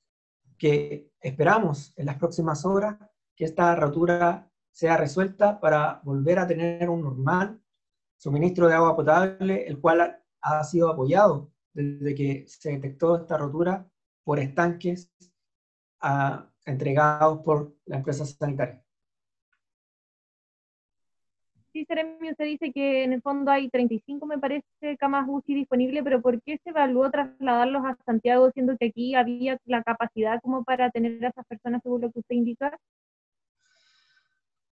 que 0.58 1.12
esperamos 1.22 1.94
en 1.98 2.08
las 2.08 2.18
próximas 2.18 2.66
horas 2.66 2.98
que 3.36 3.46
esta 3.46 3.76
rotura 3.76 4.50
sea 4.72 4.98
resuelta 4.98 5.60
para 5.60 6.02
volver 6.04 6.40
a 6.40 6.48
tener 6.48 6.90
un 6.90 7.04
normal 7.04 7.62
suministro 8.18 8.68
de 8.68 8.74
agua 8.74 8.96
potable, 8.96 9.68
el 9.68 9.80
cual 9.80 10.24
ha 10.42 10.64
sido 10.64 10.90
apoyado 10.90 11.52
desde 11.74 12.16
que 12.16 12.46
se 12.48 12.72
detectó 12.72 13.18
esta 13.18 13.38
rotura 13.38 13.88
por 14.24 14.40
estanques 14.40 15.12
ah, 16.02 16.50
entregados 16.66 17.40
por 17.44 17.76
la 17.86 17.98
empresa 17.98 18.26
sanitaria 18.26 18.84
sí, 21.78 21.86
Seremi, 21.86 22.32
usted 22.32 22.46
dice 22.46 22.72
que 22.72 23.04
en 23.04 23.14
el 23.14 23.22
fondo 23.22 23.52
hay 23.52 23.70
35, 23.70 24.26
me 24.26 24.40
parece, 24.40 24.66
camas 25.00 25.28
UCI 25.28 25.54
disponibles, 25.54 26.04
pero 26.04 26.22
¿por 26.22 26.42
qué 26.42 26.60
se 26.64 26.72
evaluó 26.72 27.10
trasladarlos 27.12 27.86
a 27.86 27.98
Santiago, 28.06 28.52
siendo 28.52 28.78
que 28.78 28.88
aquí 28.88 29.16
había 29.16 29.60
la 29.66 29.84
capacidad 29.84 30.42
como 30.42 30.64
para 30.64 30.90
tener 30.90 31.24
a 31.24 31.30
esas 31.30 31.46
personas, 31.46 31.82
según 31.84 32.02
lo 32.02 32.12
que 32.12 32.20
usted 32.20 32.36
indica? 32.36 32.78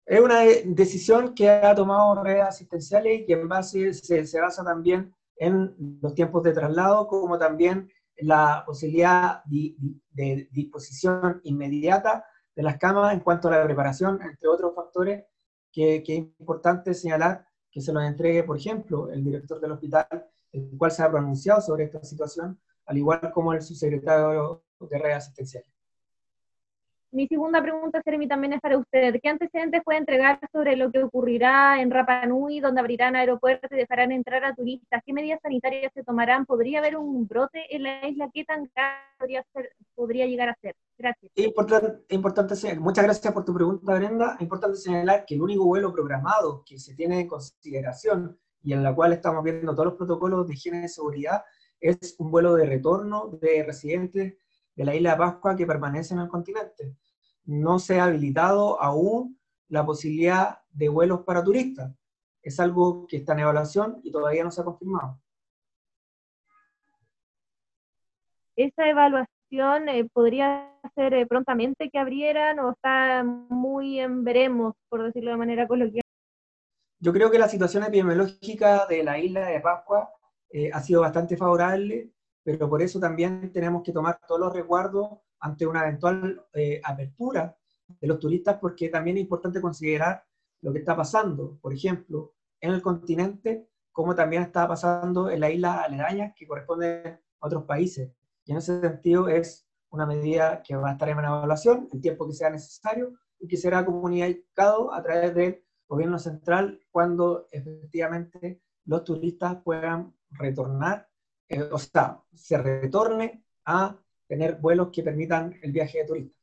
Es 0.05 0.19
una 0.19 0.41
decisión 0.65 1.33
que 1.33 1.49
ha 1.49 1.75
tomado 1.75 2.21
redes 2.23 2.43
asistenciales 2.43 3.21
y 3.21 3.25
que 3.25 3.33
en 3.33 3.47
base 3.47 3.93
se, 3.93 4.25
se 4.25 4.41
basa 4.41 4.63
también 4.63 5.13
en 5.39 5.99
los 6.01 6.13
tiempos 6.13 6.43
de 6.43 6.53
traslado, 6.53 7.07
como 7.07 7.39
también 7.39 7.89
la 8.17 8.63
posibilidad 8.65 9.43
de, 9.45 9.75
de 10.11 10.49
disposición 10.51 11.41
inmediata 11.43 12.25
de 12.55 12.63
las 12.63 12.77
camas 12.77 13.13
en 13.13 13.21
cuanto 13.21 13.47
a 13.47 13.51
la 13.51 13.63
preparación, 13.63 14.19
entre 14.21 14.49
otros 14.49 14.75
factores 14.75 15.23
que, 15.71 15.97
es 15.97 16.09
importante 16.09 16.93
señalar 16.93 17.45
que 17.71 17.81
se 17.81 17.93
los 17.93 18.03
entregue, 18.03 18.43
por 18.43 18.57
ejemplo, 18.57 19.09
el 19.11 19.23
director 19.23 19.59
del 19.59 19.71
hospital, 19.71 20.07
el 20.51 20.77
cual 20.77 20.91
se 20.91 21.03
ha 21.03 21.11
pronunciado 21.11 21.61
sobre 21.61 21.85
esta 21.85 22.03
situación, 22.03 22.59
al 22.85 22.97
igual 22.97 23.31
como 23.33 23.53
el 23.53 23.61
subsecretario 23.61 24.63
de 24.79 24.97
red 24.97 25.11
asistencial. 25.11 25.63
Mi 27.11 27.27
segunda 27.27 27.59
pregunta, 27.59 28.03
Jeremy, 28.05 28.27
también 28.27 28.53
es 28.53 28.61
para 28.61 28.77
usted. 28.77 29.15
¿Qué 29.21 29.29
antecedentes 29.29 29.81
puede 29.83 29.97
entregar 29.97 30.39
sobre 30.51 30.75
lo 30.75 30.91
que 30.91 31.01
ocurrirá 31.01 31.81
en 31.81 31.89
Rapa 31.89 32.23
Nui, 32.27 32.59
donde 32.59 32.81
abrirán 32.81 33.15
aeropuertos 33.15 33.71
y 33.71 33.75
dejarán 33.77 34.11
entrar 34.11 34.45
a 34.45 34.53
turistas? 34.53 35.01
¿Qué 35.03 35.11
medidas 35.11 35.39
sanitarias 35.41 35.91
se 35.95 36.03
tomarán? 36.03 36.45
¿Podría 36.45 36.77
haber 36.77 36.97
un 36.97 37.27
brote 37.27 37.65
en 37.75 37.81
la 37.81 38.07
isla? 38.07 38.29
¿Qué 38.31 38.45
tan 38.45 38.69
grave 38.75 39.01
podría, 39.17 39.45
podría 39.95 40.27
llegar 40.27 40.49
a 40.49 40.57
ser? 40.61 40.75
Gracias. 40.99 41.31
Importante, 41.33 42.13
importante, 42.13 42.53
muchas 42.79 43.05
gracias 43.05 43.33
por 43.33 43.43
tu 43.43 43.55
pregunta, 43.55 43.95
Brenda. 43.95 44.35
Es 44.35 44.41
importante 44.41 44.77
señalar 44.77 45.25
que 45.25 45.33
el 45.33 45.41
único 45.41 45.65
vuelo 45.65 45.91
programado 45.91 46.63
que 46.63 46.77
se 46.77 46.93
tiene 46.93 47.21
en 47.21 47.27
consideración 47.27 48.37
y 48.61 48.73
en 48.73 48.83
la 48.83 48.93
cual 48.93 49.13
estamos 49.13 49.43
viendo 49.43 49.73
todos 49.73 49.85
los 49.85 49.95
protocolos 49.95 50.47
de 50.47 50.53
higiene 50.53 50.85
y 50.85 50.89
seguridad 50.89 51.41
es 51.79 52.15
un 52.19 52.29
vuelo 52.29 52.53
de 52.53 52.65
retorno 52.65 53.29
de 53.41 53.63
residentes 53.63 54.35
de 54.79 54.85
la 54.85 54.95
isla 54.95 55.11
de 55.11 55.17
Pascua 55.17 55.57
que 55.57 55.67
permanece 55.67 56.13
en 56.13 56.21
el 56.21 56.29
continente. 56.29 56.95
No 57.43 57.79
se 57.79 57.99
ha 57.99 58.05
habilitado 58.05 58.81
aún 58.81 59.37
la 59.67 59.85
posibilidad 59.85 60.59
de 60.71 60.87
vuelos 60.87 61.25
para 61.25 61.43
turistas. 61.43 61.93
Es 62.41 62.61
algo 62.61 63.05
que 63.05 63.17
está 63.17 63.33
en 63.33 63.39
evaluación 63.39 63.99
y 64.03 64.09
todavía 64.09 64.41
no 64.45 64.51
se 64.51 64.61
ha 64.61 64.63
confirmado. 64.63 65.19
¿Esa 68.55 68.87
evaluación 68.87 69.89
eh, 69.89 70.05
podría 70.13 70.73
ser 70.95 71.13
eh, 71.13 71.27
prontamente 71.27 71.89
que 71.89 71.99
abrieran 71.99 72.59
o 72.59 72.71
está 72.71 73.25
muy 73.25 73.99
en 73.99 74.23
veremos, 74.23 74.75
por 74.87 75.03
decirlo 75.03 75.31
de 75.31 75.37
manera 75.37 75.67
coloquial? 75.67 76.03
Yo 77.01 77.11
creo 77.11 77.29
que 77.29 77.39
la 77.39 77.49
situación 77.49 77.83
epidemiológica 77.83 78.85
de 78.85 79.03
la 79.03 79.19
isla 79.19 79.45
de 79.45 79.59
Pascua 79.59 80.09
eh, 80.49 80.71
ha 80.71 80.79
sido 80.79 81.01
bastante 81.01 81.35
favorable 81.35 82.13
pero 82.51 82.67
por 82.67 82.81
eso 82.81 82.99
también 82.99 83.51
tenemos 83.51 83.83
que 83.83 83.91
tomar 83.91 84.19
todos 84.27 84.41
los 84.41 84.53
resguardos 84.53 85.19
ante 85.39 85.67
una 85.67 85.83
eventual 85.83 86.43
eh, 86.53 86.81
apertura 86.83 87.55
de 87.87 88.07
los 88.07 88.17
turistas, 88.17 88.57
porque 88.59 88.89
también 88.89 89.17
es 89.17 89.21
importante 89.21 89.61
considerar 89.61 90.23
lo 90.61 90.73
que 90.73 90.79
está 90.79 90.95
pasando, 90.95 91.59
por 91.61 91.73
ejemplo, 91.73 92.33
en 92.59 92.71
el 92.71 92.81
continente, 92.81 93.69
como 93.91 94.15
también 94.15 94.41
está 94.41 94.67
pasando 94.67 95.29
en 95.29 95.41
las 95.41 95.51
islas 95.51 95.85
aledañas 95.85 96.33
que 96.35 96.47
corresponden 96.47 97.19
a 97.39 97.45
otros 97.45 97.65
países. 97.65 98.11
Y 98.45 98.51
en 98.51 98.57
ese 98.57 98.81
sentido 98.81 99.27
es 99.27 99.67
una 99.91 100.07
medida 100.07 100.63
que 100.63 100.75
va 100.75 100.89
a 100.89 100.93
estar 100.93 101.07
en 101.07 101.19
evaluación 101.19 101.87
el 101.91 102.01
tiempo 102.01 102.27
que 102.27 102.33
sea 102.33 102.49
necesario 102.49 103.13
y 103.39 103.47
que 103.47 103.57
será 103.57 103.85
comunicado 103.85 104.91
a 104.91 105.03
través 105.03 105.35
del 105.35 105.63
gobierno 105.87 106.17
central 106.17 106.79
cuando 106.89 107.45
efectivamente 107.51 108.63
los 108.85 109.03
turistas 109.03 109.57
puedan 109.63 110.15
retornar 110.31 111.08
eh, 111.49 111.63
o 111.63 111.79
sea, 111.79 112.21
se 112.33 112.57
retorne 112.57 113.43
a 113.65 113.97
tener 114.27 114.55
vuelos 114.55 114.89
que 114.93 115.03
permitan 115.03 115.59
el 115.61 115.71
viaje 115.71 115.99
de 115.99 116.05
turistas. 116.05 116.39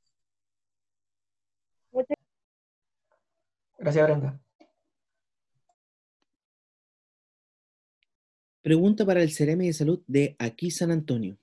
Gracias, 3.79 4.07
Brenda. 4.07 4.41
Pregunta 8.63 9.07
para 9.07 9.23
el 9.23 9.31
Ceremi 9.31 9.69
de 9.69 9.73
Salud 9.73 10.03
de 10.09 10.35
Aquí 10.41 10.73
San 10.73 10.91
Antonio. 10.91 11.39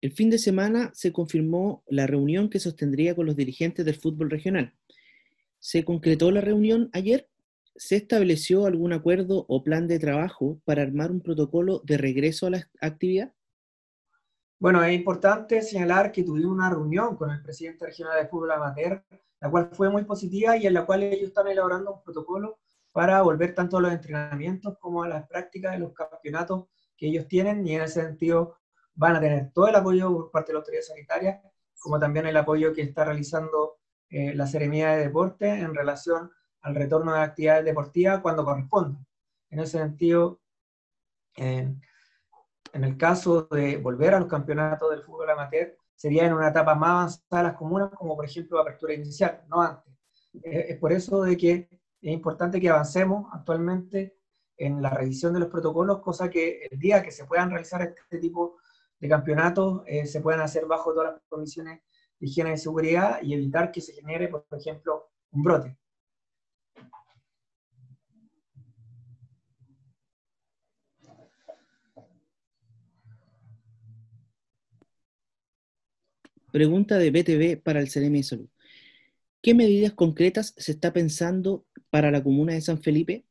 El 0.00 0.12
fin 0.12 0.30
de 0.30 0.38
semana 0.38 0.92
se 0.94 1.12
confirmó 1.12 1.82
la 1.88 2.06
reunión 2.06 2.48
que 2.48 2.60
sostendría 2.60 3.16
con 3.16 3.26
los 3.26 3.34
dirigentes 3.34 3.84
del 3.84 3.96
fútbol 3.96 4.30
regional. 4.30 4.72
¿Se 5.58 5.84
concretó 5.84 6.30
la 6.30 6.40
reunión 6.40 6.88
ayer? 6.92 7.28
¿Se 7.78 7.94
estableció 7.94 8.66
algún 8.66 8.92
acuerdo 8.92 9.46
o 9.48 9.62
plan 9.62 9.86
de 9.86 10.00
trabajo 10.00 10.60
para 10.64 10.82
armar 10.82 11.12
un 11.12 11.20
protocolo 11.20 11.80
de 11.84 11.96
regreso 11.96 12.48
a 12.48 12.50
la 12.50 12.68
actividad? 12.80 13.32
Bueno, 14.58 14.82
es 14.82 14.92
importante 14.92 15.62
señalar 15.62 16.10
que 16.10 16.24
tuvimos 16.24 16.50
una 16.50 16.68
reunión 16.68 17.14
con 17.14 17.30
el 17.30 17.40
presidente 17.40 17.86
regional 17.86 18.20
de 18.20 18.28
fútbol 18.28 18.50
amateur, 18.50 19.04
la 19.40 19.48
cual 19.48 19.70
fue 19.72 19.88
muy 19.90 20.02
positiva 20.02 20.56
y 20.56 20.66
en 20.66 20.74
la 20.74 20.84
cual 20.84 21.04
ellos 21.04 21.28
están 21.28 21.46
elaborando 21.46 21.94
un 21.94 22.02
protocolo 22.02 22.58
para 22.90 23.22
volver 23.22 23.54
tanto 23.54 23.76
a 23.76 23.80
los 23.80 23.92
entrenamientos 23.92 24.76
como 24.80 25.04
a 25.04 25.08
las 25.08 25.28
prácticas 25.28 25.74
de 25.74 25.78
los 25.78 25.92
campeonatos 25.92 26.64
que 26.96 27.06
ellos 27.06 27.28
tienen 27.28 27.64
y 27.64 27.76
en 27.76 27.82
ese 27.82 28.02
sentido 28.02 28.56
van 28.94 29.14
a 29.14 29.20
tener 29.20 29.52
todo 29.52 29.68
el 29.68 29.76
apoyo 29.76 30.12
por 30.12 30.32
parte 30.32 30.48
de 30.48 30.54
la 30.54 30.58
autoridad 30.58 30.82
sanitaria, 30.82 31.40
como 31.78 32.00
también 32.00 32.26
el 32.26 32.36
apoyo 32.36 32.72
que 32.72 32.82
está 32.82 33.04
realizando 33.04 33.78
eh, 34.10 34.34
la 34.34 34.48
Seremía 34.48 34.96
de 34.96 35.04
Deporte 35.04 35.48
en 35.48 35.72
relación 35.72 36.32
al 36.62 36.74
retorno 36.74 37.14
de 37.14 37.20
actividades 37.20 37.64
deportivas 37.64 38.20
cuando 38.20 38.44
corresponda. 38.44 38.98
En 39.50 39.60
ese 39.60 39.78
sentido, 39.78 40.40
en, 41.36 41.80
el 42.72 42.96
caso 42.96 43.48
de 43.50 43.76
volver 43.78 44.14
a 44.14 44.20
los 44.20 44.28
campeonatos 44.28 44.90
del 44.90 45.02
fútbol 45.02 45.30
amateur, 45.30 45.76
sería 45.94 46.26
en 46.26 46.34
una 46.34 46.48
etapa 46.48 46.74
más 46.74 46.90
avanzada 46.90 47.42
de 47.42 47.48
las 47.48 47.56
comunas, 47.56 47.90
como 47.90 48.14
por 48.14 48.24
ejemplo 48.24 48.60
apertura 48.60 48.94
inicial, 48.94 49.42
no 49.48 49.62
antes. 49.62 49.92
Es 50.42 50.76
por 50.78 50.92
eso 50.92 51.22
de 51.22 51.36
que 51.36 51.68
es 52.00 52.12
importante 52.12 52.60
que 52.60 52.68
avancemos 52.68 53.28
actualmente 53.32 54.16
en 54.56 54.82
la 54.82 54.90
revisión 54.90 55.32
de 55.32 55.40
los 55.40 55.48
protocolos, 55.48 56.00
cosa 56.00 56.28
que 56.28 56.66
el 56.70 56.78
día 56.78 57.02
que 57.02 57.10
se 57.10 57.24
puedan 57.24 57.50
realizar 57.50 57.82
este 57.82 58.18
tipo 58.18 58.58
de 58.98 59.08
campeonatos 59.08 59.82
eh, 59.86 60.06
se 60.06 60.20
puedan 60.20 60.40
hacer 60.40 60.66
bajo 60.66 60.92
todas 60.92 61.12
las 61.12 61.22
condiciones 61.28 61.80
de 62.18 62.26
higiene 62.26 62.54
y 62.54 62.58
seguridad 62.58 63.22
y 63.22 63.34
evitar 63.34 63.70
que 63.70 63.80
se 63.80 63.92
genere, 63.92 64.28
por 64.28 64.44
ejemplo, 64.52 65.10
un 65.30 65.42
brote. 65.42 65.78
Pregunta 76.50 76.96
de 76.98 77.10
BTV 77.10 77.62
para 77.62 77.80
el 77.80 77.88
CDM 77.88 78.14
de 78.14 78.22
Salud. 78.22 78.48
¿Qué 79.42 79.54
medidas 79.54 79.92
concretas 79.92 80.54
se 80.56 80.72
está 80.72 80.92
pensando 80.94 81.66
para 81.90 82.10
la 82.10 82.22
comuna 82.22 82.54
de 82.54 82.62
San 82.62 82.82
Felipe, 82.82 83.24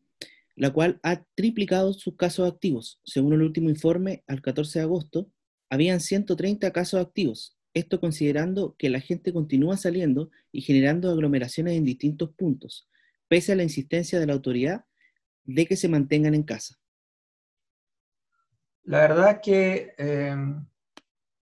la 0.55 0.72
cual 0.72 0.99
ha 1.01 1.24
triplicado 1.36 1.93
sus 1.93 2.15
casos 2.15 2.51
activos? 2.51 3.01
Según 3.03 3.34
el 3.34 3.41
último 3.41 3.70
informe, 3.70 4.24
al 4.28 4.41
14 4.41 4.80
de 4.80 4.84
agosto, 4.84 5.32
habían 5.70 5.99
130 5.99 6.72
casos 6.72 7.01
activos. 7.01 7.57
Esto 7.74 7.99
considerando 7.99 8.76
que 8.78 8.89
la 8.89 8.99
gente 8.99 9.34
continúa 9.34 9.78
saliendo 9.78 10.30
y 10.51 10.61
generando 10.61 11.09
aglomeraciones 11.09 11.76
en 11.76 11.86
distintos 11.86 12.30
puntos, 12.36 12.88
pese 13.28 13.51
a 13.51 13.55
la 13.55 13.63
insistencia 13.63 14.20
de 14.20 14.28
la 14.28 14.34
autoridad 14.34 14.86
de 15.43 15.65
que 15.65 15.76
se 15.76 15.89
mantengan 15.89 16.36
en 16.36 16.43
casa. 16.43 16.80
La 18.84 19.01
verdad 19.01 19.41
que 19.41 19.93
eh, 19.97 20.36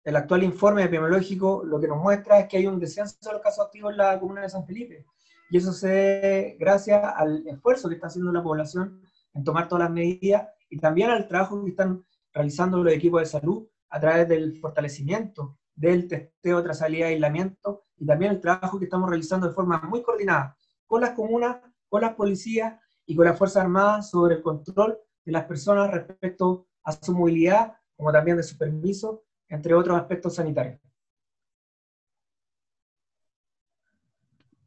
el 0.09 0.15
actual 0.15 0.41
informe 0.43 0.83
epidemiológico 0.83 1.63
lo 1.63 1.79
que 1.79 1.87
nos 1.87 2.01
muestra 2.01 2.39
es 2.39 2.47
que 2.47 2.57
hay 2.57 2.65
un 2.65 2.79
descenso 2.79 3.15
de 3.21 3.33
los 3.33 3.43
casos 3.43 3.65
activos 3.65 3.91
en 3.91 3.97
la 3.97 4.19
comuna 4.19 4.41
de 4.41 4.49
San 4.49 4.65
Felipe. 4.65 5.05
Y 5.51 5.57
eso 5.57 5.71
se 5.71 5.87
debe 5.87 6.57
gracias 6.59 7.03
al 7.15 7.47
esfuerzo 7.47 7.87
que 7.87 7.95
está 7.95 8.07
haciendo 8.07 8.31
la 8.31 8.41
población 8.41 8.99
en 9.35 9.43
tomar 9.43 9.67
todas 9.67 9.83
las 9.83 9.91
medidas 9.91 10.47
y 10.67 10.79
también 10.79 11.11
al 11.11 11.27
trabajo 11.27 11.63
que 11.63 11.69
están 11.69 12.03
realizando 12.33 12.83
los 12.83 12.91
equipos 12.91 13.21
de 13.21 13.27
salud 13.27 13.67
a 13.89 13.99
través 13.99 14.27
del 14.27 14.57
fortalecimiento 14.59 15.59
del 15.75 16.07
testeo, 16.07 16.63
trazabilidad 16.63 17.09
y 17.09 17.13
aislamiento 17.13 17.83
y 17.97 18.07
también 18.07 18.31
el 18.31 18.41
trabajo 18.41 18.79
que 18.79 18.85
estamos 18.85 19.09
realizando 19.09 19.47
de 19.47 19.53
forma 19.53 19.79
muy 19.87 20.01
coordinada 20.01 20.57
con 20.87 21.01
las 21.01 21.11
comunas, 21.11 21.57
con 21.87 22.01
las 22.01 22.15
policías 22.15 22.79
y 23.05 23.15
con 23.15 23.25
las 23.25 23.37
Fuerzas 23.37 23.63
Armadas 23.63 24.09
sobre 24.09 24.35
el 24.35 24.41
control 24.41 24.97
de 25.23 25.31
las 25.31 25.45
personas 25.45 25.91
respecto 25.91 26.67
a 26.83 26.93
su 26.93 27.13
movilidad, 27.13 27.75
como 27.95 28.11
también 28.11 28.37
de 28.37 28.43
su 28.43 28.57
permiso 28.57 29.23
entre 29.49 29.73
otros 29.73 29.97
aspectos 29.99 30.35
sanitarios. 30.35 30.79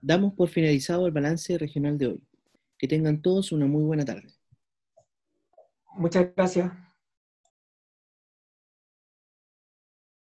Damos 0.00 0.34
por 0.34 0.48
finalizado 0.48 1.06
el 1.06 1.12
balance 1.12 1.56
regional 1.56 1.96
de 1.96 2.08
hoy. 2.08 2.22
Que 2.76 2.88
tengan 2.88 3.22
todos 3.22 3.52
una 3.52 3.66
muy 3.66 3.84
buena 3.84 4.04
tarde. 4.04 4.28
Muchas 5.94 6.34
gracias. 6.34 6.72